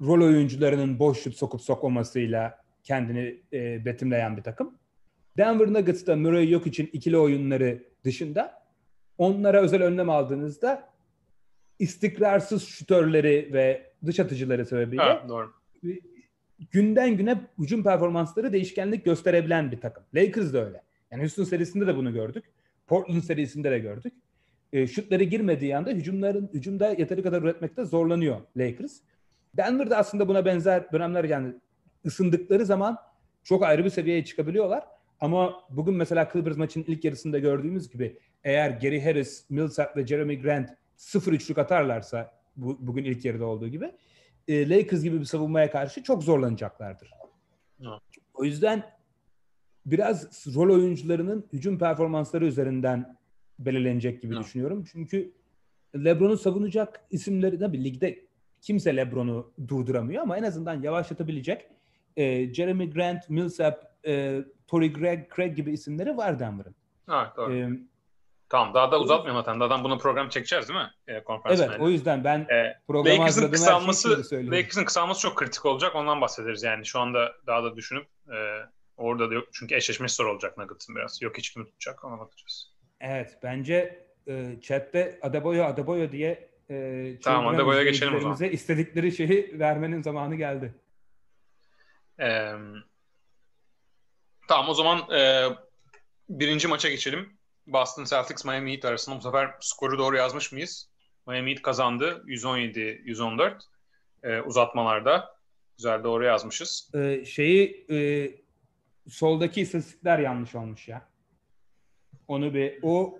rol 0.00 0.24
oyuncularının 0.24 0.98
boş 0.98 1.22
şut 1.22 1.36
sokup 1.36 1.60
sokmamasıyla 1.60 2.58
kendini 2.82 3.40
e, 3.52 3.84
betimleyen 3.84 4.36
bir 4.36 4.42
takım. 4.42 4.78
Denver 5.36 5.72
Nuggets'ta 5.72 6.16
Murray 6.16 6.50
yok 6.50 6.66
için 6.66 6.90
ikili 6.92 7.18
oyunları 7.18 7.82
dışında 8.04 8.62
onlara 9.18 9.60
özel 9.62 9.82
önlem 9.82 10.10
aldığınızda 10.10 10.88
istikrarsız 11.78 12.64
şütörleri 12.64 13.50
ve 13.52 13.92
dış 14.06 14.20
atıcıları 14.20 14.66
sebebiyle 14.66 15.02
ha, 15.02 15.24
doğru. 15.28 15.52
Günden 16.70 17.16
güne 17.16 17.40
hücum 17.58 17.82
performansları 17.82 18.52
değişkenlik 18.52 19.04
gösterebilen 19.04 19.72
bir 19.72 19.80
takım. 19.80 20.04
Lakers 20.14 20.52
da 20.52 20.66
öyle. 20.66 20.82
Yani 21.10 21.22
Houston 21.22 21.44
serisinde 21.44 21.86
de 21.86 21.96
bunu 21.96 22.12
gördük. 22.12 22.44
Portland 22.86 23.22
serisinde 23.22 23.70
de 23.70 23.78
gördük. 23.78 24.14
E, 24.72 24.86
şutları 24.86 25.24
girmediği 25.24 25.76
anda 25.76 25.90
hücumların 25.90 26.50
hücumda 26.54 26.88
yeteri 26.88 27.22
kadar 27.22 27.42
üretmekte 27.42 27.84
zorlanıyor 27.84 28.40
Lakers. 28.56 29.00
Denver'da 29.56 29.96
aslında 29.96 30.28
buna 30.28 30.44
benzer 30.44 30.92
dönemler 30.92 31.24
yani 31.24 31.54
ısındıkları 32.06 32.66
zaman 32.66 32.96
çok 33.44 33.62
ayrı 33.62 33.84
bir 33.84 33.90
seviyeye 33.90 34.24
çıkabiliyorlar. 34.24 34.84
Ama 35.20 35.54
bugün 35.70 35.94
mesela 35.94 36.28
Clippers 36.32 36.56
maçın 36.56 36.84
ilk 36.86 37.04
yarısında 37.04 37.38
gördüğümüz 37.38 37.90
gibi 37.90 38.18
eğer 38.44 38.70
Gary 38.70 39.00
Harris, 39.00 39.50
Millsap 39.50 39.96
ve 39.96 40.06
Jeremy 40.06 40.42
Grant 40.42 40.70
0 40.96 41.32
üçlük 41.32 41.58
atarlarsa 41.58 42.34
bu, 42.56 42.78
bugün 42.80 43.04
ilk 43.04 43.24
yarıda 43.24 43.46
olduğu 43.46 43.68
gibi 43.68 43.92
e, 44.48 44.68
Lakers 44.68 45.02
gibi 45.02 45.20
bir 45.20 45.24
savunmaya 45.24 45.70
karşı 45.70 46.02
çok 46.02 46.22
zorlanacaklardır. 46.22 47.10
Evet. 47.80 48.00
O 48.34 48.44
yüzden 48.44 48.84
biraz 49.86 50.46
rol 50.54 50.74
oyuncularının 50.74 51.46
hücum 51.52 51.78
performansları 51.78 52.46
üzerinden 52.46 53.16
belirlenecek 53.58 54.22
gibi 54.22 54.34
evet. 54.34 54.44
düşünüyorum. 54.44 54.84
Çünkü 54.92 55.32
LeBron'u 55.96 56.36
savunacak 56.36 57.00
isimleri 57.10 57.58
tabii 57.58 57.84
ligde 57.84 58.26
kimse 58.60 58.96
LeBron'u 58.96 59.52
durduramıyor 59.68 60.22
ama 60.22 60.38
en 60.38 60.42
azından 60.42 60.82
yavaşlatabilecek 60.82 61.66
e, 62.16 62.54
Jeremy 62.54 62.90
Grant, 62.90 63.30
Millsap, 63.30 63.96
e, 64.06 64.44
Torrey 64.66 64.92
Craig, 64.92 65.36
Craig 65.36 65.56
gibi 65.56 65.72
isimleri 65.72 66.16
var 66.16 66.38
Denver'ın. 66.38 66.74
Evet 67.08 67.28
doğru. 67.36 67.54
E, 67.54 67.70
Tamam 68.48 68.74
daha 68.74 68.92
da 68.92 69.00
uzatmayalım 69.00 69.44
zaten. 69.44 69.60
Daha 69.60 69.84
bunu 69.84 69.98
program 69.98 70.28
çekeceğiz 70.28 70.68
değil 70.68 70.80
mi? 70.80 70.90
E, 71.08 71.24
konferans 71.24 71.60
evet 71.60 71.80
o 71.80 71.88
yüzden 71.88 72.24
ben 72.24 72.38
e, 72.38 72.80
programı 72.86 73.18
Lakers'ın 73.18 73.50
kısalması, 73.50 74.22
Lakers'ın 74.32 74.84
kısalması 74.84 75.20
çok 75.20 75.36
kritik 75.36 75.66
olacak. 75.66 75.94
Ondan 75.94 76.20
bahsederiz 76.20 76.62
yani. 76.62 76.86
Şu 76.86 76.98
anda 77.00 77.32
daha 77.46 77.64
da 77.64 77.76
düşünüp 77.76 78.06
e, 78.28 78.36
orada 78.96 79.30
da 79.30 79.34
yok. 79.34 79.48
Çünkü 79.52 79.74
eşleşmesi 79.74 80.14
zor 80.14 80.26
olacak 80.26 80.58
Nuggets'ın 80.58 80.96
biraz. 80.96 81.22
Yok 81.22 81.38
hiç 81.38 81.52
kimi 81.52 81.66
tutacak 81.66 82.04
ona 82.04 82.18
bakacağız. 82.18 82.72
Evet 83.00 83.38
bence 83.42 84.06
e, 84.28 84.56
chatte 84.62 85.18
Adebayo 85.22 85.64
Adebayo 85.64 86.12
diye 86.12 86.50
e, 86.70 87.18
tamam 87.22 87.54
Adebayo'ya 87.54 87.84
geçelim 87.84 88.14
o 88.14 88.20
zaman. 88.20 88.50
istedikleri 88.50 89.12
şeyi 89.12 89.58
vermenin 89.58 90.02
zamanı 90.02 90.34
geldi. 90.34 90.74
E, 92.20 92.52
tamam 94.48 94.68
o 94.68 94.74
zaman 94.74 95.10
e, 95.10 95.48
birinci 96.28 96.68
maça 96.68 96.88
geçelim. 96.88 97.35
Boston 97.66 98.04
Celtics 98.04 98.44
Miami 98.44 98.72
Heat 98.72 98.84
arasında 98.84 99.16
bu 99.16 99.20
sefer 99.20 99.54
skoru 99.60 99.98
doğru 99.98 100.16
yazmış 100.16 100.52
mıyız? 100.52 100.88
Miami 101.26 101.50
Heat 101.50 101.62
kazandı 101.62 102.24
117-114 102.26 103.60
e, 104.22 104.40
uzatmalarda. 104.40 105.36
Güzel 105.76 106.04
doğru 106.04 106.24
yazmışız. 106.24 106.90
Ee, 106.94 107.24
şeyi 107.24 107.86
e, 107.90 108.30
soldaki 109.08 109.60
istatistikler 109.60 110.18
yanlış 110.18 110.54
olmuş 110.54 110.88
ya. 110.88 111.08
Onu 112.28 112.54
bir 112.54 112.78
o 112.82 113.18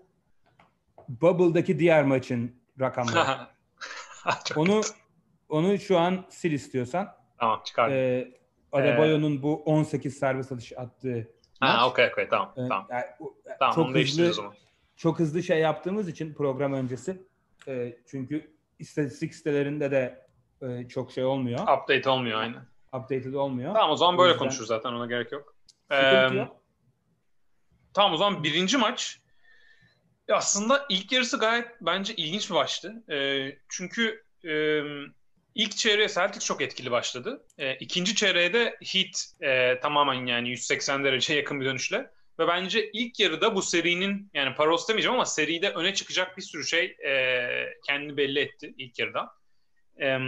Bubble'daki 1.09 1.79
diğer 1.79 2.05
maçın 2.05 2.57
rakamları. 2.81 3.39
onu 4.57 4.81
onu 5.49 5.79
şu 5.79 5.99
an 5.99 6.25
sil 6.39 6.53
istiyorsan. 6.53 7.17
Tamam 7.39 7.63
çıkar. 7.65 7.91
Ee, 7.91 8.35
Adebayo'nun 8.73 9.39
ee, 9.39 9.43
bu 9.43 9.63
18 9.63 10.19
serbest 10.19 10.53
atış 10.53 10.73
attığı 10.73 11.36
Ha 11.61 11.89
okey 11.89 12.07
okey 12.13 12.29
tamam 12.29 12.53
ee, 12.57 12.69
tamam. 12.69 12.87
Yani, 12.91 13.05
tamam 13.59 13.75
çok 13.75 13.95
hızlı, 13.95 14.29
o 14.29 14.33
zaman. 14.33 14.55
Çok 14.97 15.19
hızlı 15.19 15.43
şey 15.43 15.59
yaptığımız 15.59 16.09
için 16.09 16.35
program 16.35 16.73
öncesi. 16.73 17.23
E, 17.69 17.97
çünkü 18.07 18.55
istatistik 18.79 19.35
sitelerinde 19.35 19.91
de 19.91 20.27
e, 20.63 20.89
çok 20.89 21.13
şey 21.13 21.25
olmuyor. 21.25 21.61
Update 21.61 22.11
olmuyor 22.11 22.41
aynı. 22.41 22.57
Updated 22.93 23.35
olmuyor. 23.35 23.75
Tamam 23.75 23.91
o 23.91 23.97
zaman 23.97 24.19
böyle 24.19 24.35
o 24.35 24.39
konuşuruz 24.39 24.69
zaten 24.69 24.93
ona 24.93 25.07
gerek 25.07 25.33
yok. 25.33 25.55
Ee, 25.93 26.49
tamam 27.95 28.13
o 28.13 28.17
zaman 28.17 28.45
birinci 28.45 28.77
maç 28.77 29.21
aslında 30.33 30.87
ilk 30.89 31.13
yarısı 31.13 31.39
gayet 31.39 31.69
bence 31.81 32.15
ilginç 32.15 32.51
bir 32.51 32.55
maçtı. 32.55 33.13
E, 33.13 33.49
çünkü 33.69 34.25
e, 34.45 34.83
İlk 35.57 35.77
çeyreğe 35.77 36.09
Celtics 36.09 36.47
çok 36.47 36.63
etkili 36.63 36.91
başladı. 36.91 37.47
E, 37.59 37.75
ikinci 37.75 38.15
çeyreğe 38.15 38.53
de 38.53 38.79
Heat 38.93 39.25
e, 39.41 39.81
tamamen 39.81 40.27
yani 40.27 40.49
180 40.49 41.05
derece 41.05 41.35
yakın 41.35 41.61
bir 41.61 41.67
dönüşle. 41.67 42.11
Ve 42.39 42.49
bence 42.49 42.91
ilk 42.93 43.21
yarıda 43.21 43.55
bu 43.55 43.63
serinin 43.63 44.31
yani 44.35 44.55
paros 44.55 44.89
demeyeceğim 44.89 45.15
ama 45.15 45.25
seride 45.25 45.71
öne 45.71 45.95
çıkacak 45.95 46.37
bir 46.37 46.43
sürü 46.43 46.65
şey 46.65 46.85
e, 46.85 47.45
kendini 47.87 48.17
belli 48.17 48.39
etti 48.39 48.75
ilk 48.79 48.99
yarıda. 48.99 49.33
E, 50.01 50.19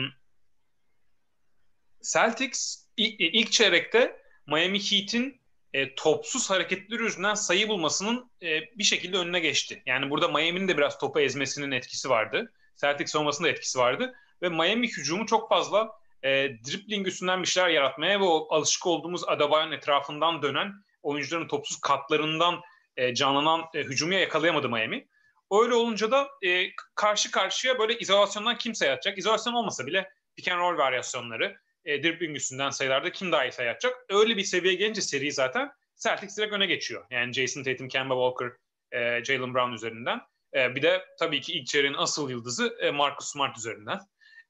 Celtics 2.12 2.87
ilk, 2.97 3.53
çeyrekte 3.53 4.23
Miami 4.47 4.79
Heat'in 4.79 5.41
e, 5.73 5.95
topsuz 5.95 6.51
hareketleri 6.51 7.03
yüzünden 7.03 7.35
sayı 7.35 7.69
bulmasının 7.69 8.31
e, 8.43 8.61
bir 8.79 8.85
şekilde 8.85 9.17
önüne 9.17 9.41
geçti. 9.41 9.83
Yani 9.87 10.11
burada 10.11 10.29
Miami'nin 10.29 10.69
de 10.69 10.77
biraz 10.77 10.99
topu 10.99 11.21
ezmesinin 11.21 11.71
etkisi 11.71 12.11
vardı. 12.11 12.53
Celtics 12.77 13.12
savunmasının 13.12 13.49
da 13.49 13.51
etkisi 13.51 13.79
vardı 13.79 14.14
ve 14.42 14.48
Miami 14.48 14.88
hücumu 14.88 15.27
çok 15.27 15.48
fazla 15.48 15.92
e, 16.22 16.29
dribbling 16.66 17.07
üstünden 17.07 17.42
bir 17.42 17.48
şeyler 17.48 17.68
yaratmaya 17.68 18.20
ve 18.20 18.24
o 18.24 18.46
alışık 18.51 18.87
olduğumuz 18.87 19.29
Adebayo'nun 19.29 19.72
etrafından 19.72 20.42
dönen 20.42 20.72
oyuncuların 21.03 21.48
topsuz 21.48 21.81
katlarından 21.81 22.61
e, 22.96 23.14
canlanan 23.14 23.64
e, 23.74 23.79
hücumu 23.79 24.14
yakalayamadı 24.14 24.68
Miami. 24.68 25.09
Öyle 25.53 25.74
olunca 25.74 26.11
da 26.11 26.29
e, 26.46 26.66
karşı 26.94 27.31
karşıya 27.31 27.79
böyle 27.79 27.98
izolasyondan 27.98 28.59
kim 28.59 28.74
sayı 28.74 28.92
atacak? 28.92 29.18
İzolasyon 29.18 29.55
olmasa 29.55 29.87
bile 29.87 30.11
pick 30.37 30.48
and 30.48 30.61
roll 30.61 30.79
varyasyonları, 30.79 31.57
e, 31.85 32.03
dribbling 32.03 32.37
üstünden 32.37 32.70
sayılarda 32.70 33.12
kim 33.12 33.33
daha 33.33 33.44
iyi 33.46 33.53
sayı 33.53 33.70
atacak? 33.70 34.05
Öyle 34.09 34.37
bir 34.37 34.44
seviyeye 34.44 34.79
gelince 34.79 35.01
seri 35.01 35.33
zaten 35.33 35.70
Celtics 35.96 36.38
direkt 36.38 36.53
öne 36.53 36.66
geçiyor. 36.66 37.07
Yani 37.11 37.33
Jason 37.33 37.62
Tatum, 37.62 37.88
Kemba 37.88 38.14
Walker, 38.14 38.53
e, 38.92 39.24
Jalen 39.24 39.55
Brown 39.55 39.72
üzerinden. 39.72 40.20
E, 40.55 40.74
bir 40.74 40.83
de 40.83 41.05
tabii 41.18 41.40
ki 41.40 41.53
ilk 41.53 41.66
çeyreğin 41.66 41.94
asıl 41.94 42.31
yıldızı 42.31 42.77
e, 42.81 42.90
Marcus 42.90 43.33
Smart 43.33 43.59
üzerinden. 43.59 43.98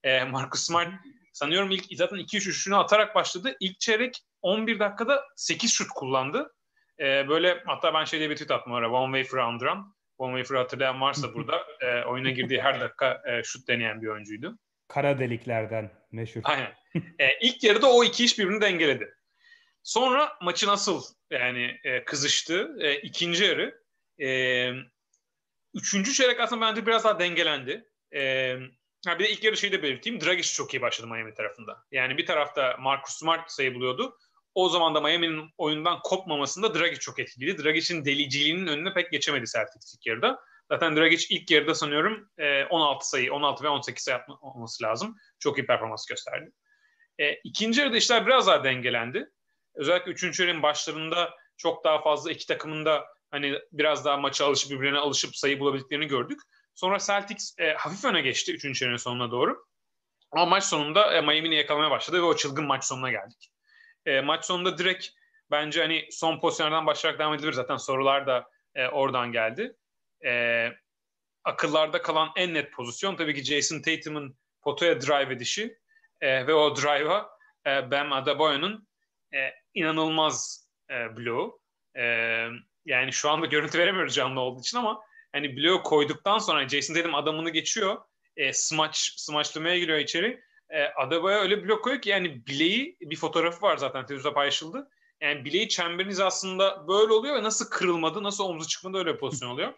E, 0.03 0.25
Marcus 0.25 0.67
Smart 0.67 0.95
sanıyorum 1.33 1.71
ilk 1.71 1.85
zaten 1.93 2.19
2-3 2.19 2.41
şutunu 2.41 2.79
atarak 2.79 3.15
başladı. 3.15 3.57
İlk 3.61 3.81
çeyrek 3.81 4.23
11 4.43 4.79
dakikada 4.79 5.25
8 5.37 5.73
şut 5.73 5.89
kullandı. 5.89 6.55
E, 7.01 7.29
böyle 7.29 7.63
hatta 7.67 7.95
ben 7.95 8.05
şeyde 8.05 8.31
bir 8.31 8.37
tweet 8.37 8.51
attım 8.51 8.73
ara 8.73 8.91
One 8.91 9.19
Way 9.19 9.25
for 9.25 9.39
Andran. 9.39 9.95
One 10.19 10.33
Way 10.33 10.45
for 10.45 10.57
hatırlayan 10.57 11.01
varsa 11.01 11.35
burada 11.35 11.63
e, 11.81 12.05
oyuna 12.05 12.31
girdiği 12.31 12.63
her 12.63 12.81
dakika 12.81 13.23
e, 13.27 13.43
şut 13.43 13.69
deneyen 13.69 14.03
bir 14.03 14.07
oyuncuydu. 14.07 14.59
Kara 14.89 15.19
deliklerden 15.19 15.91
meşhur. 16.13 16.41
Aynen. 16.45 16.73
e, 17.19 17.39
ilk 17.41 17.65
yarıda 17.65 17.93
o 17.93 18.05
iki 18.05 18.25
iş 18.25 18.39
birbirini 18.39 18.61
dengeledi. 18.61 19.15
Sonra 19.83 20.33
maçı 20.43 20.67
nasıl 20.67 21.03
yani 21.31 21.81
e, 21.85 22.05
kızıştı. 22.05 22.77
E, 22.81 22.97
ikinci 22.97 23.45
yarı. 23.45 23.83
E, 24.21 24.71
üçüncü 25.75 26.13
çeyrek 26.13 26.41
aslında 26.41 26.67
bence 26.67 26.87
biraz 26.87 27.05
daha 27.05 27.19
dengelendi. 27.19 27.89
E, 28.15 28.55
Ha 29.07 29.19
bir 29.19 29.25
de 29.25 29.31
ilk 29.31 29.45
yarı 29.45 29.57
şeyi 29.57 29.73
de 29.73 29.83
belirteyim. 29.83 30.21
Dragic 30.21 30.49
çok 30.49 30.75
iyi 30.75 30.83
başladı 30.83 31.07
Miami 31.07 31.35
tarafında. 31.35 31.85
Yani 31.91 32.19
bir 32.19 32.27
tarafta 32.27 32.77
Marcus 32.81 33.19
Smart 33.19 33.51
sayı 33.51 33.75
buluyordu. 33.75 34.19
O 34.55 34.69
zaman 34.69 34.95
da 34.95 35.01
Miami'nin 35.01 35.51
oyundan 35.59 36.01
kopmamasında 36.03 36.75
Dragic 36.75 37.01
çok 37.01 37.19
etkiliydi. 37.19 37.65
Dragic'in 37.65 38.05
deliciliğinin 38.05 38.67
önüne 38.67 38.93
pek 38.95 39.13
geçemedi 39.13 39.47
Celtics 39.47 39.95
ilk 39.95 40.07
yarıda. 40.07 40.41
Zaten 40.71 40.97
Dragic 40.97 41.27
ilk 41.31 41.51
yarıda 41.51 41.75
sanıyorum 41.75 42.31
16 42.71 43.09
sayı, 43.09 43.33
16 43.33 43.65
ve 43.65 43.69
18 43.69 44.05
sayı 44.05 44.21
olması 44.41 44.85
lazım. 44.85 45.17
Çok 45.39 45.59
iyi 45.59 45.67
performans 45.67 46.07
gösterdi. 46.07 46.51
E, 47.19 47.35
ikinci 47.35 47.81
yarıda 47.81 47.97
işler 47.97 48.27
biraz 48.27 48.47
daha 48.47 48.65
dengelendi. 48.65 49.31
Özellikle 49.75 50.13
üçüncü 50.13 50.43
yarının 50.43 50.63
başlarında 50.63 51.35
çok 51.57 51.85
daha 51.85 52.03
fazla 52.03 52.33
iki 52.33 52.47
takımın 52.47 52.85
da 52.85 53.05
hani 53.31 53.59
biraz 53.73 54.05
daha 54.05 54.17
maça 54.17 54.47
alışıp 54.47 54.71
birbirine 54.71 54.99
alışıp 54.99 55.37
sayı 55.37 55.61
bulabildiklerini 55.61 56.07
gördük. 56.07 56.41
Sonra 56.79 56.99
Celtics 56.99 57.55
e, 57.59 57.73
hafif 57.73 58.05
öne 58.05 58.21
geçti 58.21 58.53
3. 58.53 58.83
yarının 58.83 58.97
sonuna 58.97 59.31
doğru. 59.31 59.67
Ama 60.31 60.47
maç 60.47 60.65
sonunda 60.65 61.15
e, 61.15 61.21
Miami'ni 61.21 61.55
yakalamaya 61.55 61.91
başladı 61.91 62.17
ve 62.17 62.23
o 62.23 62.37
çılgın 62.37 62.67
maç 62.67 62.85
sonuna 62.85 63.11
geldik. 63.11 63.53
E, 64.07 64.21
maç 64.21 64.45
sonunda 64.45 64.79
direkt 64.79 65.07
bence 65.51 65.81
hani 65.81 66.09
son 66.11 66.41
pozisyonlardan 66.41 66.87
başlayarak 66.87 67.21
devam 67.21 67.35
edilir. 67.35 67.53
Zaten 67.53 67.77
sorular 67.77 68.27
da 68.27 68.51
e, 68.75 68.89
oradan 68.89 69.33
geldi. 69.33 69.77
E, 70.25 70.69
akıllarda 71.45 72.03
kalan 72.03 72.31
en 72.37 72.55
net 72.55 72.73
pozisyon 72.73 73.17
tabii 73.17 73.35
ki 73.35 73.45
Jason 73.45 73.83
Tatum'un 73.83 74.37
potaya 74.63 75.01
drive 75.01 75.33
edişi 75.33 75.79
e, 76.21 76.47
ve 76.47 76.55
o 76.55 76.77
drive'a 76.77 77.31
e, 77.67 77.91
Bam 77.91 78.13
Adebayo'nun 78.13 78.89
e, 79.35 79.39
inanılmaz 79.75 80.69
e, 80.91 81.17
bloğu. 81.17 81.61
E, 81.97 82.03
yani 82.85 83.13
şu 83.13 83.31
anda 83.31 83.47
görüntü 83.47 83.79
veremiyoruz 83.79 84.15
canlı 84.15 84.41
olduğu 84.41 84.61
için 84.61 84.79
ama 84.79 85.08
hani 85.33 85.57
bloğu 85.57 85.83
koyduktan 85.83 86.39
sonra 86.39 86.69
Jason 86.69 86.95
Tatum 86.95 87.15
adamını 87.15 87.51
geçiyor. 87.51 87.97
E, 88.37 88.53
smaç, 88.53 89.15
smaçlamaya 89.17 89.79
giriyor 89.79 89.99
içeri. 89.99 90.41
E, 90.71 90.85
Adebayo 90.85 91.41
öyle 91.41 91.65
blok 91.65 91.85
koyuyor 91.85 92.03
ki 92.03 92.11
yani 92.11 92.47
bileği 92.47 92.97
bir 93.01 93.17
fotoğrafı 93.17 93.63
var 93.63 93.77
zaten 93.77 94.03
Twitter'da 94.03 94.35
paylaşıldı. 94.35 94.89
Yani 95.21 95.45
bileği 95.45 95.69
çemberiniz 95.69 96.21
aslında 96.21 96.89
böyle 96.89 97.13
oluyor 97.13 97.37
ve 97.37 97.43
nasıl 97.43 97.71
kırılmadı, 97.71 98.23
nasıl 98.23 98.45
omzu 98.45 98.69
çıkmadı 98.69 98.99
öyle 98.99 99.15
bir 99.15 99.19
pozisyon 99.19 99.51
oluyor. 99.51 99.73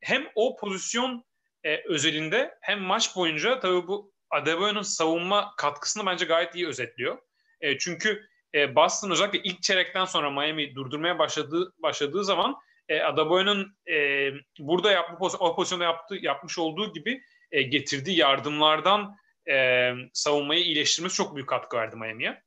Hem 0.00 0.28
o 0.34 0.56
pozisyon 0.56 1.24
e, 1.64 1.76
özelinde 1.88 2.58
hem 2.60 2.80
maç 2.80 3.16
boyunca 3.16 3.60
tabii 3.60 3.86
bu 3.86 4.12
Adebayo'nun 4.30 4.82
savunma 4.82 5.54
katkısını 5.56 6.06
bence 6.06 6.24
gayet 6.24 6.54
iyi 6.54 6.68
özetliyor. 6.68 7.18
E, 7.60 7.78
çünkü 7.78 8.28
e, 8.54 8.74
Boston 8.74 9.10
özellikle 9.10 9.42
ilk 9.42 9.62
çeyrekten 9.62 10.04
sonra 10.04 10.30
Miami 10.30 10.74
durdurmaya 10.74 11.18
başladığı 11.18 11.72
başladığı 11.78 12.24
zaman 12.24 12.56
e, 12.88 13.00
Adebayo'nun 13.00 13.76
e, 13.90 14.30
burada 14.58 14.90
yaptığı 14.90 15.26
o 15.38 15.56
pozisyonda 15.56 15.84
yaptığı 15.84 16.16
yapmış 16.16 16.58
olduğu 16.58 16.92
gibi 16.92 17.22
e, 17.50 17.62
getirdiği 17.62 18.16
yardımlardan 18.16 19.16
e, 19.48 19.92
savunmayı 20.12 20.64
iyileştirmesi 20.64 21.16
çok 21.16 21.34
büyük 21.34 21.48
katkı 21.48 21.76
verdi 21.76 21.96
Miami'ye. 21.96 22.42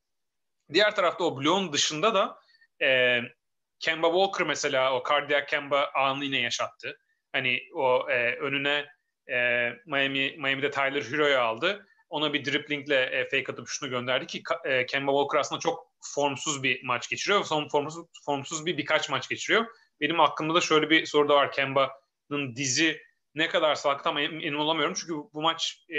Diğer 0.72 0.96
tarafta 0.96 1.24
o 1.24 1.40
bloğun 1.40 1.72
dışında 1.72 2.14
da 2.14 2.38
e, 2.86 3.20
Kemba 3.80 4.06
Walker 4.06 4.46
mesela 4.46 4.94
o 4.94 5.02
cardiac 5.08 5.46
Kemba 5.46 5.90
anını 5.94 6.24
yine 6.24 6.40
yaşattı. 6.40 6.98
Hani 7.32 7.60
o 7.74 8.10
e, 8.10 8.36
önüne 8.36 8.86
e, 9.30 9.68
Miami 9.86 10.36
Miami'de 10.38 10.70
Tyler 10.70 11.02
Hero'yu 11.02 11.38
aldı. 11.38 11.86
Ona 12.08 12.32
bir 12.32 12.44
driplingle 12.44 13.02
e, 13.02 13.24
fake 13.24 13.52
atıp 13.52 13.68
şunu 13.68 13.90
gönderdi 13.90 14.26
ki 14.26 14.42
e, 14.64 14.86
Kemba 14.86 15.12
Walker 15.12 15.38
aslında 15.38 15.60
çok 15.60 15.92
formsuz 16.14 16.62
bir 16.62 16.84
maç 16.84 17.08
geçiriyor. 17.08 17.44
Son 17.44 17.68
formsuz, 17.68 18.06
formsuz 18.26 18.66
bir 18.66 18.78
birkaç 18.78 19.10
maç 19.10 19.28
geçiriyor. 19.28 19.66
Benim 20.02 20.20
aklımda 20.20 20.54
da 20.54 20.60
şöyle 20.60 20.90
bir 20.90 21.06
soru 21.06 21.28
da 21.28 21.34
var. 21.34 21.52
Kemba'nın 21.52 22.56
dizi 22.56 23.02
ne 23.34 23.48
kadar 23.48 23.74
sağlıklı 23.74 24.10
ama 24.10 24.20
emin 24.20 24.54
olamıyorum. 24.54 24.94
Çünkü 24.94 25.12
bu 25.12 25.42
maç 25.42 25.84
e, 25.88 25.96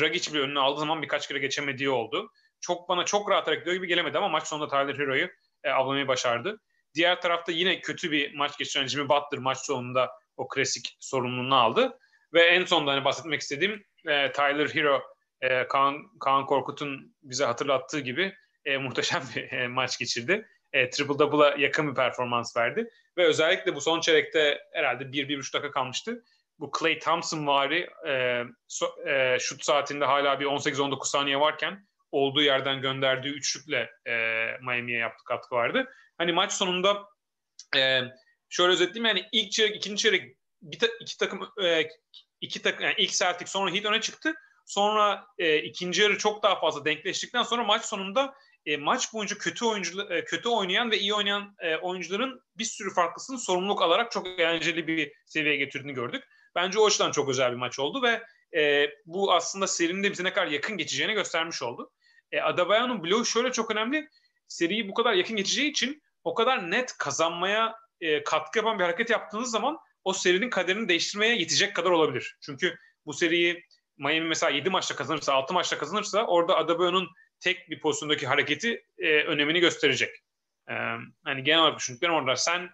Dragic 0.00 0.34
bir 0.34 0.40
önüne 0.40 0.58
aldığı 0.58 0.80
zaman 0.80 1.02
birkaç 1.02 1.28
kere 1.28 1.38
geçemediği 1.38 1.90
oldu. 1.90 2.30
Çok 2.60 2.88
bana 2.88 3.04
çok 3.04 3.30
rahat 3.30 3.46
hareket 3.46 3.62
ediyor 3.62 3.76
gibi 3.76 3.86
gelemedi 3.86 4.18
ama 4.18 4.28
maç 4.28 4.46
sonunda 4.46 4.68
Tyler 4.68 4.98
Hero'yu 4.98 5.28
e, 5.64 5.70
avlamayı 5.70 6.08
başardı. 6.08 6.60
Diğer 6.94 7.20
tarafta 7.20 7.52
yine 7.52 7.80
kötü 7.80 8.10
bir 8.10 8.34
maç 8.34 8.58
geçiren 8.58 8.86
Jimmy 8.86 9.08
Butler 9.08 9.40
maç 9.40 9.58
sonunda 9.58 10.10
o 10.36 10.48
klasik 10.48 10.96
sorumluluğunu 11.00 11.54
aldı. 11.54 11.98
Ve 12.34 12.42
en 12.42 12.64
sonunda 12.64 12.92
hani 12.92 13.04
bahsetmek 13.04 13.40
istediğim 13.40 13.84
e, 14.08 14.32
Tyler 14.32 14.68
Hero, 14.68 15.02
e, 15.40 15.68
Kaan, 15.68 16.18
Kaan 16.20 16.46
Korkut'un 16.46 17.16
bize 17.22 17.44
hatırlattığı 17.44 18.00
gibi 18.00 18.34
e, 18.64 18.76
muhteşem 18.76 19.22
bir 19.36 19.52
e, 19.52 19.68
maç 19.68 19.98
geçirdi. 19.98 20.46
E, 20.72 20.90
triple 20.90 21.18
double'a 21.18 21.54
yakın 21.58 21.90
bir 21.90 21.94
performans 21.94 22.56
verdi. 22.56 22.90
Ve 23.18 23.24
özellikle 23.24 23.74
bu 23.74 23.80
son 23.80 24.00
çeyrekte 24.00 24.60
herhalde 24.72 25.04
1-1,5 25.04 25.54
dakika 25.54 25.70
kalmıştı. 25.70 26.24
Bu 26.58 26.70
Clay 26.78 26.98
Thompson 26.98 27.46
vari 27.46 27.88
e, 28.08 28.42
so, 28.68 28.86
e, 29.08 29.38
şut 29.40 29.64
saatinde 29.64 30.04
hala 30.04 30.40
bir 30.40 30.46
18-19 30.46 31.06
saniye 31.06 31.40
varken 31.40 31.86
olduğu 32.12 32.42
yerden 32.42 32.80
gönderdiği 32.80 33.30
üçlükle 33.30 33.90
e, 34.06 34.12
Miami'ye 34.60 34.98
yaptığı 34.98 35.24
katkı 35.24 35.54
vardı. 35.54 35.92
Hani 36.18 36.32
maç 36.32 36.52
sonunda 36.52 37.08
e, 37.76 38.00
şöyle 38.48 38.72
özetleyeyim 38.72 39.16
yani 39.16 39.28
ilk 39.32 39.52
çeyrek, 39.52 39.76
ikinci 39.76 40.02
çeyrek 40.02 40.36
bir 40.62 40.78
ta, 40.78 40.86
iki 41.00 41.18
takım 41.18 41.48
e, 41.62 41.88
iki 42.40 42.62
takım 42.62 42.84
yani 42.84 42.94
ilk 42.98 43.12
Celtic 43.12 43.46
sonra 43.46 43.74
Heat 43.74 43.84
öne 43.84 44.00
çıktı. 44.00 44.34
Sonra 44.66 45.26
e, 45.38 45.56
ikinci 45.56 46.02
yarı 46.02 46.18
çok 46.18 46.42
daha 46.42 46.60
fazla 46.60 46.84
denkleştikten 46.84 47.42
sonra 47.42 47.64
maç 47.64 47.84
sonunda 47.84 48.34
e, 48.66 48.76
maç 48.76 49.12
boyunca 49.12 49.38
kötü 49.38 49.64
oyuncu 49.64 50.02
e, 50.10 50.24
kötü 50.24 50.48
oynayan 50.48 50.90
ve 50.90 50.98
iyi 50.98 51.14
oynayan 51.14 51.56
e, 51.58 51.76
oyuncuların 51.76 52.40
bir 52.58 52.64
sürü 52.64 52.94
farklısını 52.94 53.38
sorumluluk 53.38 53.82
alarak 53.82 54.10
çok 54.10 54.26
eğlenceli 54.26 54.86
bir 54.86 55.12
seviyeye 55.26 55.56
getirdiğini 55.56 55.94
gördük. 55.94 56.24
Bence 56.54 56.78
o 56.78 56.86
açıdan 56.86 57.10
çok 57.10 57.28
özel 57.28 57.50
bir 57.52 57.56
maç 57.56 57.78
oldu 57.78 58.02
ve 58.02 58.22
e, 58.60 58.90
bu 59.06 59.32
aslında 59.32 59.66
serinin 59.66 60.02
de 60.02 60.10
bize 60.10 60.24
ne 60.24 60.32
kadar 60.32 60.46
yakın 60.46 60.76
geçeceğini 60.76 61.14
göstermiş 61.14 61.62
oldu. 61.62 61.90
E, 62.32 62.40
Adebayo'nun 62.40 63.02
bloğu 63.02 63.24
şöyle 63.24 63.52
çok 63.52 63.70
önemli. 63.70 64.08
Seriyi 64.48 64.88
bu 64.88 64.94
kadar 64.94 65.12
yakın 65.12 65.36
geçeceği 65.36 65.70
için 65.70 66.02
o 66.24 66.34
kadar 66.34 66.70
net 66.70 66.98
kazanmaya 66.98 67.74
e, 68.00 68.24
katkı 68.24 68.58
yapan 68.58 68.78
bir 68.78 68.84
hareket 68.84 69.10
yaptığınız 69.10 69.50
zaman 69.50 69.78
o 70.04 70.12
serinin 70.12 70.50
kaderini 70.50 70.88
değiştirmeye 70.88 71.36
yetecek 71.36 71.76
kadar 71.76 71.90
olabilir. 71.90 72.36
Çünkü 72.40 72.76
bu 73.06 73.12
seriyi 73.12 73.64
Miami 73.98 74.28
mesela 74.28 74.50
7 74.50 74.70
maçta 74.70 74.96
kazanırsa, 74.96 75.32
6 75.32 75.54
maçta 75.54 75.78
kazanırsa 75.78 76.26
orada 76.26 76.56
Adebayo'nun 76.56 77.08
tek 77.42 77.70
bir 77.70 77.80
pozisyondaki 77.80 78.26
hareketi 78.26 78.84
e, 78.98 79.22
önemini 79.22 79.60
gösterecek. 79.60 80.10
E, 80.68 80.74
hani 81.24 81.44
genel 81.44 81.60
olarak 81.60 81.78
düşündüklerim 81.78 82.14
orada. 82.14 82.36
Sen 82.36 82.70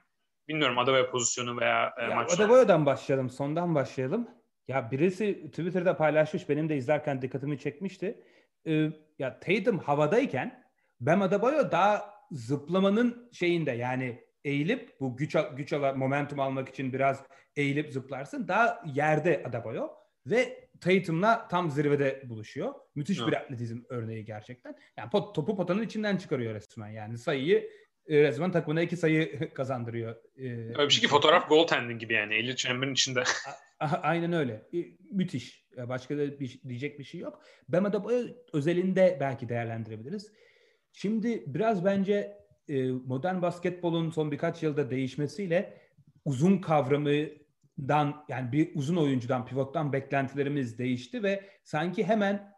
bilmiyorum 0.49 0.79
Adebayo 0.79 1.11
pozisyonu 1.11 1.61
veya 1.61 1.95
e, 2.01 2.15
maçta. 2.15 2.45
Adebayo'dan 2.45 2.87
başlayalım, 2.87 3.31
sondan 3.31 3.75
başlayalım. 3.75 4.29
Ya 4.69 4.91
birisi 4.91 5.51
Twitter'da 5.51 5.97
paylaşmış, 5.97 6.49
benim 6.49 6.69
de 6.69 6.77
izlerken 6.77 7.23
dikkatimi 7.23 7.59
çekmişti. 7.59 8.25
Ee, 8.67 8.91
ya 9.19 9.41
Tatum 9.41 9.79
havadayken 9.79 10.65
Bam 11.01 11.23
Adebayo 11.23 11.71
daha 11.71 12.15
zıplamanın 12.31 13.31
şeyinde 13.33 13.71
yani 13.71 14.25
eğilip 14.45 15.01
bu 15.01 15.17
güç 15.17 15.37
güç 15.57 15.73
ala, 15.73 15.93
momentum 15.93 16.41
almak 16.41 16.69
için 16.69 16.93
biraz 16.93 17.25
eğilip 17.57 17.93
zıplarsın. 17.93 18.49
Daha 18.49 18.83
yerde 18.87 19.43
Adebayo 19.49 19.89
ve 20.27 20.68
Tatum'la 20.81 21.49
tam 21.49 21.71
zirvede 21.71 22.23
buluşuyor. 22.25 22.75
Müthiş 22.95 23.19
evet. 23.19 23.29
bir 23.29 23.37
atletizm 23.37 23.79
örneği 23.89 24.25
gerçekten. 24.25 24.77
Yani 24.97 25.11
pot, 25.11 25.35
topu 25.35 25.57
potanın 25.57 25.83
içinden 25.83 26.17
çıkarıyor 26.17 26.55
resmen. 26.55 26.89
Yani 26.89 27.19
sayıyı 27.19 27.71
e, 28.09 28.23
resmen 28.23 28.53
takımına 28.53 28.83
iki 28.83 28.97
sayı 28.97 29.51
kazandırıyor. 29.55 30.17
Ee, 30.37 30.49
öyle 30.49 30.87
bir 30.87 30.91
şey 30.91 31.03
ki 31.03 31.09
fotoğraf 31.09 31.49
goaltending 31.49 32.01
gibi 32.01 32.13
yani. 32.13 32.35
Eli 32.35 32.57
çemberin 32.57 32.93
içinde. 32.93 33.23
Aynen 33.81 34.33
öyle. 34.33 34.69
Müthiş. 35.11 35.69
Başka 35.77 36.19
da 36.19 36.41
bir, 36.41 36.61
diyecek 36.69 36.99
bir 36.99 37.05
şey 37.05 37.21
yok. 37.21 37.43
Bam 37.69 37.85
Adebayo 37.85 38.27
özelinde 38.53 39.17
belki 39.21 39.49
değerlendirebiliriz. 39.49 40.33
Şimdi 40.93 41.45
biraz 41.47 41.85
bence 41.85 42.37
e, 42.69 42.91
modern 42.91 43.43
basketbolun 43.43 44.11
son 44.11 44.31
birkaç 44.31 44.63
yılda 44.63 44.91
değişmesiyle 44.91 45.81
uzun 46.25 46.59
kavramından 47.79 48.25
yani 48.29 48.53
bir 48.53 48.75
uzun 48.75 48.97
oyuncudan 48.97 49.47
pivottan 49.47 49.93
beklentilerimiz 49.93 50.79
değişti 50.79 51.23
ve 51.23 51.45
sanki 51.65 52.05
hemen 52.05 52.55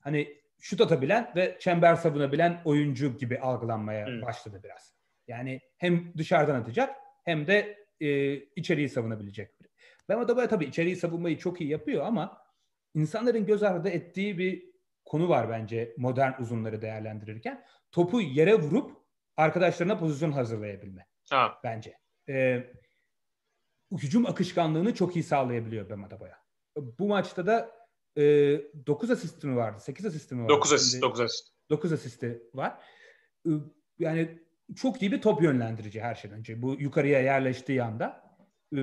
hani 0.00 0.38
şut 0.60 0.80
atabilen 0.80 1.32
ve 1.36 1.56
çember 1.60 1.94
savunabilen 1.94 2.62
oyuncu 2.64 3.18
gibi 3.18 3.38
algılanmaya 3.38 4.06
hmm. 4.06 4.22
başladı 4.22 4.60
biraz. 4.64 4.94
Yani 5.28 5.60
hem 5.76 6.12
dışarıdan 6.16 6.54
atacak 6.54 6.96
hem 7.24 7.46
de 7.46 7.78
e, 8.00 8.34
içeriği 8.34 8.88
savunabilecek 8.88 9.60
biri. 9.60 9.68
Bam 10.08 10.20
Adebayo 10.20 10.48
tabii 10.48 10.64
içeriği 10.64 10.96
savunmayı 10.96 11.38
çok 11.38 11.60
iyi 11.60 11.70
yapıyor 11.70 12.06
ama 12.06 12.38
insanların 12.94 13.46
göz 13.46 13.62
ardı 13.62 13.88
ettiği 13.88 14.38
bir 14.38 14.68
konu 15.04 15.28
var 15.28 15.48
bence 15.48 15.94
modern 15.96 16.42
uzunları 16.42 16.82
değerlendirirken. 16.82 17.64
Topu 17.92 18.20
yere 18.20 18.54
vurup 18.54 18.96
arkadaşlarına 19.36 19.98
pozisyon 19.98 20.32
hazırlayabilme. 20.32 21.06
Ha. 21.30 21.58
Bence. 21.64 21.98
Ee, 22.28 22.64
hücum 23.92 24.26
akışkanlığını 24.26 24.94
çok 24.94 25.16
iyi 25.16 25.22
sağlayabiliyor 25.22 25.90
Bam 25.90 26.04
Adebayo. 26.04 26.32
Bu 26.76 27.08
maçta 27.08 27.46
da 27.46 27.70
e, 28.16 28.22
9 28.86 29.10
asisti 29.10 29.46
mi 29.46 29.56
vardı? 29.56 29.80
8 29.80 30.06
asisti 30.06 30.34
mi 30.34 30.42
vardı? 30.42 30.52
9 30.52 30.72
asist. 30.72 31.02
9 31.02 31.20
asist. 31.20 31.48
9 31.70 31.92
asisti 31.92 32.42
var. 32.54 32.78
Ee, 33.46 33.50
yani 33.98 34.38
çok 34.76 35.02
iyi 35.02 35.12
bir 35.12 35.22
top 35.22 35.42
yönlendirici 35.42 36.00
her 36.00 36.14
şeyden 36.14 36.38
önce. 36.38 36.62
Bu 36.62 36.74
yukarıya 36.74 37.20
yerleştiği 37.20 37.82
anda 37.82 38.36
e, 38.76 38.78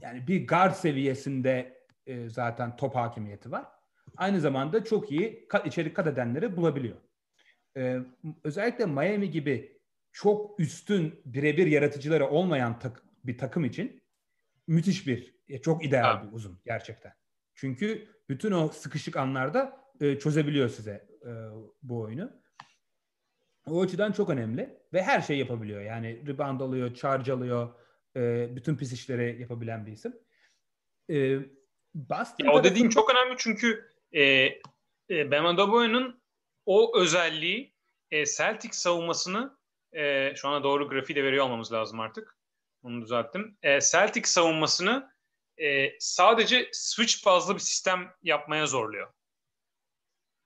yani 0.00 0.26
bir 0.28 0.46
guard 0.48 0.74
seviyesinde 0.74 1.84
e, 2.06 2.28
zaten 2.28 2.76
top 2.76 2.94
hakimiyeti 2.94 3.50
var. 3.50 3.66
Aynı 4.16 4.40
zamanda 4.40 4.84
çok 4.84 5.10
iyi 5.10 5.48
kat, 5.48 5.66
içerik 5.66 5.96
kat 5.96 6.06
edenleri 6.06 6.56
bulabiliyor 6.56 6.96
e, 7.78 7.98
özellikle 8.44 8.86
Miami 8.86 9.30
gibi 9.30 9.78
çok 10.12 10.60
üstün 10.60 11.20
birebir 11.24 11.66
yaratıcıları 11.66 12.28
olmayan 12.28 12.78
tak, 12.78 13.02
bir 13.24 13.38
takım 13.38 13.64
için 13.64 13.97
müthiş 14.68 15.06
bir, 15.06 15.34
e, 15.48 15.60
çok 15.60 15.84
ideal 15.84 16.02
ha. 16.02 16.22
bir 16.22 16.32
uzun 16.32 16.60
gerçekten. 16.64 17.12
Çünkü 17.54 18.08
bütün 18.28 18.52
o 18.52 18.68
sıkışık 18.68 19.16
anlarda 19.16 19.84
e, 20.00 20.18
çözebiliyor 20.18 20.68
size 20.68 21.08
e, 21.22 21.30
bu 21.82 22.00
oyunu. 22.00 22.32
O 23.66 23.82
açıdan 23.82 24.12
çok 24.12 24.30
önemli 24.30 24.78
ve 24.92 25.02
her 25.02 25.20
şey 25.20 25.38
yapabiliyor. 25.38 25.80
Yani 25.82 26.26
rebound 26.26 26.60
alıyor, 26.60 26.94
charge 26.94 27.32
alıyor, 27.32 27.74
e, 28.16 28.56
bütün 28.56 28.76
pis 28.76 28.92
işleri 28.92 29.40
yapabilen 29.40 29.86
bir 29.86 29.92
isim. 29.92 30.14
E, 31.10 31.38
Boston 31.94 32.44
ya 32.44 32.52
o 32.52 32.64
dediğin 32.64 32.88
çok 32.88 33.10
önemli 33.10 33.34
çünkü 33.38 33.92
e, 34.12 34.22
e, 35.10 35.30
Bam 35.30 35.46
Adebayo'nun 35.46 36.22
o 36.66 37.00
özelliği 37.00 37.74
e, 38.10 38.26
Celtic 38.26 38.72
savunmasını 38.72 39.58
e, 39.92 40.32
şu 40.36 40.48
ana 40.48 40.62
doğru 40.62 40.88
grafiği 40.88 41.16
de 41.16 41.24
veriyor 41.24 41.44
olmamız 41.44 41.72
lazım 41.72 42.00
artık. 42.00 42.37
Onu 42.82 43.02
düzelttim. 43.02 43.58
E, 43.62 43.80
Celtic 43.80 44.28
savunmasını 44.28 45.12
e, 45.56 45.98
sadece 46.00 46.68
switch 46.72 47.26
bazlı 47.26 47.54
bir 47.54 47.60
sistem 47.60 48.12
yapmaya 48.22 48.66
zorluyor. 48.66 49.12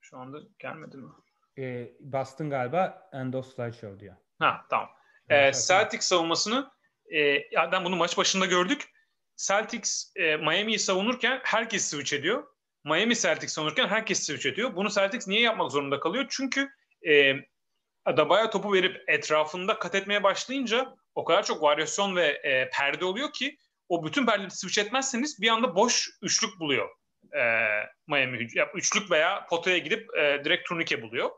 Şu 0.01 0.19
anda 0.19 0.39
gelmedi 0.59 0.97
mi? 0.97 1.11
E, 1.59 1.93
bastın 2.01 2.51
galiba 2.51 3.11
end 3.13 3.35
of 3.35 3.47
slideshow 3.47 4.01
diyor. 4.01 4.17
Ha 4.39 4.67
tamam. 4.71 4.89
E, 5.31 5.53
Celtic 5.53 6.01
savunmasını 6.03 6.71
e, 7.07 7.19
yani 7.51 7.85
bunu 7.85 7.97
maç 7.97 8.19
başında 8.19 8.47
gördük. 8.47 8.91
Celtics 9.37 10.13
e, 10.17 10.37
Miami'yi 10.37 10.79
savunurken 10.79 11.41
herkes 11.45 11.91
switch 11.91 12.13
ediyor. 12.13 12.47
Miami 12.85 13.17
Celtics 13.17 13.53
savunurken 13.53 13.89
herkes 13.89 14.27
switch 14.27 14.47
ediyor. 14.47 14.77
Bunu 14.77 14.91
Celtics 14.91 15.29
niye 15.29 15.41
yapmak 15.41 15.73
zorunda 15.73 16.01
kalıyor? 16.01 16.27
Çünkü 16.31 16.71
e, 17.09 17.35
Adabaya 18.05 18.51
topu 18.51 18.73
verip 18.73 19.09
etrafında 19.09 19.79
kat 19.79 19.95
etmeye 19.95 20.23
başlayınca 20.23 20.97
o 21.15 21.25
kadar 21.25 21.43
çok 21.43 21.63
varyasyon 21.63 22.17
ve 22.17 22.27
e, 22.27 22.71
perde 22.71 23.05
oluyor 23.05 23.33
ki 23.33 23.59
o 23.89 24.05
bütün 24.05 24.27
perdeleri 24.27 24.51
switch 24.51 24.79
etmezseniz 24.79 25.41
bir 25.41 25.49
anda 25.49 25.75
boş 25.77 26.11
üçlük 26.23 26.61
buluyor 26.61 26.89
e, 27.33 27.43
Miami. 28.07 28.49
Üçlük 28.75 29.11
veya 29.11 29.47
potaya 29.47 29.79
gidip 29.79 30.17
e, 30.17 30.45
direkt 30.45 30.69
turnike 30.69 31.03
buluyor. 31.03 31.31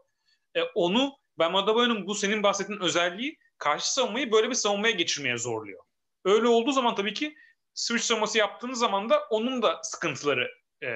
E, 0.56 0.62
onu 0.62 1.16
ben 1.38 1.52
Adebayo'nun 1.52 2.06
bu 2.06 2.14
senin 2.14 2.42
bahsettiğin 2.42 2.80
özelliği 2.80 3.38
karşı 3.58 3.94
savunmayı 3.94 4.32
böyle 4.32 4.50
bir 4.50 4.54
savunmaya 4.54 4.92
geçirmeye 4.92 5.38
zorluyor. 5.38 5.82
Öyle 6.24 6.48
olduğu 6.48 6.72
zaman 6.72 6.94
tabii 6.94 7.14
ki 7.14 7.34
switch 7.74 8.04
savunması 8.04 8.38
yaptığınız 8.38 8.78
zaman 8.78 9.10
da 9.10 9.26
onun 9.30 9.62
da 9.62 9.80
sıkıntıları 9.82 10.50
e, 10.82 10.88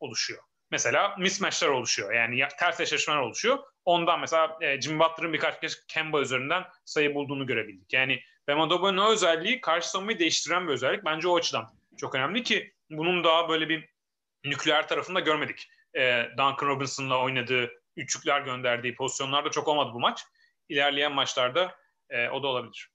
oluşuyor. 0.00 0.42
Mesela 0.70 1.16
mismatchler 1.18 1.68
oluşuyor. 1.68 2.12
Yani 2.12 2.42
ters 2.58 2.80
eşleşmeler 2.80 3.18
oluşuyor. 3.18 3.58
Ondan 3.86 4.20
mesela 4.20 4.58
e, 4.60 4.80
Jimmy 4.80 5.00
Butler'ın 5.00 5.32
birkaç 5.32 5.60
kez 5.60 5.86
Kemba 5.86 6.20
üzerinden 6.20 6.64
sayı 6.84 7.14
bulduğunu 7.14 7.46
görebildik. 7.46 7.92
Yani 7.92 8.20
Bam 8.48 8.60
Adebayo'nun 8.60 9.12
özelliği 9.12 9.60
karşı 9.60 9.90
savunmayı 9.90 10.18
değiştiren 10.18 10.68
bir 10.68 10.72
özellik. 10.72 11.04
Bence 11.04 11.28
o 11.28 11.36
açıdan 11.36 11.68
çok 11.96 12.14
önemli 12.14 12.42
ki 12.42 12.72
bunun 12.90 13.24
daha 13.24 13.48
böyle 13.48 13.68
bir 13.68 13.88
nükleer 14.44 14.88
tarafında 14.88 15.20
görmedik. 15.20 15.68
E, 15.94 16.22
Duncan 16.30 16.66
Robinson'la 16.66 17.22
oynadığı, 17.22 17.70
üçlükler 17.96 18.40
gönderdiği 18.40 18.94
pozisyonlarda 18.94 19.50
çok 19.50 19.68
olmadı 19.68 19.90
bu 19.94 20.00
maç. 20.00 20.20
İlerleyen 20.68 21.12
maçlarda 21.12 21.74
e, 22.10 22.28
o 22.28 22.42
da 22.42 22.46
olabilir. 22.46 22.90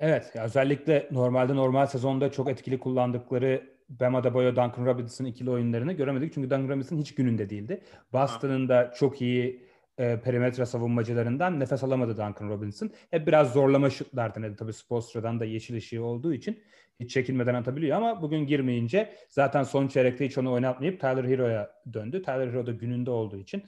Evet, 0.00 0.32
özellikle 0.34 1.08
normalde 1.10 1.56
normal 1.56 1.86
sezonda 1.86 2.32
çok 2.32 2.48
etkili 2.48 2.78
kullandıkları 2.78 3.80
Bam 3.88 4.14
Adebayo, 4.14 4.50
Duncan 4.50 4.86
Robinson 4.86 5.24
ikili 5.24 5.50
oyunlarını 5.50 5.92
göremedik. 5.92 6.34
Çünkü 6.34 6.50
Duncan 6.50 6.68
Robinson 6.68 6.98
hiç 6.98 7.14
gününde 7.14 7.50
değildi. 7.50 7.84
Boston'ın 8.12 8.68
da 8.68 8.92
çok 8.98 9.22
iyi 9.22 9.69
e, 10.00 10.20
perimetre 10.20 10.66
savunmacılarından 10.66 11.60
nefes 11.60 11.84
alamadı 11.84 12.12
Duncan 12.12 12.48
Robinson. 12.48 12.90
Hep 13.10 13.26
biraz 13.26 13.52
zorlama 13.52 13.90
şutlar 13.90 14.34
denedi. 14.34 14.56
Tabii 14.56 14.72
Spoelstra'dan 14.72 15.40
da 15.40 15.44
yeşil 15.44 15.76
ışığı 15.76 16.04
olduğu 16.04 16.34
için 16.34 16.62
hiç 17.00 17.10
çekinmeden 17.10 17.54
atabiliyor 17.54 17.96
ama 17.96 18.22
bugün 18.22 18.46
girmeyince 18.46 19.14
zaten 19.28 19.62
son 19.62 19.88
çeyrekte 19.88 20.26
hiç 20.26 20.38
onu 20.38 20.52
oynatmayıp 20.52 21.00
Tyler 21.00 21.24
Hero'ya 21.24 21.70
döndü. 21.92 22.22
Tyler 22.22 22.48
Hero 22.48 22.66
da 22.66 22.72
gününde 22.72 23.10
olduğu 23.10 23.36
için 23.36 23.62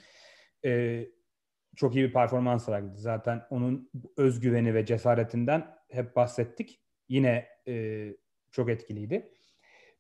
e, 0.64 1.04
çok 1.76 1.96
iyi 1.96 2.04
bir 2.04 2.12
performans 2.12 2.64
sergiledi. 2.64 2.98
Zaten 2.98 3.42
onun 3.50 3.90
özgüveni 4.16 4.74
ve 4.74 4.86
cesaretinden 4.86 5.66
hep 5.90 6.16
bahsettik. 6.16 6.80
Yine 7.08 7.48
e, 7.68 8.06
çok 8.50 8.70
etkiliydi. 8.70 9.32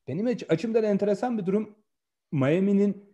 Benim 0.08 0.26
açımdan 0.48 0.84
enteresan 0.84 1.38
bir 1.38 1.46
durum 1.46 1.78
Miami'nin 2.32 3.11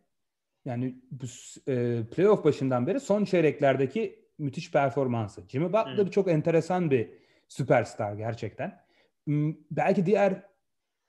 yani 0.69 0.95
bu 1.11 1.25
e, 1.69 2.03
playoff 2.11 2.45
başından 2.45 2.87
beri 2.87 3.01
son 3.01 3.25
çeyreklerdeki 3.25 4.25
müthiş 4.39 4.71
performansı. 4.71 5.43
Jimmy 5.49 5.69
Butler 5.69 6.05
hmm. 6.05 6.11
çok 6.11 6.29
enteresan 6.29 6.91
bir 6.91 7.11
süperstar 7.49 8.15
gerçekten. 8.15 8.81
Hmm, 9.25 9.55
belki 9.71 10.07
diğer 10.07 10.43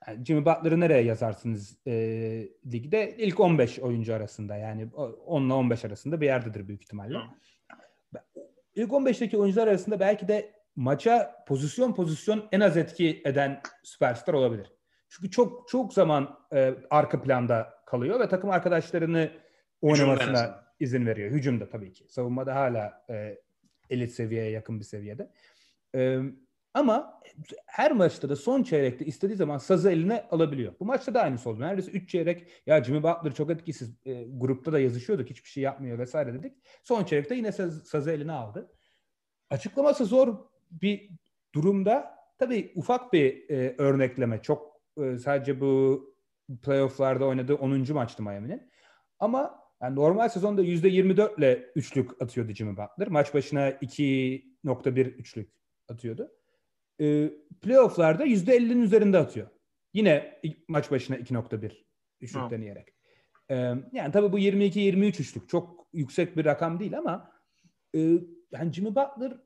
yani 0.08 0.26
Jimmy 0.26 0.46
Butler'ı 0.46 0.80
nereye 0.80 1.02
yazarsınız 1.02 1.78
e, 1.88 1.94
ligde? 2.72 3.16
İlk 3.18 3.40
15 3.40 3.80
oyuncu 3.80 4.14
arasında 4.14 4.56
yani 4.56 4.88
10 4.94 5.46
ile 5.46 5.54
15 5.54 5.86
arasında 5.86 6.22
bir 6.22 6.26
yerdedir 6.26 6.68
büyük 6.68 6.84
ihtimalle. 6.84 7.18
Hmm. 7.18 8.20
İlk 8.76 8.92
15'teki 8.92 9.38
oyuncular 9.38 9.68
arasında 9.68 10.00
belki 10.00 10.28
de 10.28 10.54
maça 10.76 11.44
pozisyon 11.48 11.94
pozisyon 11.94 12.48
en 12.52 12.60
az 12.60 12.78
etki 12.78 13.22
eden 13.26 13.62
süperstar 13.84 14.34
olabilir. 14.34 14.72
Çünkü 15.10 15.32
çok 15.32 15.70
çok 15.70 15.94
zaman 15.94 16.40
e, 16.54 16.74
arka 16.90 17.22
planda 17.22 17.74
kalıyor 17.86 18.20
ve 18.20 18.30
takım 18.30 18.50
arkadaşlarını 18.50 19.32
oynamasına 19.82 20.64
izin 20.80 21.06
veriyor. 21.06 21.32
Hücumda 21.32 21.70
tabii 21.70 21.94
ki. 21.94 22.06
Savunmada 22.10 22.56
hala 22.56 23.06
e, 23.10 23.38
elit 23.90 24.12
seviyeye 24.12 24.52
yakın 24.52 24.80
bir 24.80 24.86
seviyede. 24.86 25.32
E, 25.96 26.20
ama 26.74 27.22
her 27.66 27.92
maçta 27.92 28.30
da 28.30 28.36
son 28.36 28.64
çeyrekte 28.64 29.06
istediği 29.06 29.36
zaman 29.36 29.58
sazı 29.58 29.92
eline 29.92 30.28
alabiliyor. 30.32 30.74
Bu 30.80 30.86
maçta 30.86 31.14
da 31.14 31.22
aynısı 31.22 31.50
oldu. 31.50 31.60
Neredeyse 31.60 31.92
3 31.92 32.10
çeyrek 32.10 32.48
ya 32.66 32.84
Jimmy 32.84 33.04
Butler 33.04 33.34
çok 33.34 33.50
etkisiz. 33.50 33.98
E, 34.06 34.24
grupta 34.24 34.74
da 34.74 34.80
yazışıyorduk. 34.80 35.30
Hiçbir 35.30 35.50
şey 35.50 35.64
yapmıyor 35.64 35.98
vesaire 36.00 36.34
dedik. 36.34 36.54
Son 36.84 37.04
çeyrekte 37.04 37.36
yine 37.36 37.52
saz, 37.52 37.84
sazı 37.84 38.12
eline 38.12 38.32
aldı. 38.32 38.72
Açıklaması 39.50 40.06
zor 40.06 40.38
bir 40.72 41.10
durumda 41.56 42.20
tabii 42.38 42.72
ufak 42.76 43.14
bir 43.14 43.50
e, 43.50 43.76
örnekleme. 43.78 44.42
Çok 44.42 44.82
e, 44.98 45.18
sadece 45.18 45.62
bu 45.62 46.04
playofflarda 46.62 47.26
oynadığı 47.26 47.56
10. 47.56 47.94
maçtı 47.94 48.24
Miami'nin. 48.24 48.72
Ama 49.20 49.69
yani 49.82 49.96
normal 49.96 50.30
sezonda 50.30 50.64
%24 50.64 51.38
ile 51.38 51.72
üçlük 51.76 52.22
atıyordu 52.22 52.52
Jimmy 52.52 52.72
Butler. 52.72 53.08
Maç 53.08 53.34
başına 53.34 53.70
2.1 53.70 55.00
üçlük 55.02 55.52
atıyordu. 55.88 56.32
E, 57.02 57.30
playofflarda 57.62 58.26
%50'nin 58.26 58.82
üzerinde 58.82 59.18
atıyor. 59.18 59.48
Yine 59.94 60.42
maç 60.68 60.92
başına 60.92 61.18
2.1 61.18 61.72
üçlük 62.22 62.42
ha. 62.42 62.50
deneyerek. 62.50 62.88
E, 63.50 63.56
yani 63.92 64.12
tabii 64.14 64.32
bu 64.32 64.40
22-23 64.40 65.22
üçlük 65.22 65.50
çok 65.50 65.88
yüksek 65.94 66.38
bir 66.38 66.46
rakam 66.46 66.80
değil 66.80 66.98
ama 66.98 67.32
e, 67.96 68.00
yani 68.52 68.74
Jimmy 68.74 68.90
Butler 68.90 69.38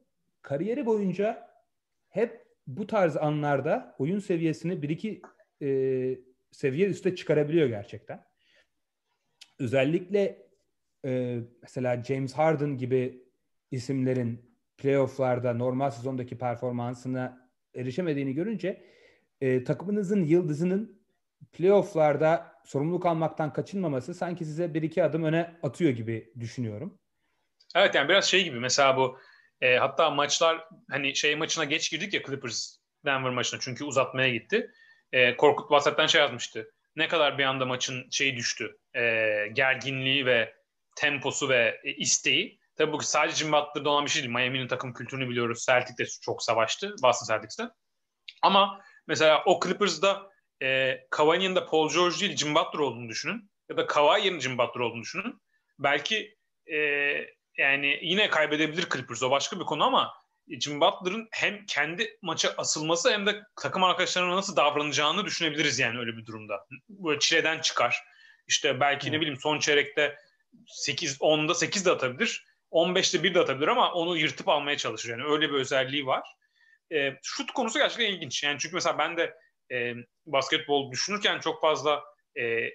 kariyeri 0.42 0.86
boyunca 0.86 1.50
hep 2.10 2.44
bu 2.68 2.88
tarz 2.88 3.18
anlarda 3.18 3.96
oyun 4.00 4.20
seviyesini 4.20 4.82
bir 4.82 4.90
iki 4.90 5.22
e, 5.62 5.68
seviye 6.52 6.88
üste 6.88 7.16
çıkarabiliyor 7.16 7.68
gerçekten. 7.68 8.33
Özellikle 9.60 10.48
e, 11.06 11.40
mesela 11.62 12.04
James 12.04 12.34
Harden 12.34 12.78
gibi 12.78 13.24
isimlerin 13.72 14.54
playofflarda 14.78 15.54
normal 15.54 15.92
sezondaki 15.92 16.38
performansına 16.38 17.50
erişemediğini 17.76 18.34
görünce 18.34 18.84
e, 19.42 19.64
takımınızın 19.64 20.24
yıldızının 20.24 21.04
playofflarda 21.52 22.54
sorumluluk 22.66 23.06
almaktan 23.06 23.54
kaçınmaması 23.54 24.14
sanki 24.14 24.46
size 24.46 24.74
bir 24.74 24.82
iki 24.82 25.04
adım 25.04 25.24
öne 25.24 25.60
atıyor 25.64 25.92
gibi 25.92 26.34
düşünüyorum. 26.40 27.00
Evet 27.76 27.96
yani 27.96 28.10
biraz 28.10 28.26
şey 28.26 28.44
gibi 28.44 28.60
mesela 28.60 28.98
bu 28.98 29.20
e, 29.62 29.78
hatta 29.78 30.10
maçlar 30.10 30.68
hani 30.90 31.16
şey 31.16 31.36
maçına 31.36 31.64
geç 31.64 31.92
girdik 31.92 32.14
ya 32.14 32.24
Clippers 32.24 32.78
Denver 33.06 33.32
maçına 33.32 33.60
çünkü 33.60 33.84
uzatmaya 33.84 34.30
gitti. 34.30 34.72
E, 35.12 35.38
Korkut 35.38 35.64
WhatsApp'tan 35.64 36.08
şey 36.08 36.22
yazmıştı. 36.22 36.72
Ne 36.96 37.08
kadar 37.08 37.38
bir 37.38 37.44
anda 37.44 37.66
maçın 37.66 38.08
şeyi 38.12 38.38
düştü. 38.38 38.78
E, 38.96 39.02
gerginliği 39.54 40.26
ve 40.26 40.54
temposu 40.96 41.50
ve 41.50 41.82
e, 41.84 41.92
isteği. 41.92 42.60
Tabii 42.76 42.92
bu 42.92 43.02
sadece 43.02 43.36
Jimmy 43.36 43.52
Butler'da 43.52 43.90
olan 43.90 44.06
bir 44.06 44.10
şey 44.10 44.24
değil. 44.24 44.36
Miami'nin 44.36 44.68
takım 44.68 44.94
kültürünü 44.94 45.30
biliyoruz. 45.30 45.66
Celtic 45.66 45.98
de 45.98 46.06
çok 46.22 46.44
savaştı. 46.44 46.96
Boston 47.04 47.34
Celtics'te. 47.34 47.64
Ama 48.42 48.82
mesela 49.08 49.44
o 49.46 49.60
Clippers'da 49.64 50.30
e, 50.62 51.00
Kawhi'nin 51.10 51.44
yanında 51.44 51.66
Paul 51.66 51.94
George 51.94 52.20
değil 52.20 52.38
Jimmy 52.38 52.56
Butler 52.56 52.80
olduğunu 52.80 53.10
düşünün. 53.10 53.52
Ya 53.70 53.78
da 53.78 53.88
Kawhi 53.88 54.26
yerine 54.26 54.40
Jimmy 54.40 54.58
Butler 54.58 54.82
olduğunu 54.82 55.02
düşünün. 55.02 55.42
Belki 55.80 56.38
e, 56.72 56.78
yani 57.58 58.00
yine 58.02 58.30
kaybedebilir 58.30 58.90
Clippers 58.90 59.24
o 59.24 59.32
başka 59.32 59.60
bir 59.60 59.66
konu 59.66 59.84
ama 59.84 60.14
Jimmy 60.60 60.82
Butler'ın 60.82 61.28
hem 61.32 61.66
kendi 61.66 62.18
maça 62.22 62.54
asılması 62.58 63.12
hem 63.12 63.26
de 63.26 63.44
takım 63.62 63.84
arkadaşlarına 63.84 64.36
nasıl 64.36 64.56
davranacağını 64.56 65.26
düşünebiliriz 65.26 65.80
yani 65.80 66.00
öyle 66.00 66.18
bir 66.18 66.26
durumda. 66.26 66.66
Böyle 66.90 67.20
çileden 67.20 67.60
çıkar. 67.60 68.04
İşte 68.48 68.80
belki 68.80 69.12
ne 69.12 69.22
bileyim 69.22 69.40
son 69.40 69.60
çeyrekte 69.60 70.18
8 70.68 71.18
10'da 71.18 71.54
8 71.54 71.86
de 71.86 71.92
atabilir. 71.92 72.46
15'te 72.72 73.24
1 73.24 73.34
de 73.34 73.40
atabilir 73.40 73.68
ama 73.68 73.94
onu 73.94 74.18
yırtıp 74.18 74.50
almaya 74.50 74.78
çalışır. 74.78 75.10
Yani 75.10 75.24
öyle 75.24 75.50
bir 75.50 75.54
özelliği 75.54 76.06
var. 76.06 76.28
E, 76.94 77.14
şut 77.24 77.52
konusu 77.52 77.80
gerçekten 77.80 78.06
ilginç. 78.06 78.44
Yani 78.44 78.60
çünkü 78.60 78.76
mesela 78.76 78.98
ben 78.98 79.18
de 79.18 79.34
e, 79.72 79.94
basketbol 80.26 80.92
düşünürken 80.92 81.40
çok 81.40 81.62
fazla 81.62 82.04
e, 82.36 82.44
e, 82.44 82.72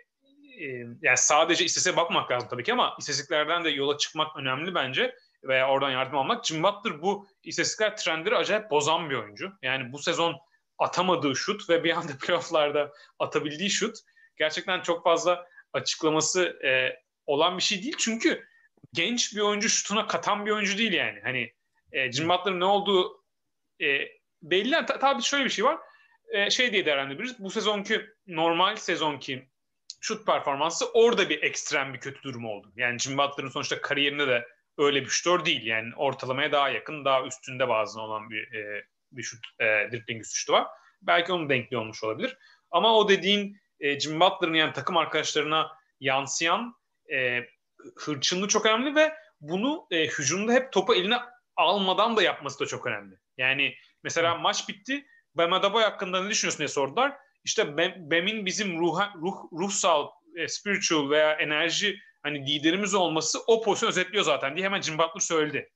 yani 1.02 1.16
sadece 1.16 1.64
istese 1.64 1.96
bakmak 1.96 2.30
lazım 2.30 2.48
tabii 2.48 2.64
ki 2.64 2.72
ama 2.72 2.96
istatistiklerden 2.98 3.64
de 3.64 3.70
yola 3.70 3.98
çıkmak 3.98 4.36
önemli 4.36 4.74
bence 4.74 5.14
veya 5.44 5.68
oradan 5.68 5.90
yardım 5.90 6.18
almak. 6.18 6.46
Jim 6.46 6.62
Butler 6.62 7.02
bu 7.02 7.26
istatistikler 7.42 7.96
trendleri 7.96 8.36
acayip 8.36 8.70
bozan 8.70 9.10
bir 9.10 9.14
oyuncu. 9.14 9.52
Yani 9.62 9.92
bu 9.92 9.98
sezon 9.98 10.36
atamadığı 10.78 11.36
şut 11.36 11.70
ve 11.70 11.84
bir 11.84 11.96
anda 11.96 12.12
playofflarda 12.26 12.92
atabildiği 13.18 13.70
şut 13.70 13.96
gerçekten 14.36 14.80
çok 14.80 15.04
fazla 15.04 15.46
açıklaması 15.72 16.60
e, 16.64 17.02
olan 17.26 17.58
bir 17.58 17.62
şey 17.62 17.82
değil. 17.82 17.96
Çünkü 17.98 18.48
genç 18.92 19.36
bir 19.36 19.40
oyuncu 19.40 19.68
şutuna 19.68 20.06
katan 20.06 20.46
bir 20.46 20.50
oyuncu 20.50 20.78
değil 20.78 20.92
yani. 20.92 21.20
Hani 21.22 21.52
e, 21.92 22.12
Jim 22.12 22.28
Butler'ın 22.28 22.60
ne 22.60 22.64
olduğu 22.64 23.24
e, 23.82 24.08
belli. 24.42 24.86
Tabii 24.86 25.22
şöyle 25.22 25.44
bir 25.44 25.50
şey 25.50 25.64
var. 25.64 25.78
E, 26.28 26.50
şey 26.50 26.72
diye 26.72 26.86
değerlendirebiliriz. 26.86 27.38
Bu 27.38 27.50
sezonki 27.50 28.06
normal 28.26 28.76
sezonki 28.76 29.48
şut 30.00 30.26
performansı 30.26 30.92
orada 30.92 31.30
bir 31.30 31.42
ekstrem 31.42 31.94
bir 31.94 32.00
kötü 32.00 32.22
durum 32.22 32.46
oldu. 32.46 32.72
Yani 32.76 32.98
Jim 32.98 33.18
Butler'ın 33.18 33.48
sonuçta 33.48 33.80
kariyerinde 33.80 34.28
de 34.28 34.48
öyle 34.78 35.02
bir 35.02 35.08
şutör 35.08 35.44
değil. 35.44 35.66
Yani 35.66 35.94
ortalamaya 35.96 36.52
daha 36.52 36.68
yakın, 36.68 37.04
daha 37.04 37.26
üstünde 37.26 37.68
bazen 37.68 38.00
olan 38.00 38.30
bir 38.30 38.52
e, 38.52 38.84
bir 39.12 39.22
şut, 39.22 39.46
e, 39.60 39.64
dribbling 39.64 40.24
şutu 40.24 40.52
var. 40.52 40.66
Belki 41.02 41.32
onun 41.32 41.48
denkli 41.48 41.76
olmuş 41.76 42.04
olabilir. 42.04 42.36
Ama 42.70 42.96
o 42.96 43.08
dediğin 43.08 43.60
e, 43.80 44.00
Jim 44.00 44.20
Butler'ın 44.20 44.54
yani 44.54 44.72
takım 44.72 44.96
arkadaşlarına 44.96 45.78
yansıyan 46.00 46.74
e, 47.12 47.40
hırçınlığı 47.96 48.48
çok 48.48 48.66
önemli 48.66 48.94
ve 48.94 49.14
bunu 49.40 49.86
e, 49.90 50.06
hücumda 50.06 50.52
hep 50.52 50.72
topu 50.72 50.94
eline 50.94 51.18
almadan 51.56 52.16
da 52.16 52.22
yapması 52.22 52.60
da 52.60 52.66
çok 52.66 52.86
önemli. 52.86 53.16
Yani 53.38 53.74
mesela 54.02 54.34
Hı. 54.34 54.38
maç 54.38 54.68
bitti. 54.68 55.06
Bam 55.34 55.52
Adebayo 55.52 55.86
hakkında 55.86 56.22
ne 56.22 56.30
düşünüyorsun 56.30 56.58
diye 56.58 56.68
sordular. 56.68 57.16
İşte 57.44 57.76
Bam'in 58.10 58.46
bizim 58.46 58.78
ruh, 58.78 59.00
ruh, 59.14 59.36
ruhsal, 59.52 60.08
e, 60.36 60.48
spiritual 60.48 61.10
veya 61.10 61.32
enerji 61.32 61.98
hani 62.22 62.46
liderimiz 62.46 62.94
olması 62.94 63.38
o 63.46 63.62
pozisyon 63.62 63.88
özetliyor 63.88 64.24
zaten 64.24 64.56
diye 64.56 64.66
hemen 64.66 64.80
Jim 64.80 64.98
Butler 64.98 65.20
söyledi. 65.20 65.70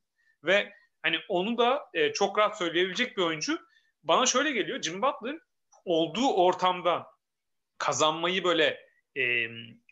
Ve 0.45 0.73
hani 1.03 1.17
onu 1.29 1.59
da 1.59 1.83
e, 1.95 2.13
çok 2.13 2.39
rahat 2.39 2.59
söyleyebilecek 2.59 3.17
bir 3.17 3.23
oyuncu. 3.23 3.59
Bana 4.03 4.27
şöyle 4.27 4.51
geliyor. 4.51 4.83
Jim 4.83 5.03
Butler 5.03 5.39
olduğu 5.85 6.33
ortamda 6.33 7.07
kazanmayı 7.83 8.45
böyle 8.45 8.81
e, 9.17 9.23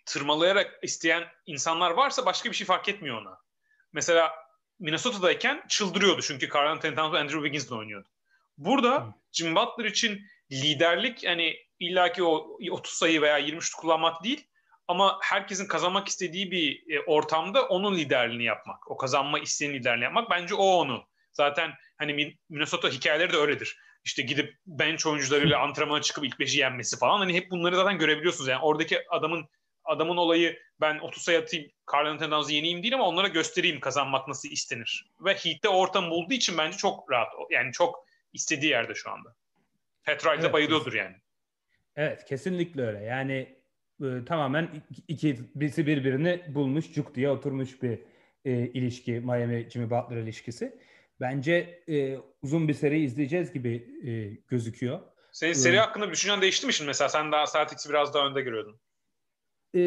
tırmalayarak 0.06 0.78
isteyen 0.82 1.24
insanlar 1.46 1.90
varsa 1.90 2.26
başka 2.26 2.50
bir 2.50 2.54
şey 2.54 2.66
fark 2.66 2.88
etmiyor 2.88 3.22
ona. 3.22 3.38
Mesela 3.92 4.32
Minnesota'dayken 4.78 5.64
çıldırıyordu 5.68 6.22
çünkü 6.22 6.48
Carl 6.54 6.70
Anthony 6.70 6.94
Towns 6.94 7.14
Andrew 7.14 7.38
Wiggins'le 7.38 7.72
oynuyordu. 7.72 8.08
Burada. 8.58 9.14
Jim 9.32 9.54
Butler 9.54 9.84
için 9.84 10.20
liderlik 10.52 11.26
hani 11.26 11.56
illaki 11.78 12.24
o 12.24 12.58
30 12.70 12.92
sayı 12.92 13.22
veya 13.22 13.38
20 13.38 13.62
şut 13.62 13.74
kullanmak 13.74 14.24
değil 14.24 14.46
ama 14.88 15.18
herkesin 15.22 15.66
kazanmak 15.66 16.08
istediği 16.08 16.50
bir 16.50 16.94
e, 16.94 17.00
ortamda 17.00 17.66
onun 17.68 17.94
liderliğini 17.94 18.44
yapmak. 18.44 18.90
O 18.90 18.96
kazanma 18.96 19.38
isteyen 19.38 19.72
liderliğini 19.72 20.04
yapmak. 20.04 20.30
Bence 20.30 20.54
o 20.54 20.64
onu. 20.64 21.04
Zaten 21.32 21.72
hani 21.98 22.36
Minnesota 22.48 22.88
hikayeleri 22.88 23.32
de 23.32 23.36
öyledir. 23.36 23.78
İşte 24.04 24.22
gidip 24.22 24.54
bench 24.66 25.06
oyuncularıyla 25.06 25.58
antrenmana 25.62 26.02
çıkıp 26.02 26.24
ilk 26.24 26.38
beşi 26.40 26.58
yenmesi 26.58 26.98
falan. 26.98 27.18
Hani 27.18 27.34
hep 27.34 27.50
bunları 27.50 27.76
zaten 27.76 27.98
görebiliyorsunuz. 27.98 28.48
Yani 28.48 28.62
oradaki 28.62 29.08
adamın 29.08 29.48
adamın 29.84 30.16
olayı 30.16 30.58
ben 30.80 30.98
30 30.98 31.22
sayı 31.22 31.38
atayım, 31.38 31.70
Carl 31.92 32.06
Anthony 32.06 32.54
yeneyim 32.54 32.82
değil 32.82 32.94
ama 32.94 33.06
onlara 33.06 33.28
göstereyim 33.28 33.80
kazanmak 33.80 34.28
nasıl 34.28 34.48
istenir. 34.48 35.06
Ve 35.20 35.34
Heat'te 35.34 35.68
ortam 35.68 36.10
bulduğu 36.10 36.34
için 36.34 36.58
bence 36.58 36.76
çok 36.76 37.10
rahat. 37.10 37.28
Yani 37.50 37.72
çok 37.72 38.06
istediği 38.32 38.70
yerde 38.70 38.94
şu 38.94 39.10
anda. 39.10 39.34
Petral'de 40.02 40.40
evet, 40.40 40.52
bayılıyordur 40.52 40.92
yani. 40.92 41.16
Evet 41.96 42.24
kesinlikle 42.24 42.82
öyle. 42.82 42.98
Yani 42.98 43.56
e, 44.02 44.24
tamamen 44.26 44.68
iki, 45.08 45.38
birisi 45.54 45.86
birbirini 45.86 46.42
bulmuş, 46.48 46.92
cuk 46.92 47.14
diye 47.14 47.30
oturmuş 47.30 47.82
bir 47.82 47.98
e, 48.44 48.52
ilişki. 48.52 49.12
Miami 49.12 49.70
Jimmy 49.70 49.90
Butler 49.90 50.16
ilişkisi. 50.16 50.78
Bence 51.20 51.82
e, 51.88 52.18
uzun 52.42 52.68
bir 52.68 52.74
seri 52.74 53.02
izleyeceğiz 53.02 53.52
gibi 53.52 53.88
e, 54.04 54.10
gözüküyor. 54.48 55.00
Senin 55.32 55.52
seri 55.52 55.76
ee, 55.76 55.78
hakkında 55.78 56.06
bir 56.06 56.12
düşüncen 56.12 56.42
değişti 56.42 56.66
mi 56.66 56.72
şimdi 56.72 56.88
mesela? 56.88 57.08
Sen 57.08 57.32
daha 57.32 57.44
Celtics'i 57.46 57.88
biraz 57.88 58.14
daha 58.14 58.26
önde 58.26 58.40
görüyordun. 58.40 58.80
E, 59.74 59.80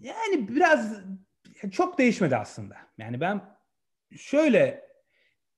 yani 0.00 0.48
biraz 0.48 1.00
çok 1.72 1.98
değişmedi 1.98 2.36
aslında. 2.36 2.76
Yani 2.98 3.20
ben 3.20 3.56
şöyle 4.16 4.88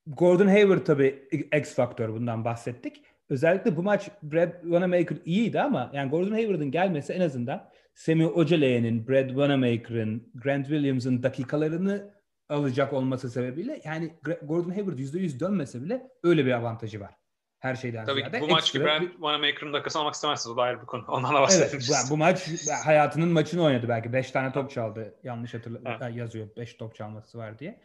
Gordon 0.07 0.47
Hayward 0.47 0.85
tabii 0.85 1.27
X 1.57 1.75
faktör 1.75 2.09
bundan 2.09 2.45
bahsettik. 2.45 3.03
Özellikle 3.29 3.75
bu 3.75 3.83
maç 3.83 4.09
Brad 4.23 4.61
Wanamaker 4.61 5.17
iyiydi 5.25 5.61
ama 5.61 5.91
yani 5.93 6.09
Gordon 6.09 6.31
Hayward'ın 6.31 6.71
gelmesi 6.71 7.13
en 7.13 7.21
azından 7.21 7.69
Semi 7.93 8.27
Ojale'nin, 8.27 9.07
Brad 9.07 9.27
Wanamaker'ın, 9.27 10.31
Grant 10.35 10.67
Williams'ın 10.67 11.23
dakikalarını 11.23 12.16
alacak 12.49 12.93
olması 12.93 13.29
sebebiyle 13.29 13.81
yani 13.83 14.13
Gordon 14.43 14.69
Hayward 14.69 14.99
%100 14.99 15.39
dönmese 15.39 15.83
bile 15.83 16.11
öyle 16.23 16.45
bir 16.45 16.51
avantajı 16.51 16.99
var. 16.99 17.17
Her 17.59 17.75
şeyden 17.75 18.05
Tabii 18.05 18.19
ziyade. 18.19 18.41
bu 18.41 18.47
maç 18.47 18.73
gibi 18.73 18.85
bir... 18.85 19.11
Wanamaker'ın 19.11 19.73
dakikası 19.73 19.99
almak 19.99 20.13
istemezsiniz. 20.13 20.53
O 20.53 20.57
da 20.57 20.61
ayrı 20.61 20.81
bir 20.81 20.85
konu. 20.85 21.05
Ondan 21.07 21.35
da. 21.35 21.47
Evet, 21.53 21.75
bu, 22.09 22.17
maç 22.17 22.49
hayatının 22.85 23.29
maçını 23.29 23.63
oynadı 23.63 23.85
belki. 23.89 24.13
5 24.13 24.31
tane 24.31 24.51
top 24.51 24.71
çaldı. 24.71 25.15
Yanlış 25.23 25.53
hatırlıyorum. 25.53 26.17
Yazıyor. 26.17 26.47
5 26.57 26.73
top 26.73 26.95
çalması 26.95 27.37
var 27.37 27.59
diye. 27.59 27.79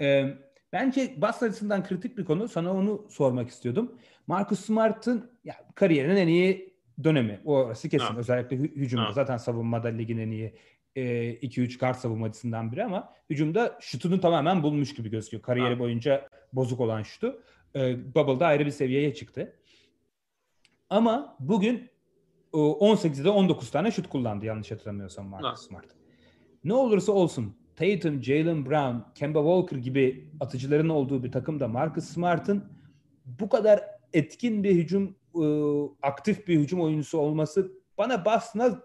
Ee, 0.00 0.34
bence 0.72 1.14
bas 1.16 1.42
açısından 1.42 1.84
kritik 1.84 2.18
bir 2.18 2.24
konu. 2.24 2.48
Sana 2.48 2.72
onu 2.72 3.06
sormak 3.10 3.48
istiyordum. 3.48 3.98
Marcus 4.26 4.64
Smart'ın 4.64 5.30
ya, 5.44 5.54
kariyerinin 5.74 6.16
en 6.16 6.28
iyi 6.28 6.76
dönemi. 7.04 7.40
O 7.44 7.54
orası 7.56 7.88
kesin. 7.88 8.04
Ha. 8.06 8.14
Özellikle 8.18 8.56
hü- 8.56 8.76
hücumda. 8.76 9.08
Ha. 9.08 9.12
Zaten 9.12 9.36
savunmada 9.36 9.88
ligin 9.88 10.18
en 10.18 10.30
iyi 10.30 10.54
2-3 10.96 11.74
e, 11.74 11.78
kart 11.78 11.98
savunmacısından 11.98 12.72
biri 12.72 12.84
ama 12.84 13.12
hücumda 13.30 13.78
şutunu 13.80 14.20
tamamen 14.20 14.62
bulmuş 14.62 14.94
gibi 14.94 15.10
gözüküyor. 15.10 15.42
Kariyeri 15.42 15.74
ha. 15.74 15.78
boyunca 15.78 16.28
bozuk 16.52 16.80
olan 16.80 17.02
şutu. 17.02 17.42
E, 17.74 18.14
Bubble'da 18.14 18.46
ayrı 18.46 18.66
bir 18.66 18.70
seviyeye 18.70 19.14
çıktı. 19.14 19.56
Ama 20.90 21.36
bugün 21.40 21.90
18'de 22.52 23.30
19 23.30 23.70
tane 23.70 23.90
şut 23.90 24.08
kullandı 24.08 24.46
yanlış 24.46 24.70
hatırlamıyorsam 24.70 25.26
Marcus 25.26 25.50
ha. 25.50 25.56
Smart. 25.56 25.86
Ne 26.64 26.74
olursa 26.74 27.12
olsun 27.12 27.56
Tatum, 27.76 28.22
Jalen 28.22 28.66
Brown, 28.66 29.12
Kemba 29.14 29.38
Walker 29.38 29.76
gibi 29.76 30.30
atıcıların 30.40 30.88
olduğu 30.88 31.24
bir 31.24 31.32
takımda 31.32 31.68
Marcus 31.68 32.04
Smart'ın 32.04 32.64
bu 33.24 33.48
kadar 33.48 33.84
etkin 34.12 34.64
bir 34.64 34.74
hücum, 34.74 35.16
e, 35.34 35.44
aktif 36.02 36.48
bir 36.48 36.58
hücum 36.58 36.80
oyuncusu 36.80 37.18
olması 37.18 37.72
bana 37.98 38.24
Boston'a 38.24 38.82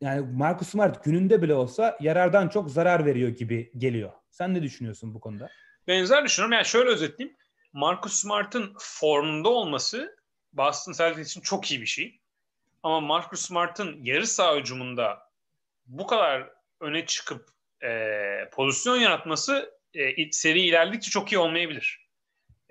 yani 0.00 0.26
Marcus 0.32 0.68
Smart 0.68 1.04
gününde 1.04 1.42
bile 1.42 1.54
olsa 1.54 1.98
yarardan 2.00 2.48
çok 2.48 2.70
zarar 2.70 3.06
veriyor 3.06 3.28
gibi 3.28 3.72
geliyor. 3.78 4.12
Sen 4.30 4.54
ne 4.54 4.62
düşünüyorsun 4.62 5.14
bu 5.14 5.20
konuda? 5.20 5.50
Benzer 5.86 6.24
düşünüyorum. 6.24 6.52
Yani 6.52 6.66
şöyle 6.66 6.90
özetleyeyim. 6.90 7.36
Marcus 7.72 8.12
Smart'ın 8.12 8.74
formda 8.78 9.48
olması 9.48 10.16
Boston 10.52 10.92
Celtics 10.92 11.30
için 11.30 11.40
çok 11.40 11.70
iyi 11.70 11.80
bir 11.80 11.86
şey. 11.86 12.20
Ama 12.82 13.00
Marcus 13.00 13.40
Smart'ın 13.40 14.04
yarı 14.04 14.26
saha 14.26 14.56
hücumunda 14.56 15.18
bu 15.86 16.06
kadar 16.06 16.50
öne 16.80 17.06
çıkıp 17.06 17.48
e, 17.84 17.90
pozisyon 18.52 18.96
yaratması 18.96 19.74
e, 19.94 20.30
seri 20.32 20.60
ilerledikçe 20.60 21.10
çok 21.10 21.32
iyi 21.32 21.38
olmayabilir. 21.38 22.08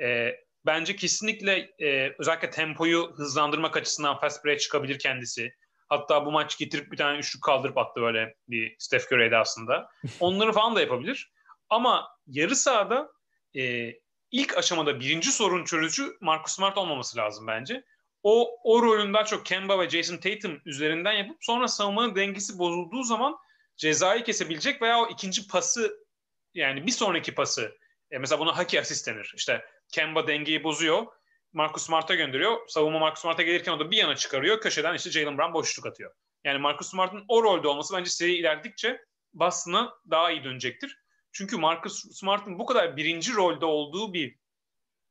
E, 0.01 0.36
bence 0.65 0.95
kesinlikle 0.95 1.71
e, 1.80 2.15
özellikle 2.19 2.49
tempoyu 2.49 3.13
hızlandırmak 3.15 3.77
açısından 3.77 4.19
fast 4.19 4.45
break 4.45 4.59
çıkabilir 4.59 4.99
kendisi. 4.99 5.53
Hatta 5.90 6.26
bu 6.26 6.32
maç 6.32 6.58
getirip 6.58 6.92
bir 6.92 6.98
tane 6.98 7.18
üçlük 7.18 7.44
kaldırıp 7.44 7.78
attı 7.78 8.02
böyle 8.02 8.36
bir 8.48 8.76
Steph 8.80 9.12
Curry'de 9.12 9.38
aslında. 9.38 9.90
Onları 10.20 10.52
falan 10.54 10.76
da 10.76 10.82
yapabilir. 10.82 11.32
Ama 11.70 12.08
yarı 12.28 12.56
sahada 12.56 13.12
e, 13.56 13.94
ilk 14.32 14.58
aşamada 14.58 15.00
birinci 15.00 15.32
sorun 15.32 15.66
çözücü 15.66 16.18
Marcus 16.22 16.56
Smart 16.56 16.78
olmaması 16.78 17.18
lazım 17.18 17.48
bence. 17.48 17.84
O, 18.24 18.58
o 18.64 18.82
rolün 18.82 19.14
daha 19.14 19.26
çok 19.26 19.46
Kemba 19.46 19.80
ve 19.80 19.90
Jason 19.90 20.18
Tatum 20.18 20.62
üzerinden 20.66 21.14
yapıp 21.14 21.38
sonra 21.42 21.68
savunmanın 21.68 22.16
dengesi 22.16 22.60
bozulduğu 22.60 23.04
zaman 23.04 23.38
cezayı 23.78 24.24
kesebilecek 24.24 24.82
veya 24.82 25.00
o 25.00 25.10
ikinci 25.10 25.48
pası 25.48 26.06
yani 26.54 26.86
bir 26.86 26.92
sonraki 26.92 27.36
pası 27.36 27.78
e, 28.12 28.18
mesela 28.18 28.40
buna 28.40 28.58
haki 28.58 28.80
asist 28.80 29.08
denir. 29.08 29.34
İşte 29.38 29.66
Kemba 29.92 30.28
dengeyi 30.28 30.64
bozuyor. 30.64 31.06
Marcus 31.54 31.86
Smart'a 31.86 32.16
gönderiyor. 32.16 32.68
Savunma 32.68 33.00
Marcus 33.00 33.22
Smart'a 33.22 33.43
gelirken 33.43 33.72
o 33.72 33.80
da 33.80 33.91
bir 33.91 33.97
yana 33.97 34.16
çıkarıyor. 34.16 34.62
Köşeden 34.62 34.93
işte 34.93 35.12
Jalen 35.12 35.38
Brown 35.38 35.54
boşluk 35.54 35.86
atıyor. 35.86 36.12
Yani 36.43 36.58
Marcus 36.58 36.89
Smart'ın 36.89 37.26
o 37.28 37.43
rolde 37.43 37.68
olması 37.68 37.97
bence 37.97 38.10
seri 38.10 38.36
ilerledikçe 38.36 39.02
Boston'a 39.34 39.93
daha 40.10 40.32
iyi 40.32 40.43
dönecektir. 40.43 40.97
Çünkü 41.32 41.58
Marcus 41.58 42.18
Smart'ın 42.20 42.60
bu 42.60 42.66
kadar 42.66 42.97
birinci 42.97 43.36
rolde 43.36 43.66
olduğu 43.66 44.14
bir 44.14 44.36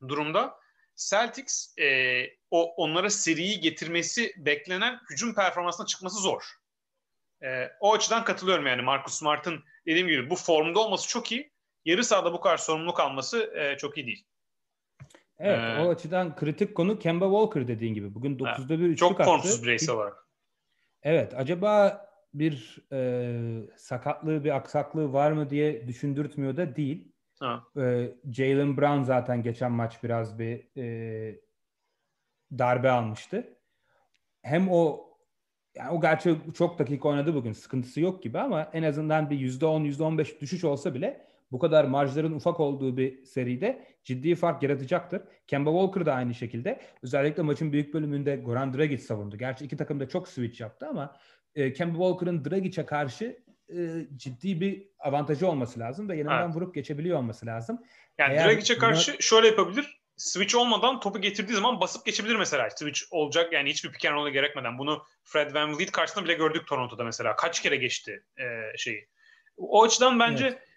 durumda 0.08 0.58
Celtics 0.96 1.78
e, 1.78 2.24
o 2.50 2.74
onlara 2.74 3.10
seriyi 3.10 3.60
getirmesi 3.60 4.34
beklenen 4.36 5.00
hücum 5.10 5.34
performansına 5.34 5.86
çıkması 5.86 6.20
zor. 6.20 6.42
E, 7.42 7.70
o 7.80 7.94
açıdan 7.94 8.24
katılıyorum 8.24 8.66
yani 8.66 8.82
Marcus 8.82 9.14
Smart'ın 9.14 9.64
dediğim 9.86 10.08
gibi 10.08 10.30
bu 10.30 10.36
formda 10.36 10.80
olması 10.80 11.08
çok 11.08 11.32
iyi. 11.32 11.52
Yarı 11.84 12.04
sahada 12.04 12.32
bu 12.32 12.40
kadar 12.40 12.56
sorumluluk 12.56 13.00
alması 13.00 13.52
e, 13.54 13.76
çok 13.76 13.98
iyi 13.98 14.06
değil. 14.06 14.27
Evet 15.38 15.58
ee, 15.58 15.82
o 15.82 15.90
açıdan 15.90 16.36
kritik 16.36 16.74
konu 16.74 16.98
Kemba 16.98 17.24
Walker 17.24 17.68
dediğin 17.68 17.94
gibi. 17.94 18.14
Bugün 18.14 18.38
9'da 18.38 18.78
bir 18.78 18.84
üçlük 18.84 18.98
Çok 18.98 19.22
formsuz 19.22 19.62
bireysel 19.62 19.94
olarak. 19.94 20.28
Evet 21.02 21.34
acaba 21.36 22.04
bir 22.34 22.78
e, 22.92 23.68
sakatlığı 23.76 24.44
bir 24.44 24.56
aksaklığı 24.56 25.12
var 25.12 25.32
mı 25.32 25.50
diye 25.50 25.88
düşündürtmüyor 25.88 26.56
da 26.56 26.76
değil. 26.76 27.12
E, 27.76 28.14
Jalen 28.32 28.76
Brown 28.76 29.02
zaten 29.02 29.42
geçen 29.42 29.72
maç 29.72 30.02
biraz 30.02 30.38
bir 30.38 30.76
e, 30.76 31.40
darbe 32.58 32.90
almıştı. 32.90 33.58
Hem 34.42 34.68
o 34.70 35.08
yani 35.76 35.90
o 35.90 36.00
gerçi 36.00 36.36
çok 36.54 36.78
dakika 36.78 37.08
oynadı 37.08 37.34
bugün. 37.34 37.52
Sıkıntısı 37.52 38.00
yok 38.00 38.22
gibi 38.22 38.38
ama 38.38 38.70
en 38.72 38.82
azından 38.82 39.30
bir 39.30 39.38
%10, 39.38 39.86
%15 39.86 40.40
düşüş 40.40 40.64
olsa 40.64 40.94
bile 40.94 41.26
bu 41.52 41.58
kadar 41.58 41.84
marjların 41.84 42.32
ufak 42.32 42.60
olduğu 42.60 42.96
bir 42.96 43.24
seride 43.24 43.86
ciddi 44.04 44.34
fark 44.34 44.62
yaratacaktır. 44.62 45.22
Kemba 45.46 45.70
Walker 45.70 46.06
da 46.06 46.14
aynı 46.14 46.34
şekilde. 46.34 46.80
Özellikle 47.02 47.42
maçın 47.42 47.72
büyük 47.72 47.94
bölümünde 47.94 48.36
Goran 48.36 48.74
Dragic 48.74 49.02
savundu. 49.02 49.38
Gerçi 49.38 49.64
iki 49.64 49.76
takım 49.76 50.00
da 50.00 50.08
çok 50.08 50.28
switch 50.28 50.60
yaptı 50.60 50.86
ama 50.86 51.16
e, 51.54 51.72
Kemba 51.72 51.98
Walker'ın 51.98 52.44
Dragic'e 52.44 52.86
karşı 52.86 53.38
e, 53.68 53.76
ciddi 54.16 54.60
bir 54.60 54.88
avantajı 54.98 55.48
olması 55.48 55.80
lazım 55.80 56.08
ve 56.08 56.16
yanından 56.16 56.44
evet. 56.44 56.56
vurup 56.56 56.74
geçebiliyor 56.74 57.18
olması 57.18 57.46
lazım. 57.46 57.82
Yani 58.18 58.36
Dragic'e 58.36 58.78
karşı 58.78 59.12
buna... 59.12 59.20
şöyle 59.20 59.46
yapabilir. 59.46 59.98
Switch 60.16 60.56
olmadan 60.56 61.00
topu 61.00 61.20
getirdiği 61.20 61.54
zaman 61.54 61.80
basıp 61.80 62.06
geçebilir 62.06 62.36
mesela. 62.36 62.70
Switch 62.70 63.00
olacak 63.10 63.52
yani 63.52 63.70
hiçbir 63.70 63.92
pick 63.92 64.04
and 64.04 64.14
roll'a 64.14 64.30
gerekmeden. 64.30 64.78
Bunu 64.78 65.02
Fred 65.24 65.54
Van 65.54 65.78
Vliet 65.78 65.92
karşısında 65.92 66.24
bile 66.24 66.34
gördük 66.34 66.66
Toronto'da 66.66 67.04
mesela. 67.04 67.36
Kaç 67.36 67.62
kere 67.62 67.76
geçti 67.76 68.22
e, 68.38 68.76
şeyi. 68.76 69.08
O 69.56 69.84
açıdan 69.84 70.20
bence 70.20 70.46
evet. 70.46 70.67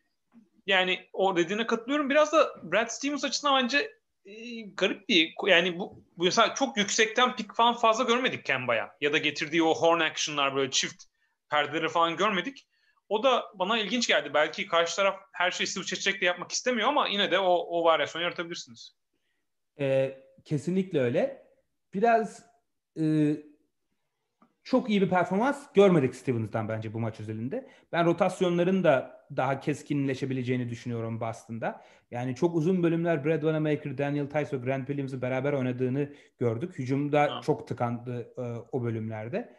Yani 0.65 1.09
o 1.13 1.35
dediğine 1.35 1.67
katılıyorum. 1.67 2.09
Biraz 2.09 2.33
da 2.33 2.49
Brad 2.63 2.87
Stevens 2.87 3.23
açısından 3.23 3.63
bence 3.63 3.91
e, 4.25 4.61
garip 4.61 5.09
bir 5.09 5.33
yani 5.47 5.79
bu, 5.79 6.03
bu 6.17 6.23
mesela 6.23 6.55
çok 6.55 6.77
yüksekten 6.77 7.35
pick 7.35 7.55
falan 7.55 7.73
fazla 7.73 8.03
görmedik 8.03 8.45
Kemba'ya. 8.45 8.95
Ya 9.01 9.13
da 9.13 9.17
getirdiği 9.17 9.63
o 9.63 9.75
horn 9.75 9.99
action'lar 9.99 10.55
böyle 10.55 10.71
çift 10.71 11.03
perdeleri 11.49 11.89
falan 11.89 12.17
görmedik. 12.17 12.67
O 13.09 13.23
da 13.23 13.43
bana 13.55 13.77
ilginç 13.77 14.07
geldi. 14.07 14.33
Belki 14.33 14.67
karşı 14.67 14.95
taraf 14.95 15.15
her 15.31 15.51
şeyi 15.51 15.67
switch 15.67 15.93
edecek 15.93 16.21
de 16.21 16.25
yapmak 16.25 16.51
istemiyor 16.51 16.89
ama 16.89 17.07
yine 17.07 17.31
de 17.31 17.39
o, 17.39 17.53
o 17.53 17.83
varyasyon 17.83 18.21
yaratabilirsiniz. 18.21 18.95
Ee, 19.79 20.17
kesinlikle 20.45 20.99
öyle. 20.99 21.47
Biraz 21.93 22.45
e, 22.99 23.03
çok 24.63 24.89
iyi 24.89 25.01
bir 25.01 25.09
performans 25.09 25.67
görmedik 25.73 26.15
Stevens'dan 26.15 26.69
bence 26.69 26.93
bu 26.93 26.99
maç 26.99 27.19
özelinde. 27.19 27.69
Ben 27.91 28.05
rotasyonların 28.05 28.83
da 28.83 29.20
daha 29.37 29.59
keskinleşebileceğini 29.59 30.69
düşünüyorum 30.69 31.19
Boston'da. 31.21 31.81
Yani 32.11 32.35
çok 32.35 32.55
uzun 32.55 32.83
bölümler 32.83 33.25
Brad 33.25 33.41
Wanamaker, 33.41 33.97
Daniel 33.97 34.29
Tice 34.29 34.57
ve 34.57 34.57
Grant 34.57 34.87
Williams'ı 34.87 35.21
beraber 35.21 35.53
oynadığını 35.53 36.09
gördük. 36.39 36.79
Hücumda 36.79 37.21
ha. 37.21 37.41
çok 37.41 37.67
tıkandı 37.67 38.33
e, 38.37 38.41
o 38.71 38.83
bölümlerde. 38.83 39.55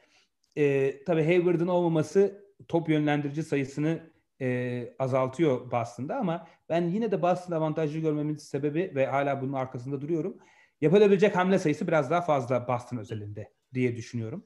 E, 0.57 0.95
tabii 1.05 1.25
Hayward'ın 1.25 1.69
olmaması 1.69 2.45
top 2.69 2.89
yönlendirici 2.89 3.43
sayısını 3.43 4.01
e, 4.41 4.89
azaltıyor 4.99 5.71
Boston'da 5.71 6.17
ama 6.17 6.49
ben 6.69 6.89
yine 6.89 7.11
de 7.11 7.23
Boston 7.23 7.57
avantajlı 7.57 7.99
görmemin 7.99 8.37
sebebi 8.37 8.93
ve 8.95 9.07
hala 9.07 9.41
bunun 9.41 9.53
arkasında 9.53 10.01
duruyorum. 10.01 10.37
Yapılabilecek 10.81 11.37
hamle 11.37 11.59
sayısı 11.59 11.89
biraz 11.89 12.11
daha 12.11 12.21
fazla 12.21 12.69
Boston 12.69 12.97
özelinde 12.97 13.53
diye 13.75 13.97
düşünüyorum. 13.97 14.45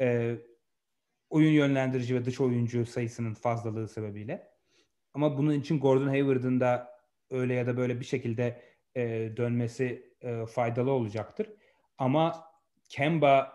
E, 0.00 0.36
oyun 1.30 1.52
yönlendirici 1.52 2.14
ve 2.14 2.24
dış 2.24 2.40
oyuncu 2.40 2.86
sayısının 2.86 3.34
fazlalığı 3.34 3.88
sebebiyle. 3.88 4.53
Ama 5.14 5.38
bunun 5.38 5.52
için 5.52 5.80
Gordon 5.80 6.08
Hayward'ın 6.08 6.60
da 6.60 6.94
öyle 7.30 7.54
ya 7.54 7.66
da 7.66 7.76
böyle 7.76 8.00
bir 8.00 8.04
şekilde 8.04 8.62
e, 8.94 9.32
dönmesi 9.36 10.14
e, 10.20 10.46
faydalı 10.46 10.90
olacaktır. 10.90 11.48
Ama 11.98 12.44
Kemba, 12.88 13.52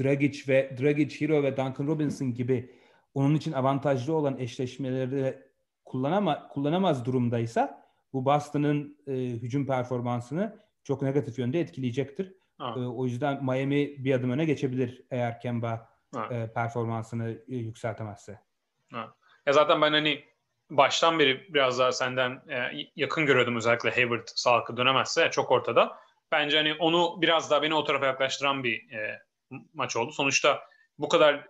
Dragic 0.00 0.52
ve 0.52 0.76
Dragic, 0.80 1.20
Hero 1.20 1.42
ve 1.42 1.56
Duncan 1.56 1.86
Robinson 1.86 2.34
gibi 2.34 2.74
onun 3.14 3.34
için 3.34 3.52
avantajlı 3.52 4.14
olan 4.14 4.38
eşleşmeleri 4.38 5.38
kullanama, 5.84 6.48
kullanamaz 6.48 7.04
durumdaysa 7.04 7.82
bu 8.12 8.24
Boston'ın 8.24 8.98
e, 9.06 9.12
hücum 9.12 9.66
performansını 9.66 10.58
çok 10.84 11.02
negatif 11.02 11.38
yönde 11.38 11.60
etkileyecektir. 11.60 12.34
E, 12.60 12.64
o 12.80 13.04
yüzden 13.04 13.44
Miami 13.44 14.04
bir 14.04 14.14
adım 14.14 14.30
öne 14.30 14.44
geçebilir 14.44 15.06
eğer 15.10 15.40
Kemba 15.40 15.88
e, 16.30 16.52
performansını 16.54 17.42
e, 17.48 17.56
yükseltemezse. 17.56 18.40
Ha. 18.92 19.14
Ya 19.46 19.52
zaten 19.52 19.82
ben 19.82 19.92
hani 19.92 20.24
baştan 20.76 21.18
beri 21.18 21.54
biraz 21.54 21.78
daha 21.78 21.92
senden 21.92 22.30
e, 22.30 22.86
yakın 22.96 23.26
görüyordum 23.26 23.56
özellikle 23.56 23.90
Hayward 23.90 24.28
sağlıklı 24.34 24.76
dönemezse 24.76 25.30
çok 25.30 25.50
ortada. 25.50 25.98
Bence 26.32 26.56
hani 26.56 26.74
onu 26.74 27.22
biraz 27.22 27.50
daha 27.50 27.62
beni 27.62 27.74
o 27.74 27.84
tarafa 27.84 28.06
yaklaştıran 28.06 28.64
bir 28.64 28.92
e, 28.92 29.22
maç 29.74 29.96
oldu. 29.96 30.12
Sonuçta 30.12 30.62
bu 30.98 31.08
kadar 31.08 31.46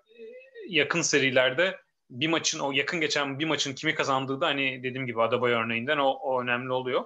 yakın 0.68 1.03
serilerde 1.03 1.79
bir 2.11 2.29
maçın 2.29 2.59
o 2.59 2.73
yakın 2.73 3.01
geçen 3.01 3.39
bir 3.39 3.45
maçın 3.45 3.75
kimi 3.75 3.95
kazandığı 3.95 4.41
da 4.41 4.47
hani 4.47 4.83
dediğim 4.83 5.07
gibi 5.07 5.23
Adaboy 5.23 5.53
örneğinden 5.53 5.99
o, 5.99 6.09
o 6.09 6.43
önemli 6.43 6.73
oluyor. 6.73 7.05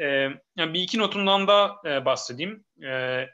Ee, 0.00 0.04
yani 0.56 0.74
bir 0.74 0.80
iki 0.80 0.98
notumdan 0.98 1.48
da 1.48 1.76
e, 1.84 2.04
bahsedeyim. 2.04 2.64
Ee, 2.84 3.26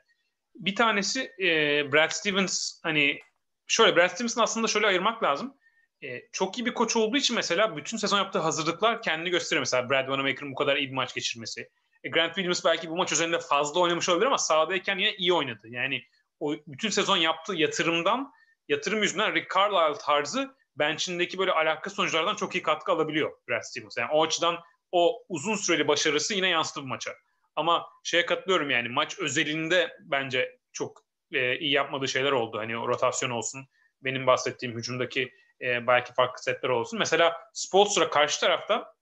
bir 0.55 0.75
tanesi 0.75 1.33
e, 1.39 1.49
Brad 1.93 2.11
Stevens 2.11 2.81
hani 2.83 3.21
şöyle 3.67 3.97
Brad 3.97 4.09
Stevens'ın 4.09 4.41
aslında 4.41 4.67
şöyle 4.67 4.87
ayırmak 4.87 5.23
lazım. 5.23 5.56
E, 6.03 6.29
çok 6.33 6.59
iyi 6.59 6.67
bir 6.67 6.75
koç 6.75 6.97
olduğu 6.97 7.17
için 7.17 7.37
mesela 7.37 7.77
bütün 7.77 7.97
sezon 7.97 8.19
yaptığı 8.19 8.39
hazırlıklar 8.39 9.03
kendini 9.03 9.31
gösteriyor. 9.31 9.61
Mesela 9.61 9.91
Brad 9.91 10.05
Wanamaker'ın 10.05 10.53
bu 10.53 10.55
kadar 10.55 10.77
iyi 10.77 10.89
bir 10.89 10.95
maç 10.95 11.15
geçirmesi. 11.15 11.71
E, 12.05 12.09
Grant 12.09 12.35
Williams 12.35 12.65
belki 12.65 12.91
bu 12.91 12.97
maç 12.97 13.13
üzerinde 13.13 13.39
fazla 13.39 13.81
oynamış 13.81 14.09
olabilir 14.09 14.27
ama 14.27 14.39
sahadayken 14.39 14.99
yine 14.99 15.15
iyi 15.15 15.33
oynadı. 15.33 15.69
Yani 15.69 16.03
o 16.41 16.55
bütün 16.67 16.91
sezon 16.91 17.17
yaptığı 17.17 17.55
yatırımdan 17.55 18.33
yatırım 18.69 19.03
yüzünden 19.03 19.35
Rick 19.35 19.55
Carlisle 19.55 19.99
tarzı 20.05 20.57
bench'indeki 20.77 21.39
böyle 21.39 21.53
alaka 21.53 21.91
sonuçlardan 21.91 22.35
çok 22.35 22.55
iyi 22.55 22.63
katkı 22.63 22.93
alabiliyor 22.93 23.33
Brad 23.49 23.63
Stevens. 23.63 23.97
Yani 23.97 24.11
o 24.13 24.25
açıdan 24.25 24.59
o 24.93 25.25
uzun 25.29 25.55
süreli 25.55 25.89
başarısı 25.89 26.35
yine 26.35 26.49
yansıdı 26.49 26.85
bu 26.85 26.89
maça. 26.89 27.13
Ama 27.57 27.87
şeye 28.05 28.27
katılıyorum 28.27 28.71
yani 28.71 28.89
maç 28.89 29.19
özelinde 29.19 29.97
bence 30.01 30.59
çok 30.73 31.05
e, 31.33 31.59
iyi 31.59 31.73
yapmadığı 31.73 32.09
şeyler 32.09 32.33
oldu. 32.33 32.59
Hani 32.59 32.79
o 32.79 32.89
rotasyon 32.89 33.31
olsun, 33.31 33.67
benim 34.03 34.27
bahsettiğim 34.27 34.77
hücumdaki 34.77 35.33
e, 35.61 35.87
belki 35.87 36.13
farklı 36.13 36.43
setler 36.43 36.69
olsun. 36.69 36.99
Mesela 36.99 37.51
Spolstra 37.53 38.11
karşı 38.11 38.41
tarafta 38.41 38.95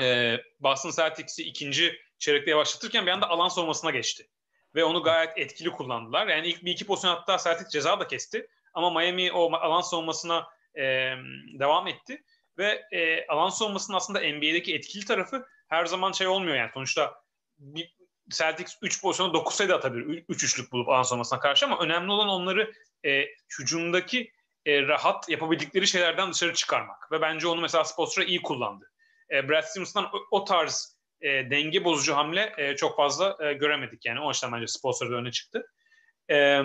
e, 0.00 0.36
Boston 0.60 0.90
Celtics'i 0.90 1.42
ikinci 1.42 2.00
çeyrekte 2.18 2.50
yavaşlatırken 2.50 3.06
bir 3.06 3.10
anda 3.10 3.28
alan 3.28 3.48
savunmasına 3.48 3.90
geçti. 3.90 4.28
Ve 4.74 4.84
onu 4.84 5.02
gayet 5.02 5.38
etkili 5.38 5.70
kullandılar. 5.70 6.26
Yani 6.26 6.48
ilk 6.48 6.64
bir 6.64 6.72
iki 6.72 6.86
pozisyon 6.86 7.14
hatta 7.14 7.38
Celtics 7.38 7.72
ceza 7.72 8.00
da 8.00 8.06
kesti. 8.06 8.48
Ama 8.74 8.90
Miami 8.90 9.32
o 9.32 9.52
alan 9.52 9.80
savunmasına 9.80 10.46
e, 10.74 10.82
devam 11.58 11.86
etti. 11.86 12.24
Ve 12.58 12.82
e, 12.92 13.26
alan 13.26 13.48
savunmasının 13.48 13.96
aslında 13.96 14.20
NBA'deki 14.20 14.74
etkili 14.74 15.04
tarafı 15.04 15.46
her 15.68 15.86
zaman 15.86 16.12
şey 16.12 16.26
olmuyor 16.26 16.56
yani. 16.56 16.70
Sonuçta 16.74 17.22
bir, 17.58 17.98
Celtics 18.28 18.78
3 18.82 19.02
pozisyonu 19.02 19.34
9 19.34 19.54
sayı 19.54 19.70
da 19.70 19.76
atabilir. 19.76 20.24
3 20.28 20.44
üçlük 20.44 20.72
bulup 20.72 20.88
alan 20.88 21.02
savunmasına 21.02 21.40
karşı 21.40 21.66
ama 21.66 21.78
önemli 21.78 22.12
olan 22.12 22.28
onları 22.28 22.72
e, 23.04 23.24
hücumdaki 23.58 24.32
e, 24.66 24.82
rahat 24.82 25.28
yapabildikleri 25.28 25.86
şeylerden 25.86 26.32
dışarı 26.32 26.54
çıkarmak. 26.54 27.12
Ve 27.12 27.20
bence 27.20 27.46
onu 27.46 27.60
mesela 27.60 27.84
Spoelstra 27.84 28.24
iyi 28.24 28.42
kullandı. 28.42 28.90
E, 29.30 29.48
Brad 29.48 29.62
Stevens'tan 29.62 30.04
o, 30.04 30.18
o 30.30 30.44
tarz 30.44 30.98
e, 31.20 31.28
denge 31.28 31.84
bozucu 31.84 32.16
hamle 32.16 32.54
e, 32.58 32.76
çok 32.76 32.96
fazla 32.96 33.36
e, 33.40 33.52
göremedik. 33.52 34.04
Yani 34.06 34.20
o 34.20 34.30
açıdan 34.30 34.52
bence 34.52 34.66
Spoelstra 34.66 35.08
öne 35.08 35.30
çıktı. 35.30 35.66
E, 36.30 36.62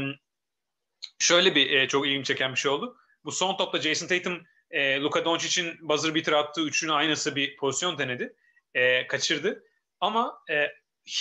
şöyle 1.20 1.56
bir 1.56 1.72
e, 1.72 1.88
çok 1.88 2.08
ilgimi 2.08 2.24
çeken 2.24 2.52
bir 2.52 2.60
şey 2.60 2.72
oldu. 2.72 2.98
Bu 3.26 3.32
son 3.32 3.58
topta 3.58 3.82
Jason 3.82 4.08
Tatum 4.08 4.44
e, 4.72 5.00
Luka 5.00 5.26
Doncic'in 5.26 5.90
buzzer 5.90 6.16
beater 6.16 6.34
attığı 6.34 6.62
üçünü 6.62 6.94
aynısı 6.94 7.36
bir 7.36 7.58
pozisyon 7.58 7.98
denedi. 7.98 8.36
E, 8.74 9.08
kaçırdı. 9.08 9.64
Ama 10.00 10.40
e, 10.50 10.68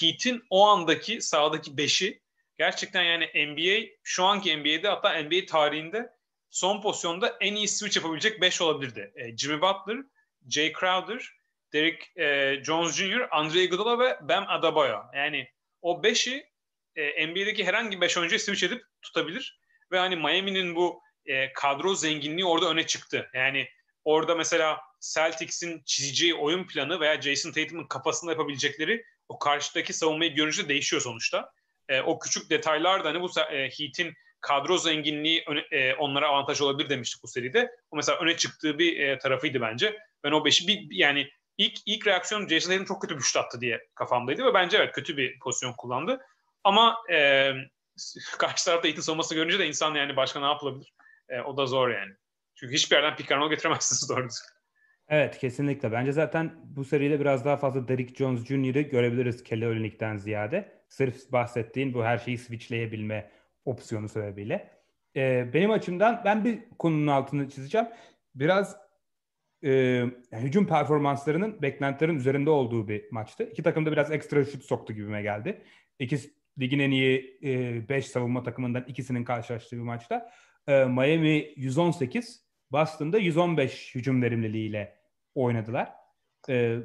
Heat'in 0.00 0.44
o 0.50 0.66
andaki 0.66 1.20
sahadaki 1.20 1.76
beşi 1.76 2.22
gerçekten 2.58 3.02
yani 3.02 3.46
NBA 3.46 3.86
şu 4.02 4.24
anki 4.24 4.56
NBA'de 4.56 4.88
hatta 4.88 5.22
NBA 5.22 5.46
tarihinde 5.46 6.12
son 6.52 6.80
pozisyonda 6.80 7.36
en 7.40 7.54
iyi 7.54 7.68
switch 7.68 7.96
yapabilecek 7.96 8.40
5 8.40 8.60
olabilirdi. 8.60 9.12
E, 9.16 9.36
Jimmy 9.36 9.60
Butler, 9.60 9.98
Jay 10.48 10.72
Crowder, 10.72 11.32
Derek 11.72 12.16
e, 12.16 12.56
Jones 12.64 12.96
Jr., 12.96 13.28
Andre 13.30 13.62
Iguodala 13.62 13.98
ve 13.98 14.18
Bam 14.28 14.44
Adebayo. 14.48 14.98
Yani 15.14 15.48
o 15.82 16.02
5'i 16.02 16.46
e, 16.96 17.26
NBA'deki 17.26 17.64
herhangi 17.64 18.00
5 18.00 18.16
oyuncuyu 18.16 18.40
switch 18.40 18.64
edip 18.64 18.82
tutabilir 19.02 19.60
ve 19.92 19.98
hani 19.98 20.16
Miami'nin 20.16 20.76
bu 20.76 21.02
e, 21.26 21.52
kadro 21.52 21.94
zenginliği 21.94 22.44
orada 22.44 22.70
öne 22.70 22.86
çıktı. 22.86 23.30
Yani 23.34 23.68
orada 24.04 24.34
mesela 24.34 24.80
Celtics'in 25.00 25.82
çizeceği 25.86 26.34
oyun 26.34 26.66
planı 26.66 27.00
veya 27.00 27.22
Jason 27.22 27.52
Tatum'un 27.52 27.86
kafasında 27.86 28.30
yapabilecekleri 28.30 29.04
o 29.28 29.38
karşıdaki 29.38 29.92
savunmayı 29.92 30.34
görünce 30.34 30.68
değişiyor 30.68 31.02
sonuçta. 31.02 31.52
E, 31.88 32.00
o 32.00 32.18
küçük 32.18 32.50
detaylar 32.50 33.04
da 33.04 33.08
hani 33.08 33.20
bu 33.20 33.30
e, 33.40 33.70
Heat'in 33.70 34.14
kadro 34.42 34.78
zenginliği 34.78 35.44
öne, 35.46 35.60
e, 35.70 35.94
onlara 35.94 36.28
avantaj 36.28 36.60
olabilir 36.60 36.88
demiştik 36.88 37.22
bu 37.22 37.28
seride. 37.28 37.70
O 37.90 37.96
mesela 37.96 38.18
öne 38.18 38.36
çıktığı 38.36 38.78
bir 38.78 39.00
e, 39.00 39.18
tarafıydı 39.18 39.60
bence. 39.60 39.98
Ben 40.24 40.32
o 40.32 40.44
beşi 40.44 40.68
bir 40.68 40.86
yani 40.90 41.28
ilk 41.58 41.78
ilk 41.86 42.06
reaksiyon 42.06 42.48
Jason 42.48 42.70
Tatum 42.70 42.84
çok 42.84 43.02
kötü 43.02 43.16
bir 43.16 43.22
şut 43.22 43.36
attı 43.36 43.60
diye 43.60 43.86
kafamdaydı 43.94 44.44
ve 44.44 44.54
bence 44.54 44.76
evet 44.76 44.92
kötü 44.92 45.16
bir 45.16 45.38
pozisyon 45.38 45.72
kullandı. 45.72 46.20
Ama 46.64 46.96
e, 47.12 47.50
karşı 48.38 48.64
tarafta 48.64 48.88
Eaton 48.88 49.02
savunması 49.02 49.34
görünce 49.34 49.58
de 49.58 49.66
insan 49.66 49.94
yani 49.94 50.16
başka 50.16 50.40
ne 50.40 50.46
yapılabilir? 50.46 50.94
E, 51.28 51.40
o 51.40 51.56
da 51.56 51.66
zor 51.66 51.88
yani. 51.88 52.12
Çünkü 52.54 52.74
hiçbir 52.74 52.96
yerden 52.96 53.16
pick 53.16 53.32
and 53.32 53.50
getiremezsiniz 53.50 54.08
doğru 54.16 54.28
Evet 55.08 55.38
kesinlikle. 55.38 55.92
Bence 55.92 56.12
zaten 56.12 56.52
bu 56.64 56.84
seride 56.84 57.20
biraz 57.20 57.44
daha 57.44 57.56
fazla 57.56 57.88
Derrick 57.88 58.14
Jones 58.14 58.44
Jr.'ı 58.44 58.80
görebiliriz 58.80 59.44
Kelly 59.44 59.66
Olynyk'ten 59.66 60.16
ziyade. 60.16 60.84
Sırf 60.88 61.32
bahsettiğin 61.32 61.94
bu 61.94 62.04
her 62.04 62.18
şeyi 62.18 62.38
switchleyebilme 62.38 63.30
opsiyonu 63.64 64.08
sebebiyle. 64.08 64.70
e, 65.16 65.52
benim 65.54 65.70
açımdan 65.70 66.22
ben 66.24 66.44
bir 66.44 66.58
konunun 66.78 67.06
altını 67.06 67.48
çizeceğim. 67.48 67.86
Biraz 68.34 68.76
e, 69.64 70.04
hücum 70.32 70.66
performanslarının 70.66 71.62
beklentilerin 71.62 72.16
üzerinde 72.16 72.50
olduğu 72.50 72.88
bir 72.88 73.12
maçtı. 73.12 73.44
İki 73.44 73.62
takım 73.62 73.86
da 73.86 73.92
biraz 73.92 74.12
ekstra 74.12 74.44
şut 74.44 74.64
soktu 74.64 74.92
gibime 74.92 75.22
geldi. 75.22 75.62
İki 75.98 76.18
ligin 76.60 76.78
en 76.78 76.90
iyi 76.90 77.38
5 77.88 78.04
e, 78.04 78.08
savunma 78.08 78.42
takımından 78.42 78.84
ikisinin 78.88 79.24
karşılaştığı 79.24 79.76
bir 79.76 79.82
maçta. 79.82 80.30
E, 80.68 80.84
Miami 80.84 81.52
118, 81.56 82.46
Boston'da 82.72 83.18
115 83.18 83.94
hücum 83.94 84.22
verimliliğiyle 84.22 84.96
oynadılar. 85.34 85.92
E, 86.48 86.78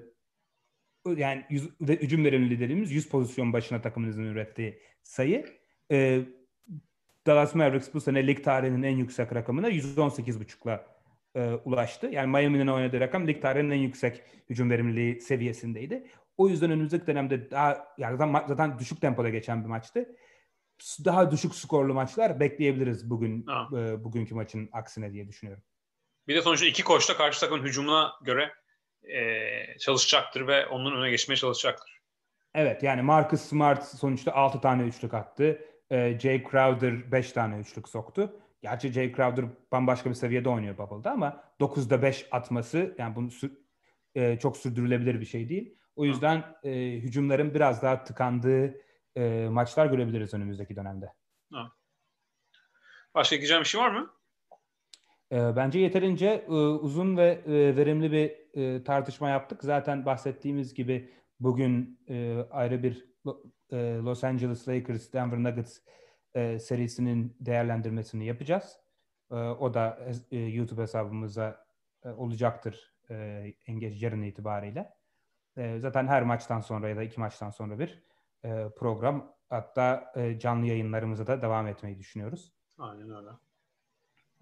yani 1.17 1.45
yüz, 1.49 1.69
hücum 1.79 2.25
verimliliği 2.25 2.59
dediğimiz 2.59 2.91
100 2.91 3.09
pozisyon 3.09 3.53
başına 3.53 3.81
takımınızın 3.81 4.23
ürettiği 4.23 4.81
sayı. 5.03 5.45
E, 5.91 6.21
Dallas 7.27 7.55
Mavericks 7.55 7.93
bu 7.93 8.01
sene 8.01 8.27
lig 8.27 8.43
tarihinin 8.43 8.83
en 8.83 8.97
yüksek 8.97 9.35
rakamına 9.35 9.69
118.5'la 9.69 10.85
e, 11.35 11.53
ulaştı. 11.65 12.07
Yani 12.07 12.27
Miami'nin 12.27 12.67
oynadığı 12.67 12.99
rakam 12.99 13.27
lig 13.27 13.41
tarihinin 13.41 13.71
en 13.71 13.79
yüksek 13.79 14.23
hücum 14.49 14.69
verimliliği 14.69 15.21
seviyesindeydi. 15.21 16.07
O 16.37 16.49
yüzden 16.49 16.71
önümüzdeki 16.71 17.07
dönemde 17.07 17.51
daha 17.51 17.87
yani 17.97 18.17
zaten, 18.17 18.47
zaten 18.47 18.79
düşük 18.79 19.01
tempoda 19.01 19.29
geçen 19.29 19.63
bir 19.63 19.69
maçtı. 19.69 20.15
Daha 21.05 21.31
düşük 21.31 21.55
skorlu 21.55 21.93
maçlar 21.93 22.39
bekleyebiliriz 22.39 23.09
bugün 23.09 23.45
e, 23.77 24.03
bugünkü 24.03 24.35
maçın 24.35 24.69
aksine 24.71 25.13
diye 25.13 25.27
düşünüyorum. 25.27 25.63
Bir 26.27 26.35
de 26.35 26.41
sonuçta 26.41 26.65
iki 26.65 26.83
koç 26.83 27.09
da 27.09 27.17
karşı 27.17 27.39
takımın 27.39 27.63
hücumuna 27.63 28.11
göre 28.23 28.51
e, 29.03 29.77
çalışacaktır 29.77 30.47
ve 30.47 30.65
onun 30.65 31.01
öne 31.01 31.09
geçmeye 31.09 31.35
çalışacaktır. 31.35 31.97
Evet 32.53 32.83
yani 32.83 33.01
Marcus 33.01 33.41
Smart 33.41 33.85
sonuçta 33.85 34.31
6 34.31 34.61
tane 34.61 34.83
üçlük 34.83 35.13
attı. 35.13 35.59
E, 35.91 36.19
Jay 36.19 36.43
Crowder 36.43 37.11
5 37.11 37.31
tane 37.31 37.59
üçlük 37.59 37.89
soktu. 37.89 38.41
Gerçi 38.61 38.91
Jay 38.91 39.15
Crowder 39.15 39.45
bambaşka 39.71 40.09
bir 40.09 40.15
seviyede 40.15 40.49
oynuyor 40.49 40.77
Bubble'da 40.77 41.11
ama 41.11 41.43
9'da 41.59 42.01
5 42.01 42.27
atması 42.31 42.95
yani 42.97 43.15
bunu 43.15 43.29
e, 44.15 44.39
çok 44.39 44.57
sürdürülebilir 44.57 45.19
bir 45.19 45.25
şey 45.25 45.49
değil. 45.49 45.77
O 45.95 46.05
yüzden 46.05 46.43
e, 46.63 46.91
hücumların 46.91 47.53
biraz 47.53 47.81
daha 47.81 48.03
tıkandığı 48.03 48.81
e, 49.15 49.47
maçlar 49.51 49.85
görebiliriz 49.85 50.33
önümüzdeki 50.33 50.75
dönemde. 50.75 51.13
Ha. 51.53 51.71
Başka 53.15 53.35
ekleyeceğim 53.35 53.63
bir 53.63 53.67
şey 53.67 53.81
var 53.81 53.91
mı? 53.91 54.13
E, 55.31 55.55
bence 55.55 55.79
yeterince 55.79 56.45
e, 56.47 56.51
uzun 56.51 57.17
ve 57.17 57.41
e, 57.45 57.75
verimli 57.75 58.11
bir 58.11 58.57
e, 58.61 58.83
tartışma 58.83 59.29
yaptık. 59.29 59.63
Zaten 59.63 60.05
bahsettiğimiz 60.05 60.73
gibi 60.73 61.13
bugün 61.39 61.99
e, 62.09 62.37
ayrı 62.51 62.83
bir 62.83 63.05
Los 64.03 64.23
Angeles 64.23 64.67
Lakers 64.67 65.13
Denver 65.13 65.43
Nuggets 65.43 65.81
e, 66.33 66.59
serisinin 66.59 67.35
değerlendirmesini 67.39 68.25
yapacağız. 68.25 68.79
E, 69.31 69.35
o 69.35 69.73
da 69.73 69.99
e, 70.31 70.37
YouTube 70.37 70.81
hesabımıza 70.81 71.65
e, 72.03 72.09
olacaktır 72.09 72.93
e, 73.09 73.45
en 73.67 73.79
geç 73.79 74.01
yarın 74.01 74.21
itibariyle. 74.21 74.93
E, 75.57 75.79
zaten 75.79 76.07
her 76.07 76.23
maçtan 76.23 76.59
sonra 76.59 76.89
ya 76.89 76.97
da 76.97 77.03
iki 77.03 77.19
maçtan 77.19 77.49
sonra 77.49 77.79
bir 77.79 78.03
e, 78.43 78.69
program 78.77 79.33
hatta 79.49 80.13
e, 80.15 80.39
canlı 80.39 80.65
yayınlarımıza 80.65 81.27
da 81.27 81.41
devam 81.41 81.67
etmeyi 81.67 81.99
düşünüyoruz. 81.99 82.53
Aynen 82.77 83.09
öyle. 83.09 83.29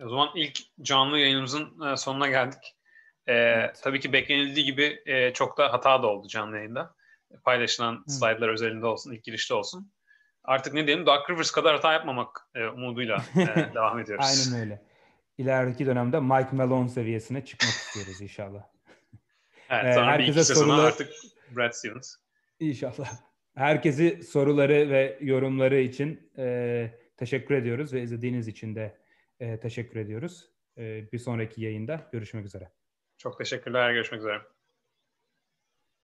O 0.03 0.09
zaman 0.09 0.29
ilk 0.35 0.59
canlı 0.81 1.19
yayınımızın 1.19 1.91
e, 1.91 1.97
sonuna 1.97 2.27
geldik. 2.27 2.75
E, 3.27 3.33
evet. 3.33 3.79
Tabii 3.83 3.99
ki 3.99 4.13
beklenildiği 4.13 4.65
gibi 4.65 5.03
e, 5.05 5.33
çok 5.33 5.57
da 5.57 5.73
hata 5.73 6.03
da 6.03 6.07
oldu 6.07 6.27
canlı 6.27 6.57
yayında. 6.57 6.94
Paylaşılan 7.43 8.03
slaytlar 8.07 8.49
özelinde 8.49 8.85
olsun, 8.85 9.11
ilk 9.11 9.23
girişte 9.23 9.53
olsun. 9.53 9.91
Artık 10.43 10.73
ne 10.73 10.87
diyelim, 10.87 11.05
Dark 11.05 11.29
Rivers 11.29 11.51
kadar 11.51 11.75
hata 11.75 11.93
yapmamak 11.93 12.41
e, 12.55 12.67
umuduyla 12.67 13.23
e, 13.35 13.45
devam 13.75 13.99
ediyoruz. 13.99 14.25
Aynen 14.49 14.61
öyle. 14.61 14.81
İleriki 15.37 15.85
dönemde 15.85 16.19
Mike 16.19 16.49
Malone 16.51 16.89
seviyesine 16.89 17.45
çıkmak 17.45 17.71
istiyoruz 17.71 18.21
inşallah. 18.21 18.63
Evet, 19.69 19.95
sonra 19.95 20.11
herkese 20.11 20.35
bir 20.35 20.43
iki 20.43 20.53
sorular... 20.53 20.87
artık 20.87 21.09
Brad 21.55 21.71
Stevens. 21.71 22.15
İnşallah. 22.59 23.11
Herkesi 23.55 24.23
soruları 24.23 24.89
ve 24.89 25.17
yorumları 25.21 25.79
için 25.79 26.31
e, 26.37 26.91
teşekkür 27.17 27.55
ediyoruz 27.55 27.93
ve 27.93 28.01
izlediğiniz 28.01 28.47
için 28.47 28.75
de 28.75 28.97
e, 29.39 29.59
teşekkür 29.59 29.99
ediyoruz. 29.99 30.49
E, 30.77 31.11
bir 31.11 31.19
sonraki 31.19 31.61
yayında 31.61 32.09
görüşmek 32.11 32.45
üzere. 32.45 32.71
Çok 33.17 33.37
teşekkürler. 33.37 33.93
Görüşmek 33.93 34.19
üzere. 34.19 34.41